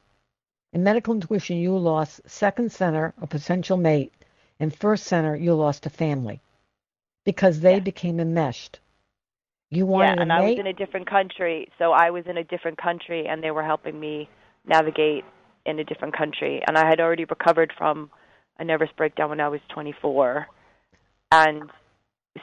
in 0.72 0.84
medical 0.84 1.14
intuition, 1.14 1.56
you 1.56 1.76
lost 1.78 2.20
second 2.28 2.72
center, 2.72 3.14
a 3.20 3.26
potential 3.26 3.76
mate, 3.76 4.12
and 4.60 4.74
first 4.74 5.04
center, 5.04 5.36
you 5.36 5.54
lost 5.54 5.86
a 5.86 5.90
family 5.90 6.40
because 7.24 7.60
they 7.60 7.74
Yeah. 7.74 7.80
became 7.80 8.20
enmeshed. 8.20 8.80
You 9.70 9.86
yeah, 9.86 9.90
wanted 9.90 10.18
and 10.20 10.32
I 10.32 10.40
was 10.40 10.58
in 10.58 10.66
a 10.66 10.72
different 10.72 11.08
country, 11.08 11.68
so 11.78 11.92
I 11.92 12.10
was 12.10 12.26
in 12.26 12.36
a 12.36 12.44
different 12.44 12.78
country, 12.78 13.26
and 13.26 13.42
they 13.42 13.50
were 13.50 13.64
helping 13.64 13.98
me 13.98 14.28
navigate 14.66 15.24
in 15.66 15.78
a 15.78 15.84
different 15.84 16.16
country, 16.16 16.62
and 16.66 16.76
I 16.76 16.86
had 16.86 17.00
already 17.00 17.24
recovered 17.24 17.72
from 17.76 18.10
a 18.58 18.64
nervous 18.64 18.90
breakdown 18.96 19.30
when 19.30 19.40
I 19.40 19.48
was 19.48 19.60
24, 19.70 20.46
and 21.32 21.70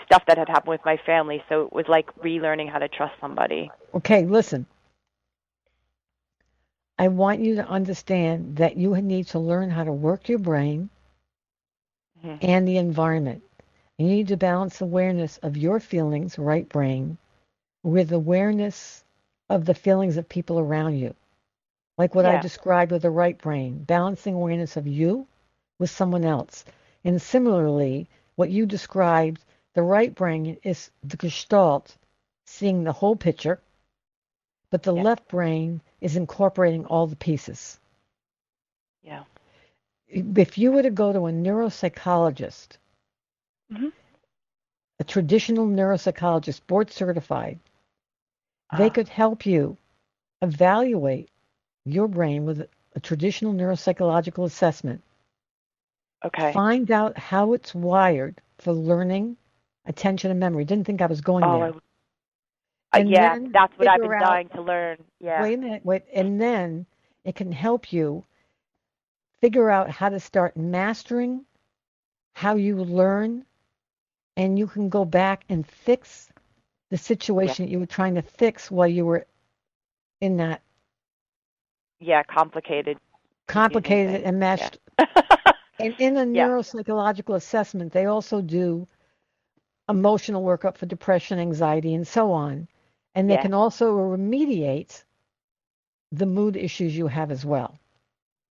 stuff 0.05 0.23
that 0.27 0.37
had 0.37 0.49
happened 0.49 0.71
with 0.71 0.81
my 0.85 0.97
family, 1.05 1.43
so 1.47 1.65
it 1.65 1.73
was 1.73 1.85
like 1.87 2.13
relearning 2.15 2.69
how 2.69 2.79
to 2.79 2.87
trust 2.87 3.13
somebody. 3.21 3.71
Okay, 3.93 4.25
listen. 4.25 4.65
I 6.97 7.07
want 7.07 7.39
you 7.39 7.55
to 7.55 7.67
understand 7.67 8.57
that 8.57 8.77
you 8.77 8.95
need 9.01 9.27
to 9.27 9.39
learn 9.39 9.69
how 9.69 9.83
to 9.83 9.91
work 9.91 10.29
your 10.29 10.39
brain 10.39 10.89
Mhm. 12.23 12.37
and 12.41 12.67
the 12.67 12.77
environment. 12.77 13.43
You 14.01 14.07
need 14.07 14.29
to 14.29 14.35
balance 14.37 14.81
awareness 14.81 15.37
of 15.43 15.55
your 15.55 15.79
feelings, 15.79 16.39
right 16.39 16.67
brain, 16.67 17.19
with 17.83 18.11
awareness 18.11 19.03
of 19.47 19.65
the 19.65 19.75
feelings 19.75 20.17
of 20.17 20.27
people 20.27 20.57
around 20.57 20.97
you. 20.97 21.13
Like 21.99 22.15
what 22.15 22.25
I 22.25 22.39
described 22.39 22.91
with 22.91 23.03
the 23.03 23.11
right 23.11 23.37
brain, 23.37 23.83
balancing 23.83 24.33
awareness 24.33 24.75
of 24.75 24.87
you 24.87 25.27
with 25.77 25.91
someone 25.91 26.25
else. 26.25 26.65
And 27.03 27.21
similarly, 27.21 28.07
what 28.37 28.49
you 28.49 28.65
described, 28.65 29.45
the 29.75 29.83
right 29.83 30.15
brain 30.15 30.57
is 30.63 30.89
the 31.03 31.17
gestalt, 31.17 31.95
seeing 32.45 32.83
the 32.83 32.93
whole 32.93 33.15
picture, 33.15 33.61
but 34.71 34.81
the 34.81 34.95
Yeah. 34.95 35.03
left 35.03 35.27
brain 35.27 35.79
is 35.99 36.15
incorporating 36.15 36.87
all 36.87 37.05
the 37.05 37.15
pieces. 37.15 37.79
Yeah. 39.03 39.25
If 40.07 40.57
you 40.57 40.71
were 40.71 40.81
to 40.81 40.89
go 40.89 41.13
to 41.13 41.27
a 41.27 41.31
neuropsychologist, 41.31 42.79
Mhm. 43.71 43.91
a 44.99 45.03
traditional 45.03 45.65
neuropsychologist, 45.65 46.65
board 46.67 46.91
certified, 46.91 47.59
they 48.77 48.87
Ah. 48.87 48.93
could 48.93 49.07
help 49.07 49.45
you 49.45 49.77
evaluate 50.41 51.29
your 51.85 52.07
brain 52.07 52.45
with 52.45 52.67
a 52.95 52.99
traditional 52.99 53.53
neuropsychological 53.53 54.45
assessment. 54.45 55.01
Okay. 56.23 56.51
Find 56.53 56.91
out 56.91 57.17
how 57.17 57.53
it's 57.53 57.73
wired 57.73 58.41
for 58.59 58.73
learning, 58.73 59.37
attention, 59.85 60.29
and 60.29 60.39
memory. 60.39 60.65
Didn't 60.65 60.85
think 60.85 61.01
I 61.01 61.07
was 61.07 61.21
going 61.21 61.43
Oh, 61.43 61.59
there. 61.59 61.73
I, 62.93 63.01
uh, 63.01 63.03
yeah, 63.05 63.39
that's 63.51 63.75
what 63.79 63.87
I've 63.87 64.01
been 64.01 64.13
out- 64.13 64.19
dying 64.19 64.49
to 64.49 64.61
learn. 64.61 64.97
Yeah. 65.19 65.41
Wait 65.41 65.53
a 65.55 65.57
minute, 65.57 65.85
wait, 65.85 66.03
and 66.13 66.39
then 66.39 66.85
it 67.23 67.35
can 67.35 67.51
help 67.51 67.91
you 67.91 68.23
figure 69.39 69.69
out 69.71 69.89
how 69.89 70.09
to 70.09 70.19
start 70.19 70.55
mastering 70.57 71.45
how 72.33 72.55
you 72.55 72.75
learn, 72.75 73.45
and 74.41 74.59
you 74.59 74.67
can 74.67 74.89
go 74.89 75.05
back 75.05 75.45
and 75.49 75.67
fix 75.67 76.31
the 76.91 76.97
situation 76.97 77.67
you 77.69 77.79
were 77.79 77.87
trying 77.87 78.15
to 78.15 78.23
fix 78.23 78.71
while 78.71 78.87
you 78.87 79.05
were 79.05 79.27
in 80.21 80.37
that 80.37 80.61
Yeah, 81.99 82.23
complicated. 82.23 82.97
complicated 83.47 84.21
and 84.23 84.39
meshed. 84.39 84.79
Yeah. 84.97 85.07
And 85.79 85.95
in 85.97 86.17
a 86.17 86.25
Yeah. 86.33 86.49
neuropsychological 86.49 87.35
assessment, 87.35 87.93
they 87.93 88.05
also 88.05 88.41
do 88.41 88.87
emotional 89.89 90.43
workup 90.43 90.77
for 90.77 90.85
depression, 90.85 91.39
anxiety, 91.39 91.93
and 91.93 92.07
so 92.07 92.31
on. 92.31 92.67
And 93.15 93.29
they 93.29 93.37
Yeah. 93.37 93.39
can 93.39 93.53
also 93.53 93.93
remediate 93.95 95.03
the 96.11 96.25
mood 96.25 96.55
issues 96.57 96.97
you 96.97 97.07
have 97.07 97.31
as 97.31 97.45
well. 97.45 97.79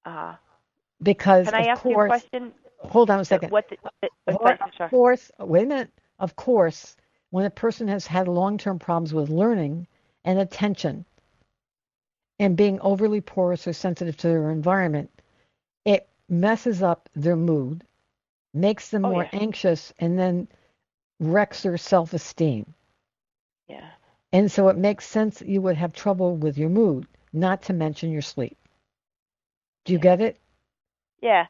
uh, 0.05 0.35
Because 1.03 1.53
can 1.53 1.55
I 1.55 1.67
ask 1.67 1.89
you 1.89 1.97
a 1.97 2.01
question? 2.01 2.55
Hold 2.83 3.11
on 3.11 3.19
a 3.19 3.21
Uh, 3.21 3.25
second. 3.25 3.51
What? 3.51 3.69
The, 3.69 3.77
the, 4.03 4.09
Of 4.27 4.39
sorry, 4.77 4.91
course, 4.91 5.31
wait 5.39 5.65
a 5.65 5.67
minute. 5.67 5.91
Of 6.19 6.37
course, 6.37 6.97
when 7.31 7.47
a 7.47 7.51
person 7.51 7.89
has 7.89 8.07
had 8.07 8.29
long-term 8.29 8.79
problems 8.79 9.15
with 9.15 9.31
learning 9.31 9.87
and 10.25 10.39
attention 10.39 11.05
and 12.39 12.57
being 12.57 12.81
overly 12.81 13.21
porous 13.21 13.67
or 13.67 13.73
sensitive 13.73 14.17
to 14.19 14.29
their 14.29 14.51
environment, 14.51 15.11
it 15.85 16.09
messes 16.29 16.83
up 16.83 17.09
their 17.15 17.37
mood, 17.37 17.85
makes 18.55 18.91
them 18.91 19.03
Oh, 19.05 19.11
more 19.11 19.23
yeah. 19.23 19.31
anxious, 19.33 19.93
and 19.99 20.19
then 20.19 20.49
wrecks 21.21 21.63
their 21.63 21.77
self-esteem. 21.77 22.75
Yeah. 23.69 23.91
And 24.33 24.51
so 24.51 24.69
it 24.69 24.77
makes 24.77 25.07
sense 25.07 25.39
that 25.39 25.49
you 25.49 25.61
would 25.63 25.77
have 25.77 25.93
trouble 25.93 26.37
with 26.37 26.57
your 26.59 26.71
mood, 26.71 27.07
not 27.33 27.63
to 27.63 27.73
mention 27.73 28.11
your 28.11 28.23
sleep. 28.23 28.57
Do 29.85 29.93
you 29.93 29.99
Yeah. 29.99 30.03
get 30.03 30.21
it? 30.21 30.39
Yeah. 31.21 31.47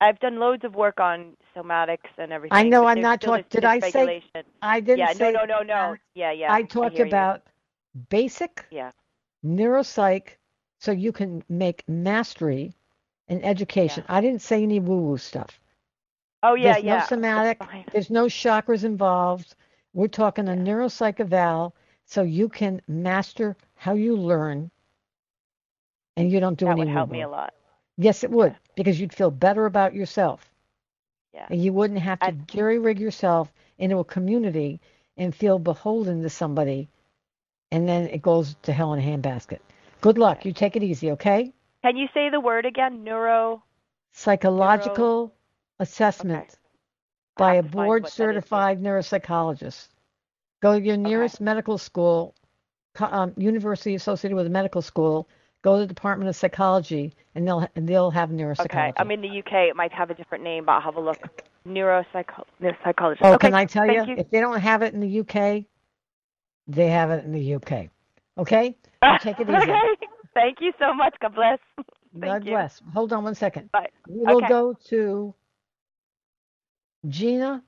I've 0.00 0.18
done 0.20 0.38
loads 0.38 0.64
of 0.64 0.74
work 0.74 1.00
on 1.00 1.36
somatics 1.56 2.10
and 2.18 2.32
everything. 2.32 2.56
I 2.56 2.62
know 2.62 2.86
I'm 2.86 3.00
not 3.00 3.20
talking. 3.20 3.44
Did 3.50 3.64
I 3.64 3.80
say? 3.80 4.22
I 4.62 4.80
didn't 4.80 4.98
Yeah. 4.98 5.12
say. 5.12 5.32
No. 5.32 5.44
No. 5.44 5.44
No. 5.44 5.62
No. 5.62 5.96
Yeah. 6.14 6.32
Yeah. 6.32 6.52
I 6.52 6.62
talked 6.62 6.98
you. 6.98 7.04
about 7.06 7.42
basic 8.10 8.64
Yeah. 8.70 8.92
neuropsych 9.44 10.36
so 10.78 10.92
you 10.92 11.12
can 11.12 11.42
make 11.48 11.82
mastery 11.88 12.74
in 13.28 13.42
education. 13.44 14.04
Yeah. 14.08 14.16
I 14.16 14.20
didn't 14.20 14.42
say 14.42 14.62
any 14.62 14.80
woo 14.80 15.00
woo 15.00 15.18
stuff. 15.18 15.60
Oh 16.42 16.54
yeah. 16.54 16.76
Yeah. 16.76 16.76
There's 16.76 16.84
yeah. 16.84 16.98
no 16.98 17.00
somatic, 17.00 17.60
there's 17.92 18.10
no 18.10 18.26
chakras 18.26 18.84
involved. 18.84 19.54
We're 19.94 20.08
talking 20.08 20.48
a 20.48 20.52
neuropsych 20.52 21.20
eval 21.20 21.74
so 22.04 22.22
you 22.22 22.48
can 22.48 22.80
master 22.88 23.56
how 23.74 23.94
you 23.94 24.16
learn 24.16 24.70
and 26.16 26.30
you 26.30 26.40
don't 26.40 26.58
do 26.58 26.66
that 26.66 26.70
any 26.70 26.74
That 26.74 26.78
would 26.78 26.88
help 26.88 27.10
woo-woo. 27.10 27.12
me 27.12 27.22
a 27.22 27.28
lot. 27.28 27.54
Yes, 27.96 28.22
it 28.24 28.30
would, 28.30 28.52
Yeah. 28.52 28.67
Because 28.78 28.98
you'd 28.98 29.12
feel 29.12 29.30
better 29.30 29.66
about 29.66 29.92
yourself. 29.92 30.48
Yeah. 31.34 31.46
And 31.50 31.62
you 31.62 31.72
wouldn't 31.72 32.00
have 32.00 32.20
to 32.20 32.32
jury 32.32 32.78
rig 32.78 32.98
yourself 32.98 33.52
into 33.76 33.98
a 33.98 34.04
community 34.04 34.80
and 35.16 35.34
feel 35.34 35.58
beholden 35.58 36.22
to 36.22 36.30
somebody 36.30 36.88
and 37.70 37.88
then 37.88 38.06
it 38.08 38.22
goes 38.22 38.56
to 38.62 38.72
hell 38.72 38.94
in 38.94 39.00
a 39.00 39.02
handbasket. 39.02 39.58
Good 40.00 40.18
luck. 40.18 40.44
You 40.44 40.52
take 40.52 40.76
it 40.76 40.82
easy, 40.82 41.12
okay? 41.12 41.52
Can 41.82 41.96
you 41.96 42.08
say 42.14 42.30
the 42.30 42.40
word 42.40 42.66
again? 42.66 43.04
Neuro. 43.04 43.62
Psychological 44.12 45.34
assessment 45.78 46.56
I 47.36 47.40
by 47.40 47.52
a 47.54 47.56
have 47.56 47.66
to 47.66 47.70
find 47.70 47.86
board 47.86 48.02
what 48.02 48.08
that 48.10 48.12
is 48.12 48.16
here. 48.16 48.26
certified 48.32 48.82
neuropsychologist. 48.82 49.88
Go 50.60 50.78
to 50.78 50.84
your 50.84 50.96
nearest 50.96 51.40
medical 51.40 51.78
school, 51.78 52.34
um, 52.98 53.32
university 53.36 53.94
associated 53.94 54.34
with 54.34 54.46
a 54.46 54.50
medical 54.50 54.82
school. 54.82 55.28
Go 55.62 55.74
to 55.74 55.80
the 55.80 55.86
Department 55.86 56.28
of 56.28 56.36
Psychology, 56.36 57.12
and 57.34 57.46
they'll 57.46 57.66
and 57.74 57.88
they'll 57.88 58.10
have 58.10 58.30
neuropsychology. 58.30 58.60
Okay. 58.66 58.92
I'm 58.96 59.10
in 59.10 59.20
the 59.20 59.28
UK. 59.40 59.52
It 59.70 59.76
might 59.76 59.92
have 59.92 60.10
a 60.10 60.14
different 60.14 60.44
name, 60.44 60.64
but 60.64 60.72
I'll 60.72 60.80
have 60.80 60.96
a 60.96 61.00
look. 61.00 61.18
Neuropsycho- 61.66 62.44
neuropsychologist. 62.62 63.18
Oh, 63.22 63.34
okay. 63.34 63.48
can 63.48 63.54
I 63.54 63.64
tell 63.64 63.84
you, 63.86 64.04
thank 64.04 64.18
if 64.20 64.30
they 64.30 64.40
don't 64.40 64.60
have 64.60 64.82
it 64.82 64.94
in 64.94 65.00
the 65.00 65.20
UK, 65.20 65.64
they 66.68 66.88
have 66.88 67.10
it 67.10 67.24
in 67.24 67.32
the 67.32 67.54
UK. 67.54 67.88
Okay? 68.38 68.76
You 69.02 69.18
take 69.20 69.40
it 69.40 69.48
easy. 69.48 69.56
okay. 69.56 69.80
Thank 70.34 70.58
you 70.60 70.72
so 70.78 70.94
much. 70.94 71.14
God 71.20 71.34
bless. 71.34 71.58
Thank 72.20 72.22
God 72.22 72.44
you. 72.44 72.52
bless. 72.52 72.80
Hold 72.94 73.12
on 73.12 73.24
one 73.24 73.34
second. 73.34 73.70
Bye. 73.72 73.88
We 74.08 74.24
will 74.24 74.36
Okay. 74.38 74.48
go 74.48 74.74
to 74.90 75.34
Gina, 77.08 77.62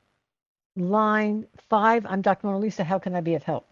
line 0.77 1.47
five. 1.69 2.07
I'm 2.07 2.23
Dr. 2.23 2.47
Mona 2.47 2.59
Lisa. 2.59 2.85
How 2.85 2.99
can 2.99 3.15
I 3.15 3.21
be 3.21 3.35
of 3.35 3.43
help? 3.43 3.67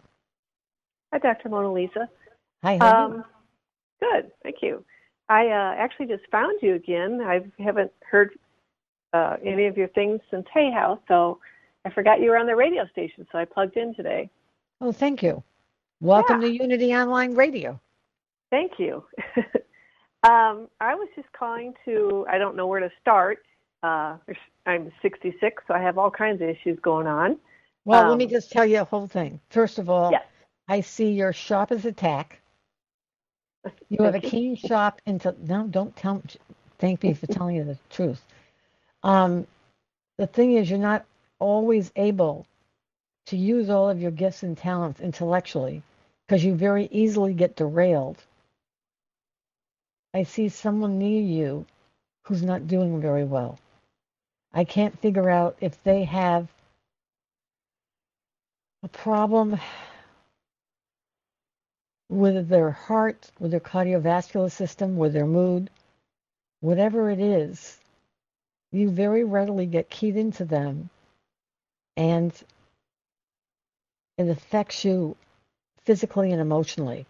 Hi, 1.12 1.18
Dr. 1.18 1.48
Mona 1.48 1.72
Lisa. 1.72 2.08
Hi, 2.62 2.76
how 2.78 2.86
are 2.86 2.98
you? 2.98 3.14
Um, 3.14 3.24
good, 4.00 4.30
thank 4.42 4.56
you. 4.62 4.84
I 5.28 5.46
uh, 5.48 5.74
actually 5.76 6.06
just 6.06 6.24
found 6.30 6.58
you 6.62 6.74
again. 6.74 7.20
I 7.22 7.40
haven't 7.62 7.92
heard 8.02 8.38
uh, 9.12 9.36
any 9.44 9.66
of 9.66 9.76
your 9.76 9.88
things 9.88 10.20
since 10.30 10.46
Hay 10.54 10.70
House, 10.70 11.00
so 11.08 11.38
I 11.84 11.90
forgot 11.90 12.20
you 12.20 12.30
were 12.30 12.38
on 12.38 12.46
the 12.46 12.56
radio 12.56 12.86
station, 12.88 13.26
so 13.30 13.38
I 13.38 13.44
plugged 13.44 13.76
in 13.76 13.94
today. 13.94 14.30
Oh, 14.80 14.92
thank 14.92 15.22
you. 15.22 15.42
Welcome 16.00 16.40
yeah. 16.40 16.48
to 16.48 16.54
Unity 16.54 16.94
Online 16.94 17.34
Radio. 17.34 17.80
Thank 18.50 18.72
you. 18.78 19.04
um, 20.22 20.68
I 20.80 20.94
was 20.94 21.08
just 21.14 21.30
calling 21.32 21.74
to, 21.84 22.26
I 22.30 22.38
don't 22.38 22.56
know 22.56 22.66
where 22.66 22.80
to 22.80 22.90
start. 23.00 23.40
Uh, 23.82 24.16
I'm 24.66 24.90
66, 25.02 25.62
so 25.66 25.74
I 25.74 25.80
have 25.80 25.98
all 25.98 26.10
kinds 26.10 26.40
of 26.40 26.48
issues 26.48 26.78
going 26.80 27.06
on. 27.06 27.38
Well, 27.84 28.08
let 28.08 28.18
me 28.18 28.24
Um, 28.24 28.30
just 28.30 28.50
tell 28.50 28.66
you 28.66 28.80
a 28.80 28.84
whole 28.84 29.06
thing. 29.06 29.40
First 29.50 29.78
of 29.78 29.88
all, 29.90 30.10
Yes. 30.10 30.24
I 30.68 30.80
see 30.80 31.12
your 31.12 31.32
sharp 31.32 31.72
as 31.72 31.84
a 31.84 31.92
tack. 31.92 32.40
You 33.88 34.04
have 34.04 34.14
a 34.14 34.20
keen 34.20 34.56
sharp 34.56 35.00
into 35.06 35.34
no, 35.42 35.66
don't 35.66 35.94
tell. 35.96 36.22
Thank 36.78 37.02
me 37.02 37.14
for 37.14 37.26
telling 37.26 37.56
you 37.56 37.64
the 37.64 37.78
truth. 37.90 38.22
Um, 39.02 39.46
the 40.18 40.26
thing 40.26 40.52
is, 40.52 40.68
you're 40.68 40.78
not 40.78 41.04
always 41.38 41.90
able 41.96 42.46
to 43.26 43.36
use 43.36 43.70
all 43.70 43.88
of 43.88 44.00
your 44.00 44.10
gifts 44.10 44.42
and 44.42 44.56
talents 44.56 45.00
intellectually 45.00 45.82
because 46.26 46.44
you 46.44 46.54
very 46.54 46.88
easily 46.90 47.34
get 47.34 47.56
derailed. 47.56 48.22
I 50.14 50.22
see 50.24 50.48
someone 50.48 50.98
near 50.98 51.22
you 51.22 51.66
who's 52.24 52.42
not 52.42 52.66
doing 52.66 53.00
very 53.00 53.24
well. 53.24 53.58
I 54.52 54.64
can't 54.64 54.98
figure 55.00 55.30
out 55.30 55.56
if 55.60 55.82
they 55.82 56.04
have 56.04 56.48
a 58.82 58.88
problem 58.88 59.58
with 62.08 62.48
their 62.48 62.70
heart, 62.70 63.30
with 63.38 63.50
their 63.50 63.60
cardiovascular 63.60 64.50
system, 64.50 64.96
with 64.96 65.12
their 65.12 65.26
mood, 65.26 65.70
whatever 66.60 67.10
it 67.10 67.20
is, 67.20 67.78
you 68.72 68.90
very 68.90 69.24
readily 69.24 69.66
get 69.66 69.90
keyed 69.90 70.16
into 70.16 70.44
them 70.44 70.90
and 71.96 72.32
it 74.18 74.28
affects 74.28 74.84
you 74.84 75.16
physically 75.84 76.32
and 76.32 76.40
emotionally. 76.40 77.06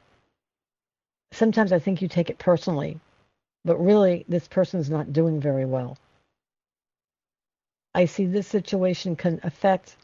Sometimes 1.33 1.73
I 1.73 1.79
think 1.79 2.01
you 2.01 2.09
take 2.09 2.31
it 2.31 2.39
personally, 2.39 3.01
but 3.65 3.77
really 3.79 4.25
this 4.29 4.49
person's 4.49 4.89
not 4.89 5.13
doing 5.13 5.41
very 5.41 5.65
well. 5.65 5.99
I 7.95 8.07
see 8.07 8.27
this 8.27 8.47
situation 8.47 9.17
can 9.17 9.41
affect 9.43 9.97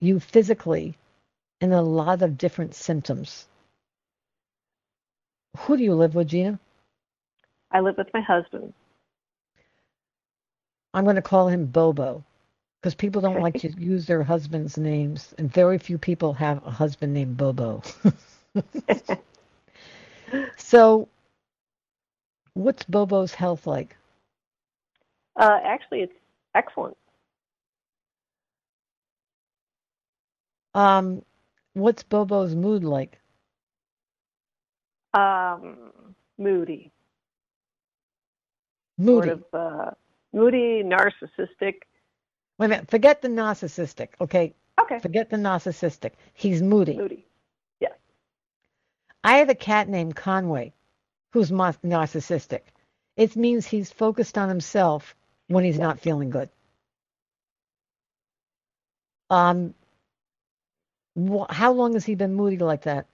you 0.00 0.20
physically 0.20 0.96
in 1.60 1.72
a 1.72 1.82
lot 1.82 2.22
of 2.22 2.38
different 2.38 2.74
symptoms. 2.74 3.46
Who 5.58 5.76
do 5.76 5.82
you 5.82 5.94
live 5.94 6.14
with, 6.14 6.28
Gina? 6.28 6.58
I 7.70 7.80
live 7.80 7.96
with 7.98 8.12
my 8.14 8.20
husband. 8.20 8.72
I'm 10.94 11.04
going 11.04 11.16
to 11.16 11.22
call 11.22 11.48
him 11.48 11.66
Bobo 11.66 12.24
because 12.80 12.94
people 12.94 13.20
don't 13.20 13.40
like 13.40 13.54
to 13.60 13.70
use 13.80 14.06
their 14.06 14.22
husband's 14.22 14.78
names, 14.78 15.34
and 15.38 15.52
very 15.52 15.78
few 15.78 15.98
people 15.98 16.32
have 16.34 16.64
a 16.66 16.70
husband 16.70 17.12
named 17.12 17.36
Bobo. 17.36 17.82
so, 20.56 21.08
what's 22.54 22.84
Bobo's 22.84 23.34
health 23.34 23.66
like? 23.66 23.96
Uh, 25.36 25.58
actually, 25.62 26.02
it's 26.02 26.14
excellent. 26.54 26.96
Um, 30.74 31.22
what's 31.78 32.02
Bobo's 32.02 32.54
mood 32.54 32.84
like? 32.84 33.18
Um, 35.14 35.92
moody. 36.38 36.92
Moody. 38.98 39.28
Sort 39.28 39.38
of 39.38 39.44
uh, 39.52 39.90
moody, 40.32 40.82
narcissistic. 40.84 41.82
Wait 42.58 42.66
a 42.66 42.68
minute. 42.68 42.90
Forget 42.90 43.22
the 43.22 43.28
narcissistic. 43.28 44.08
Okay. 44.20 44.54
Okay. 44.80 44.98
Forget 44.98 45.30
the 45.30 45.36
narcissistic. 45.36 46.12
He's 46.34 46.62
moody. 46.62 46.96
Moody. 46.96 47.26
Yes. 47.80 47.94
I 49.24 49.38
have 49.38 49.48
a 49.48 49.54
cat 49.54 49.88
named 49.88 50.16
Conway, 50.16 50.72
who's 51.32 51.50
narcissistic. 51.50 52.60
It 53.16 53.36
means 53.36 53.66
he's 53.66 53.92
focused 53.92 54.38
on 54.38 54.48
himself 54.48 55.14
when 55.48 55.64
he's 55.64 55.78
not 55.78 56.00
feeling 56.00 56.30
good. 56.30 56.48
Um, 59.30 59.74
wh- 61.18 61.50
how 61.50 61.72
long 61.72 61.94
has 61.94 62.04
he 62.04 62.14
been 62.14 62.34
moody 62.34 62.58
like 62.58 62.82
that? 62.82 63.06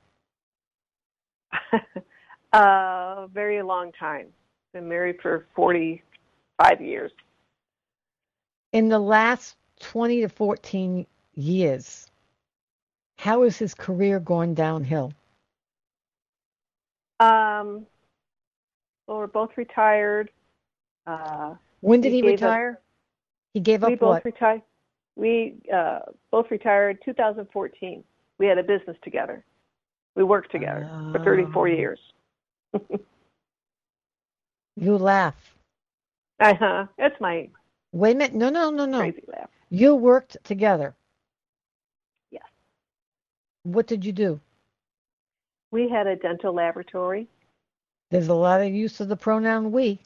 A 2.52 3.28
very 3.32 3.62
long 3.62 3.92
time. 3.92 4.26
Been 4.72 4.88
married 4.88 5.20
for 5.22 5.46
45 5.54 6.80
years. 6.80 7.12
In 8.72 8.88
the 8.88 8.98
last 8.98 9.56
20 9.80 10.22
to 10.22 10.28
14 10.28 11.06
years, 11.34 12.10
how 13.18 13.42
has 13.42 13.56
his 13.56 13.74
career 13.74 14.18
gone 14.20 14.54
downhill? 14.54 15.12
Um, 17.20 17.86
well, 19.06 19.18
we're 19.18 19.26
both 19.28 19.56
retired. 19.56 20.30
Uh, 21.06 21.54
When 21.80 22.00
did 22.00 22.10
he 22.10 22.16
he, 22.16 22.22
gave 22.22 22.42
up- 22.42 22.48
retire? 22.48 22.80
he 23.54 23.60
gave 23.60 23.82
we 23.84 23.92
up 23.94 24.00
both 24.00 24.08
what? 24.08 24.24
retired. 24.24 24.62
We 25.16 25.54
uh, 25.72 26.00
both 26.30 26.50
retired 26.50 26.98
2014. 27.04 28.02
We 28.38 28.46
had 28.46 28.58
a 28.58 28.62
business 28.62 28.96
together. 29.02 29.44
We 30.16 30.24
worked 30.24 30.50
together 30.50 30.88
for 31.12 31.20
34 31.24 31.62
Oh. 31.62 31.70
years. 31.70 32.00
You 34.76 34.98
laugh. 34.98 35.36
Uh 36.40 36.54
huh. 36.58 36.86
That's 36.98 37.18
my 37.20 37.48
Wait 37.92 38.16
a 38.16 38.18
minute. 38.18 38.34
No, 38.34 38.50
no, 38.50 38.70
no, 38.70 38.86
no. 38.86 38.98
crazy 38.98 39.22
laugh. 39.28 39.48
You 39.70 39.94
worked 39.94 40.36
together. 40.42 40.94
Yes. 42.32 42.42
What 43.62 43.86
did 43.86 44.04
you 44.04 44.12
do? 44.12 44.40
We 45.70 45.88
had 45.88 46.06
a 46.08 46.16
dental 46.16 46.52
laboratory. 46.52 47.28
There's 48.10 48.28
a 48.28 48.34
lot 48.34 48.60
of 48.60 48.72
use 48.72 49.00
of 49.00 49.08
the 49.08 49.16
pronoun 49.16 49.70
we. 49.72 50.00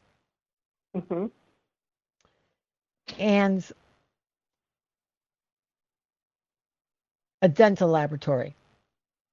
hmm 0.94 1.26
and 3.18 3.70
a 7.42 7.48
dental 7.48 7.88
laboratory. 7.88 8.54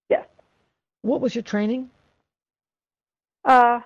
Yes. 0.10 0.26
What 1.02 1.22
was 1.22 1.36
your 1.36 1.44
training? 1.44 1.90
Uh, 3.44 3.80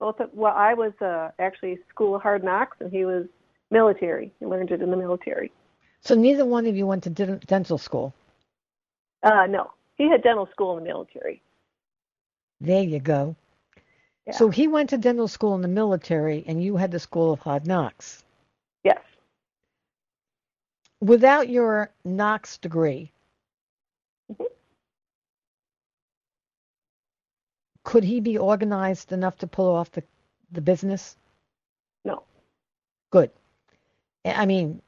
both. 0.00 0.20
Of, 0.20 0.30
well, 0.32 0.54
I 0.54 0.74
was 0.74 0.92
uh, 1.00 1.30
actually 1.38 1.78
School 1.88 2.16
of 2.16 2.22
Hard 2.22 2.44
Knocks, 2.44 2.76
and 2.80 2.90
he 2.90 3.04
was 3.04 3.26
military. 3.70 4.32
He 4.40 4.46
learned 4.46 4.70
it 4.70 4.82
in 4.82 4.90
the 4.90 4.96
military. 4.96 5.52
So 6.00 6.14
neither 6.14 6.44
one 6.44 6.66
of 6.66 6.76
you 6.76 6.86
went 6.86 7.04
to 7.04 7.10
den- 7.10 7.40
dental 7.46 7.78
school. 7.78 8.12
Uh, 9.22 9.46
no, 9.48 9.70
he 9.96 10.08
had 10.08 10.22
dental 10.22 10.48
school 10.52 10.76
in 10.76 10.84
the 10.84 10.90
military. 10.90 11.42
There 12.60 12.82
you 12.82 13.00
go. 13.00 13.36
Yeah. 14.26 14.32
So 14.34 14.48
he 14.50 14.68
went 14.68 14.90
to 14.90 14.98
dental 14.98 15.28
school 15.28 15.54
in 15.54 15.62
the 15.62 15.68
military, 15.68 16.44
and 16.46 16.62
you 16.62 16.76
had 16.76 16.90
the 16.90 17.00
school 17.00 17.32
of 17.32 17.40
hard 17.40 17.66
knocks. 17.66 18.22
Yes. 18.82 19.00
Without 21.00 21.48
your 21.48 21.90
knocks 22.04 22.58
degree, 22.58 23.12
could 27.84 28.02
he 28.02 28.20
be 28.20 28.38
organized 28.38 29.12
enough 29.12 29.38
to 29.38 29.46
pull 29.46 29.74
off 29.74 29.92
the, 29.92 30.02
the 30.50 30.60
business? 30.60 31.16
No. 32.04 32.24
Good. 33.10 33.30
I 34.24 34.46
mean, 34.46 34.80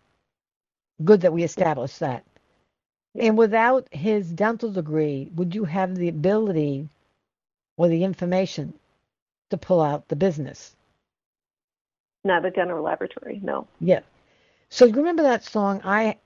good 1.04 1.20
that 1.20 1.32
we 1.32 1.44
established 1.44 2.00
that. 2.00 2.24
And 3.18 3.38
without 3.38 3.86
his 3.92 4.30
dental 4.30 4.70
degree, 4.72 5.30
would 5.36 5.54
you 5.54 5.64
have 5.64 5.94
the 5.94 6.08
ability 6.08 6.88
or 7.76 7.88
the 7.88 8.04
information 8.04 8.74
to 9.50 9.56
pull 9.56 9.80
out 9.80 10.08
the 10.08 10.16
business? 10.16 10.74
Not 12.24 12.44
a 12.44 12.50
dental 12.50 12.82
laboratory. 12.82 13.40
No. 13.42 13.68
Yeah. 13.80 14.00
So 14.68 14.84
you 14.86 14.94
remember 14.94 15.22
that 15.22 15.44
song? 15.44 15.80
I, 15.84 16.16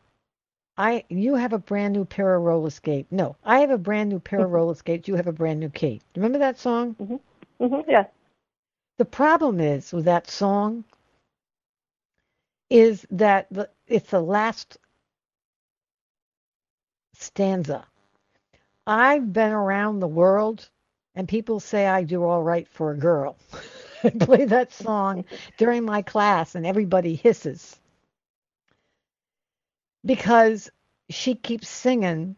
I, 0.78 1.04
you 1.08 1.34
have 1.36 1.52
a 1.52 1.58
brand 1.58 1.94
new 1.94 2.04
pair 2.04 2.34
of 2.36 2.42
roller 2.42 2.70
skates. 2.70 3.12
No, 3.12 3.36
I 3.44 3.60
have 3.60 3.70
a 3.70 3.78
brand 3.78 4.10
new 4.10 4.20
pair 4.20 4.44
of 4.44 4.52
roller 4.52 4.74
skates. 4.74 5.08
You 5.08 5.16
have 5.16 5.28
a 5.28 5.32
brand 5.32 5.60
new 5.60 5.70
key. 5.70 6.00
Remember 6.16 6.38
that 6.38 6.58
song? 6.58 6.96
hmm 6.98 7.16
Yes. 7.88 8.08
The 8.98 9.04
problem 9.06 9.60
is 9.60 9.92
with 9.92 10.06
that 10.06 10.30
song 10.30 10.84
is 12.70 13.06
that 13.12 13.48
the, 13.50 13.70
it's 13.88 14.10
the 14.10 14.20
last 14.22 14.78
stanza. 17.14 17.86
I've 18.86 19.32
been 19.32 19.52
around 19.52 20.00
the 20.00 20.08
world 20.08 20.68
and 21.16 21.28
people 21.28 21.60
say 21.60 21.86
I 21.86 22.04
do 22.04 22.24
all 22.24 22.42
right 22.42 22.68
for 22.68 22.92
a 22.92 22.96
girl. 22.98 23.38
I 24.04 24.10
play 24.10 24.46
that 24.46 24.72
song 24.72 25.24
during 25.58 25.84
my 25.84 26.02
class 26.02 26.54
and 26.56 26.66
everybody 26.66 27.16
hisses 27.16 27.79
because 30.04 30.70
she 31.10 31.34
keeps 31.34 31.68
singing, 31.68 32.36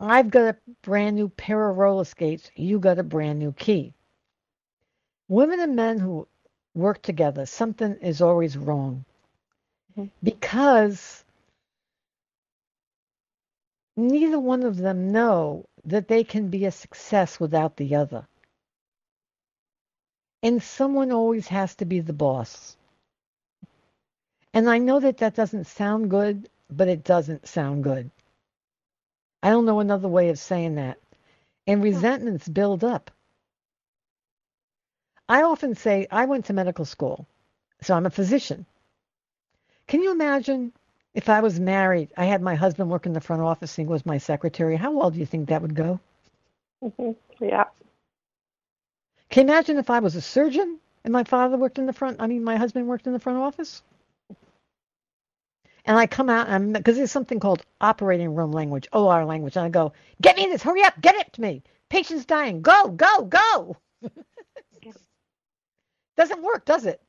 I've 0.00 0.30
got 0.30 0.54
a 0.54 0.58
brand 0.82 1.16
new 1.16 1.28
pair 1.30 1.70
of 1.70 1.78
roller 1.78 2.04
skates, 2.04 2.50
you 2.56 2.78
got 2.80 2.98
a 2.98 3.04
brand 3.04 3.38
new 3.38 3.52
key. 3.52 3.94
Women 5.28 5.60
and 5.60 5.76
men 5.76 5.98
who 6.00 6.28
work 6.74 7.02
together, 7.02 7.46
something 7.46 7.96
is 8.02 8.22
always 8.22 8.58
wrong 8.58 9.04
Mhm. 9.96 10.10
because 10.22 11.24
neither 13.96 14.40
one 14.40 14.62
of 14.64 14.76
them 14.78 15.12
know 15.12 15.66
that 15.84 16.08
they 16.08 16.24
can 16.24 16.48
be 16.50 16.66
a 16.66 16.72
success 16.72 17.40
without 17.40 17.76
the 17.76 17.94
other. 17.96 18.26
And 20.42 20.62
someone 20.62 21.12
always 21.12 21.48
has 21.48 21.76
to 21.76 21.86
be 21.86 22.00
the 22.00 22.12
boss. 22.14 22.76
And 24.54 24.70
I 24.70 24.78
know 24.78 25.00
that 25.00 25.18
that 25.18 25.36
doesn't 25.36 25.66
sound 25.68 26.10
good, 26.10 26.50
but 26.70 26.88
it 26.88 27.04
doesn't 27.04 27.48
sound 27.48 27.84
good. 27.84 28.10
I 29.42 29.50
don't 29.50 29.66
know 29.66 29.80
another 29.80 30.08
way 30.08 30.30
of 30.30 30.38
saying 30.38 30.76
that. 30.76 30.98
And 31.66 31.82
resentments 31.84 32.48
build 32.48 32.84
up. 32.84 33.10
I 35.28 35.42
often 35.42 35.74
say 35.76 36.06
I 36.10 36.26
went 36.26 36.46
to 36.46 36.54
medical 36.54 36.84
school, 36.86 37.26
so 37.82 37.94
I'm 37.94 38.06
a 38.06 38.10
physician. 38.10 38.66
Can 39.88 40.02
you 40.02 40.12
imagine 40.12 40.72
If 41.14 41.28
I 41.28 41.40
was 41.42 41.60
married, 41.60 42.10
I 42.16 42.26
had 42.26 42.42
my 42.42 42.54
husband 42.56 42.90
work 42.90 43.06
in 43.06 43.12
the 43.14 43.20
front 43.20 43.42
office 43.42 43.78
and 43.78 43.86
he 43.88 43.92
was 43.92 44.06
my 44.06 44.18
secretary, 44.18 44.76
how 44.76 44.92
well 44.92 45.10
do 45.12 45.20
you 45.20 45.26
think 45.26 45.48
that 45.50 45.62
would 45.62 45.74
go? 45.74 46.00
hmm 46.82 47.12
Yeah. 47.40 47.64
Can 49.30 49.48
you 49.48 49.54
imagine 49.54 49.78
if 49.78 49.90
I 49.90 50.00
was 50.00 50.16
a 50.16 50.22
surgeon 50.22 50.80
and 51.04 51.12
my 51.12 51.24
father 51.24 51.56
worked 51.58 51.78
in 51.78 51.86
the 51.86 51.92
front, 51.92 52.20
I 52.20 52.26
mean, 52.28 52.44
my 52.44 52.56
husband 52.56 52.88
worked 52.88 53.06
in 53.06 53.12
the 53.14 53.20
front 53.20 53.38
office? 53.38 53.82
And 55.86 55.98
I 55.98 56.06
come 56.06 56.30
out, 56.30 56.48
and 56.48 56.72
because 56.72 56.96
there's 56.96 57.10
something 57.12 57.40
called 57.40 57.62
operating 57.80 58.34
room 58.34 58.52
language, 58.52 58.88
OR 58.92 59.24
language, 59.24 59.56
and 59.56 59.66
I 59.66 59.68
go, 59.68 59.92
get 60.22 60.36
me 60.36 60.46
this, 60.46 60.62
hurry 60.62 60.82
up, 60.82 60.98
get 61.00 61.14
it 61.16 61.32
to 61.34 61.40
me. 61.42 61.62
Patient's 61.90 62.24
dying, 62.24 62.62
go, 62.62 62.88
go, 62.88 63.24
go. 63.24 63.76
Doesn't 66.16 66.42
work, 66.42 66.64
does 66.64 66.86
it? 66.86 67.00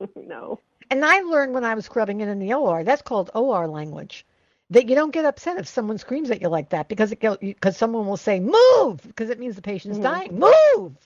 no. 0.16 0.60
And 0.90 1.04
I 1.04 1.20
learned 1.20 1.54
when 1.54 1.64
I 1.64 1.74
was 1.74 1.84
scrubbing 1.86 2.20
it 2.20 2.28
in 2.28 2.38
the 2.38 2.54
OR, 2.54 2.84
that's 2.84 3.02
called 3.02 3.30
OR 3.34 3.66
language. 3.68 4.24
That 4.70 4.88
you 4.88 4.94
don't 4.94 5.12
get 5.12 5.24
upset 5.24 5.58
if 5.58 5.66
someone 5.68 5.98
screams 5.98 6.30
at 6.30 6.40
you 6.42 6.48
like 6.48 6.70
that 6.70 6.88
because 6.88 7.10
it 7.12 7.20
because 7.40 7.76
someone 7.76 8.06
will 8.06 8.16
say 8.16 8.38
move 8.40 9.00
because 9.02 9.30
it 9.30 9.38
means 9.40 9.56
the 9.56 9.62
patient's 9.62 9.98
Mhm. 9.98 10.02
dying. 10.02 10.38
Move. 10.38 10.96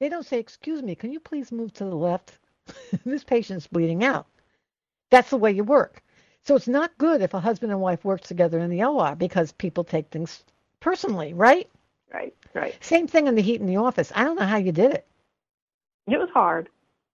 They 0.00 0.08
don't 0.08 0.24
say, 0.26 0.38
"Excuse 0.38 0.82
me, 0.82 0.94
can 0.94 1.12
you 1.12 1.20
please 1.20 1.52
move 1.52 1.72
to 1.74 1.84
the 1.84 1.94
left? 1.96 2.38
this 3.04 3.24
patient's 3.24 3.66
bleeding 3.66 4.02
out." 4.04 4.26
That's 5.10 5.30
the 5.30 5.36
way 5.36 5.52
you 5.52 5.64
work. 5.64 6.02
So 6.44 6.56
it's 6.56 6.68
not 6.68 6.96
good 6.98 7.20
if 7.20 7.34
a 7.34 7.40
husband 7.40 7.72
and 7.72 7.80
wife 7.80 8.04
work 8.04 8.22
together 8.22 8.58
in 8.58 8.70
the 8.70 8.84
OR 8.84 9.14
because 9.14 9.52
people 9.52 9.84
take 9.84 10.08
things 10.08 10.42
personally, 10.80 11.34
right? 11.34 11.68
Right. 12.12 12.34
Right. 12.54 12.82
Same 12.82 13.06
thing 13.06 13.26
in 13.26 13.34
the 13.34 13.42
heat 13.42 13.60
in 13.60 13.66
the 13.66 13.76
office. 13.76 14.10
I 14.14 14.24
don't 14.24 14.38
know 14.38 14.46
how 14.46 14.56
you 14.56 14.72
did 14.72 14.92
it. 14.92 15.06
It 16.08 16.18
was 16.18 16.30
hard. 16.30 16.68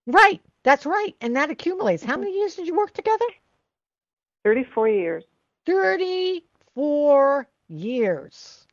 Right. 0.07 0.41
That's 0.63 0.85
right. 0.85 1.15
And 1.21 1.35
that 1.35 1.51
accumulates. 1.51 2.03
How 2.03 2.13
mm-hmm. 2.13 2.21
many 2.21 2.39
years 2.39 2.55
did 2.55 2.67
you 2.67 2.75
work 2.75 2.93
together? 2.93 3.25
34 4.43 4.89
years. 4.89 5.23
34 5.65 7.47
years. 7.67 8.67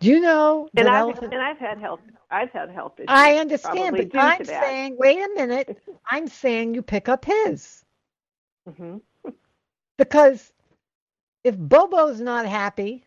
Do 0.00 0.08
you 0.08 0.20
know 0.20 0.70
And 0.76 0.88
I've 0.88 1.06
elephant? 1.06 1.32
and 1.32 1.42
I've 1.42 1.58
had 1.58 1.78
health 1.80 2.00
I've 2.30 2.50
had 2.52 2.70
health 2.70 2.98
issues. 3.00 3.08
I 3.08 3.36
understand, 3.36 3.96
but 3.96 4.08
I'm 4.16 4.44
saying, 4.44 4.96
wait 4.98 5.18
a 5.18 5.30
minute. 5.34 5.70
I'm 6.10 6.28
saying 6.28 6.74
you 6.74 6.82
pick 6.82 7.08
up 7.08 7.24
his 7.24 7.84
hmm 8.68 8.98
because 9.98 10.52
if 11.44 11.56
Bobo's 11.56 12.20
not 12.20 12.46
happy, 12.46 13.04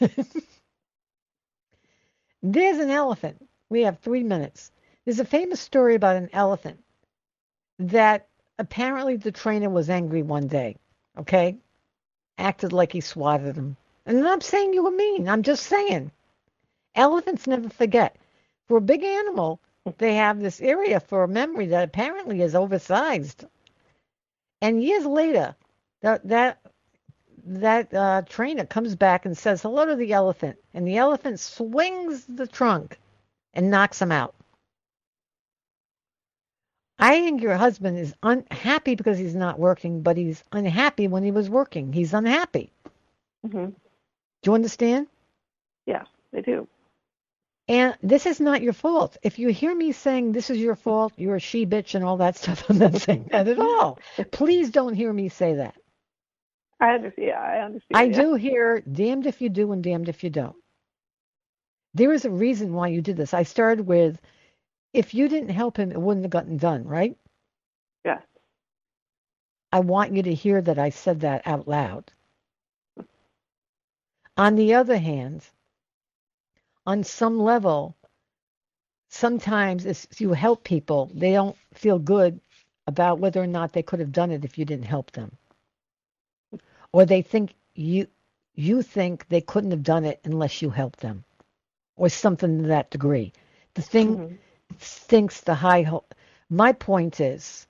there's 2.42 2.78
an 2.78 2.90
elephant. 2.90 3.48
We 3.70 3.82
have 3.82 3.98
three 4.00 4.24
minutes. 4.24 4.72
There's 5.04 5.20
a 5.20 5.24
famous 5.24 5.60
story 5.60 5.94
about 5.96 6.16
an 6.16 6.30
elephant 6.32 6.80
that 7.78 8.28
apparently 8.58 9.16
the 9.16 9.32
trainer 9.32 9.70
was 9.70 9.90
angry 9.90 10.22
one 10.22 10.46
day, 10.48 10.76
okay? 11.18 11.56
Acted 12.38 12.72
like 12.72 12.92
he 12.92 13.00
swatted 13.00 13.56
him. 13.56 13.76
And 14.06 14.26
I'm 14.26 14.40
saying 14.40 14.74
you 14.74 14.84
were 14.84 14.90
mean. 14.90 15.28
I'm 15.28 15.42
just 15.42 15.64
saying. 15.66 16.10
Elephants 16.94 17.46
never 17.46 17.68
forget. 17.68 18.16
For 18.68 18.78
a 18.78 18.82
big 18.82 19.02
animal, 19.04 19.60
they 19.98 20.16
have 20.16 20.40
this 20.40 20.60
area 20.60 21.00
for 21.00 21.26
memory 21.26 21.66
that 21.68 21.84
apparently 21.84 22.42
is 22.42 22.54
oversized. 22.54 23.44
And 24.60 24.82
years 24.82 25.06
later, 25.06 25.54
that 26.02 26.26
that 26.28 26.58
that 27.44 27.94
uh, 27.94 28.22
trainer 28.28 28.66
comes 28.66 28.94
back 28.96 29.26
and 29.26 29.36
says 29.36 29.62
hello 29.62 29.86
to 29.86 29.96
the 29.96 30.12
elephant, 30.12 30.58
and 30.74 30.86
the 30.86 30.98
elephant 30.98 31.40
swings 31.40 32.26
the 32.26 32.46
trunk 32.46 32.98
and 33.54 33.70
knocks 33.70 34.00
him 34.02 34.12
out. 34.12 34.34
I 36.98 37.20
think 37.20 37.42
your 37.42 37.56
husband 37.56 37.98
is 37.98 38.14
unhappy 38.22 38.94
because 38.94 39.18
he's 39.18 39.34
not 39.34 39.58
working, 39.58 40.02
but 40.02 40.16
he's 40.16 40.44
unhappy 40.52 41.08
when 41.08 41.24
he 41.24 41.30
was 41.32 41.50
working. 41.50 41.92
He's 41.92 42.14
unhappy. 42.14 42.72
hmm 43.50 43.70
Do 44.42 44.50
you 44.50 44.54
understand? 44.54 45.06
Yeah, 45.86 46.04
they 46.32 46.42
do. 46.42 46.68
And 47.68 47.96
this 48.02 48.26
is 48.26 48.40
not 48.40 48.62
your 48.62 48.72
fault. 48.72 49.16
If 49.22 49.38
you 49.38 49.48
hear 49.48 49.74
me 49.74 49.92
saying 49.92 50.32
this 50.32 50.50
is 50.50 50.58
your 50.58 50.74
fault, 50.74 51.12
you're 51.16 51.36
a 51.36 51.40
she 51.40 51.66
bitch 51.66 51.94
and 51.94 52.04
all 52.04 52.16
that 52.16 52.36
stuff, 52.42 52.68
I'm 52.68 52.78
not 52.78 52.96
saying 52.96 53.28
that 53.30 53.48
at 53.48 53.58
all. 53.58 53.98
Please 54.32 54.70
don't 54.70 54.94
hear 54.94 55.12
me 55.12 55.28
say 55.28 55.54
that. 55.54 55.76
I 56.80 56.94
understand. 56.94 57.28
Yeah, 57.28 57.40
I 57.40 57.64
understand. 57.64 57.96
I 57.96 58.02
yeah. 58.04 58.22
do 58.22 58.34
hear 58.34 58.80
damned 58.80 59.26
if 59.26 59.40
you 59.40 59.50
do 59.50 59.70
and 59.72 59.84
damned 59.84 60.08
if 60.08 60.24
you 60.24 60.30
don't. 60.30 60.56
There 61.94 62.12
is 62.12 62.24
a 62.24 62.30
reason 62.30 62.72
why 62.72 62.88
you 62.88 63.02
did 63.02 63.16
this. 63.16 63.34
I 63.34 63.42
started 63.42 63.86
with 63.86 64.20
if 64.92 65.14
you 65.14 65.28
didn't 65.28 65.50
help 65.50 65.76
him, 65.76 65.92
it 65.92 66.00
wouldn't 66.00 66.24
have 66.24 66.30
gotten 66.30 66.56
done, 66.56 66.84
right? 66.84 67.16
Yes. 68.04 68.22
I 69.72 69.80
want 69.80 70.14
you 70.14 70.22
to 70.24 70.34
hear 70.34 70.60
that 70.60 70.78
I 70.78 70.90
said 70.90 71.20
that 71.20 71.46
out 71.46 71.68
loud. 71.68 72.10
On 74.40 74.56
the 74.56 74.74
other 74.74 74.98
hand, 74.98 75.42
on 76.86 77.04
some 77.04 77.38
level, 77.40 77.96
sometimes 79.10 79.86
if 79.86 80.20
you 80.20 80.32
help 80.34 80.64
people, 80.64 81.10
they 81.14 81.32
don't 81.32 81.56
feel 81.74 81.98
good 81.98 82.40
about 82.86 83.20
whether 83.20 83.42
or 83.42 83.46
not 83.48 83.72
they 83.72 83.82
could 83.84 84.00
have 84.00 84.12
done 84.12 84.32
it 84.32 84.44
if 84.44 84.58
you 84.58 84.64
didn't 84.66 84.86
help 84.86 85.12
them. 85.12 85.36
Or 86.92 87.06
they 87.06 87.22
think 87.22 87.54
you 87.74 88.08
you 88.56 88.82
think 88.82 89.28
they 89.28 89.40
couldn't 89.42 89.72
have 89.72 89.84
done 89.84 90.04
it 90.04 90.20
unless 90.24 90.62
you 90.62 90.70
helped 90.70 91.00
them. 91.00 91.24
Or 91.96 92.08
something 92.10 92.62
to 92.62 92.68
that 92.68 92.90
degree. 92.90 93.32
The 93.74 93.82
thing 93.82 94.18
Mhm. 94.18 94.38
thinks 94.78 95.42
the 95.42 95.54
high 95.56 95.82
ho- 95.82 96.04
my 96.50 96.72
point 96.72 97.20
is 97.20 97.66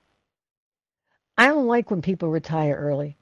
I 1.39 1.49
don't 1.49 1.68
like 1.68 1.91
when 1.91 2.03
people 2.03 2.31
retire 2.31 2.77
early 2.77 3.18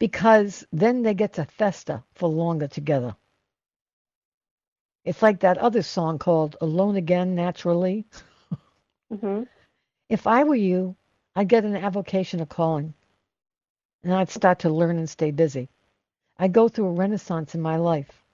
because 0.00 0.66
then 0.72 1.02
they 1.02 1.14
get 1.14 1.34
to 1.34 1.44
festa 1.44 2.02
for 2.14 2.28
longer 2.28 2.66
together. 2.66 3.14
It's 5.04 5.22
like 5.22 5.40
that 5.40 5.58
other 5.58 5.82
song 5.82 6.18
called 6.18 6.56
Alone 6.60 6.96
Again 6.96 7.36
Naturally. 7.36 8.06
Mhm. 9.12 9.48
If 10.08 10.26
I 10.28 10.44
were 10.44 10.54
you, 10.54 10.96
I'd 11.34 11.48
get 11.48 11.64
an 11.64 11.76
avocation 11.76 12.40
of 12.40 12.48
calling 12.48 12.94
and 14.04 14.14
I'd 14.14 14.30
start 14.30 14.60
to 14.60 14.70
learn 14.70 14.98
and 14.98 15.10
stay 15.10 15.32
busy. 15.32 15.68
I'd 16.38 16.52
go 16.52 16.68
through 16.68 16.86
a 16.86 16.92
renaissance 16.92 17.54
in 17.56 17.60
my 17.60 17.76
life. 17.76 18.24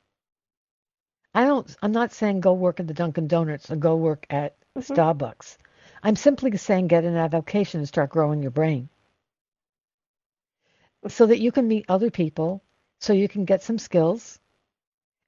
I 1.34 1.44
don't 1.44 1.74
I'm 1.82 1.92
not 1.92 2.12
saying 2.12 2.40
go 2.40 2.52
work 2.52 2.78
at 2.78 2.86
the 2.86 2.94
Dunkin' 2.94 3.26
Donuts 3.26 3.70
or 3.70 3.76
go 3.76 3.96
work 3.96 4.26
at 4.30 4.54
Mhm. 4.76 4.82
Starbucks. 4.82 5.56
I'm 6.02 6.16
simply 6.16 6.56
saying 6.58 6.88
get 6.88 7.04
an 7.04 7.16
avocation 7.16 7.80
and 7.80 7.88
start 7.88 8.10
growing 8.10 8.42
your 8.42 8.52
brain. 8.52 8.88
So 11.08 11.26
that 11.26 11.38
you 11.38 11.52
can 11.52 11.68
meet 11.68 11.84
other 11.88 12.10
people, 12.10 12.62
so 13.00 13.12
you 13.12 13.28
can 13.28 13.44
get 13.44 13.62
some 13.62 13.78
skills, 13.78 14.38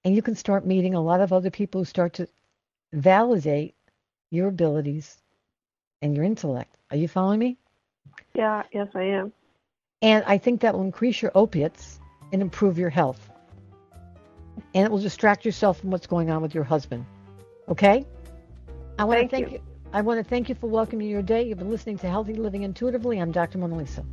and 0.05 0.14
you 0.14 0.22
can 0.22 0.35
start 0.35 0.66
meeting 0.66 0.95
a 0.95 1.01
lot 1.01 1.20
of 1.20 1.33
other 1.33 1.51
people 1.51 1.81
who 1.81 1.85
start 1.85 2.14
to 2.14 2.29
validate 2.93 3.74
your 4.31 4.49
abilities 4.49 5.16
and 6.03 6.14
your 6.14 6.24
intellect. 6.24 6.76
Are 6.91 6.97
you 6.97 7.09
following 7.09 7.39
me? 7.39 7.57
Yeah. 8.35 8.62
Yes, 8.72 8.89
I 8.95 9.03
am. 9.03 9.33
And 10.03 10.24
I 10.26 10.39
think 10.39 10.61
that 10.61 10.74
will 10.74 10.83
increase 10.83 11.20
your 11.20 11.33
opiates 11.35 12.01
and 12.33 12.41
improve 12.41 12.79
your 12.79 12.91
health. 12.91 13.31
And 14.74 14.85
it 14.85 14.91
will 14.91 14.99
distract 14.99 15.45
yourself 15.45 15.81
from 15.81 15.91
what's 15.91 16.07
going 16.07 16.31
on 16.31 16.43
with 16.43 16.55
your 16.55 16.64
husband. 16.64 17.05
Okay? 17.68 18.07
I 18.99 19.05
want 19.05 19.18
to 19.18 19.20
Thank 19.20 19.31
thank 19.31 19.53
you. 19.53 19.59
you. 19.59 19.62
I 19.93 20.03
want 20.03 20.18
to 20.18 20.24
thank 20.24 20.49
you 20.49 20.55
for 20.55 20.66
welcoming 20.66 21.09
your 21.09 21.22
day. 21.22 21.43
You've 21.43 21.59
been 21.59 21.70
listening 21.70 21.99
to 21.99 22.09
Healthy 22.09 22.35
Living 22.35 22.62
Intuitively. 22.62 23.18
I'm 23.18 23.33
Dr. 23.33 23.59
Mona 23.59 23.76
Lisa. 23.76 24.05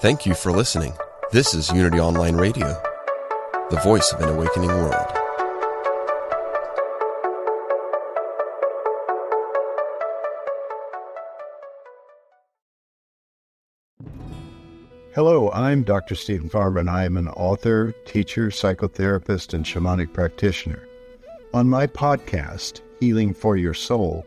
Thank 0.00 0.26
you 0.26 0.34
for 0.34 0.52
listening. 0.52 0.92
This 1.32 1.54
is 1.54 1.72
Unity 1.72 1.98
Online 1.98 2.36
Radio, 2.36 2.66
the 3.70 3.80
voice 3.82 4.12
of 4.12 4.20
an 4.20 4.28
awakening 4.28 4.68
world. 4.68 5.06
Hello, 15.14 15.50
I'm 15.52 15.82
Dr. 15.82 16.14
Steven 16.14 16.50
Farmer, 16.50 16.80
and 16.80 16.90
I 16.90 17.06
am 17.06 17.16
an 17.16 17.28
author, 17.28 17.94
teacher, 18.04 18.48
psychotherapist, 18.48 19.54
and 19.54 19.64
shamanic 19.64 20.12
practitioner. 20.12 20.86
On 21.54 21.66
my 21.66 21.86
podcast, 21.86 22.82
Healing 23.00 23.32
for 23.32 23.56
Your 23.56 23.72
Soul, 23.72 24.26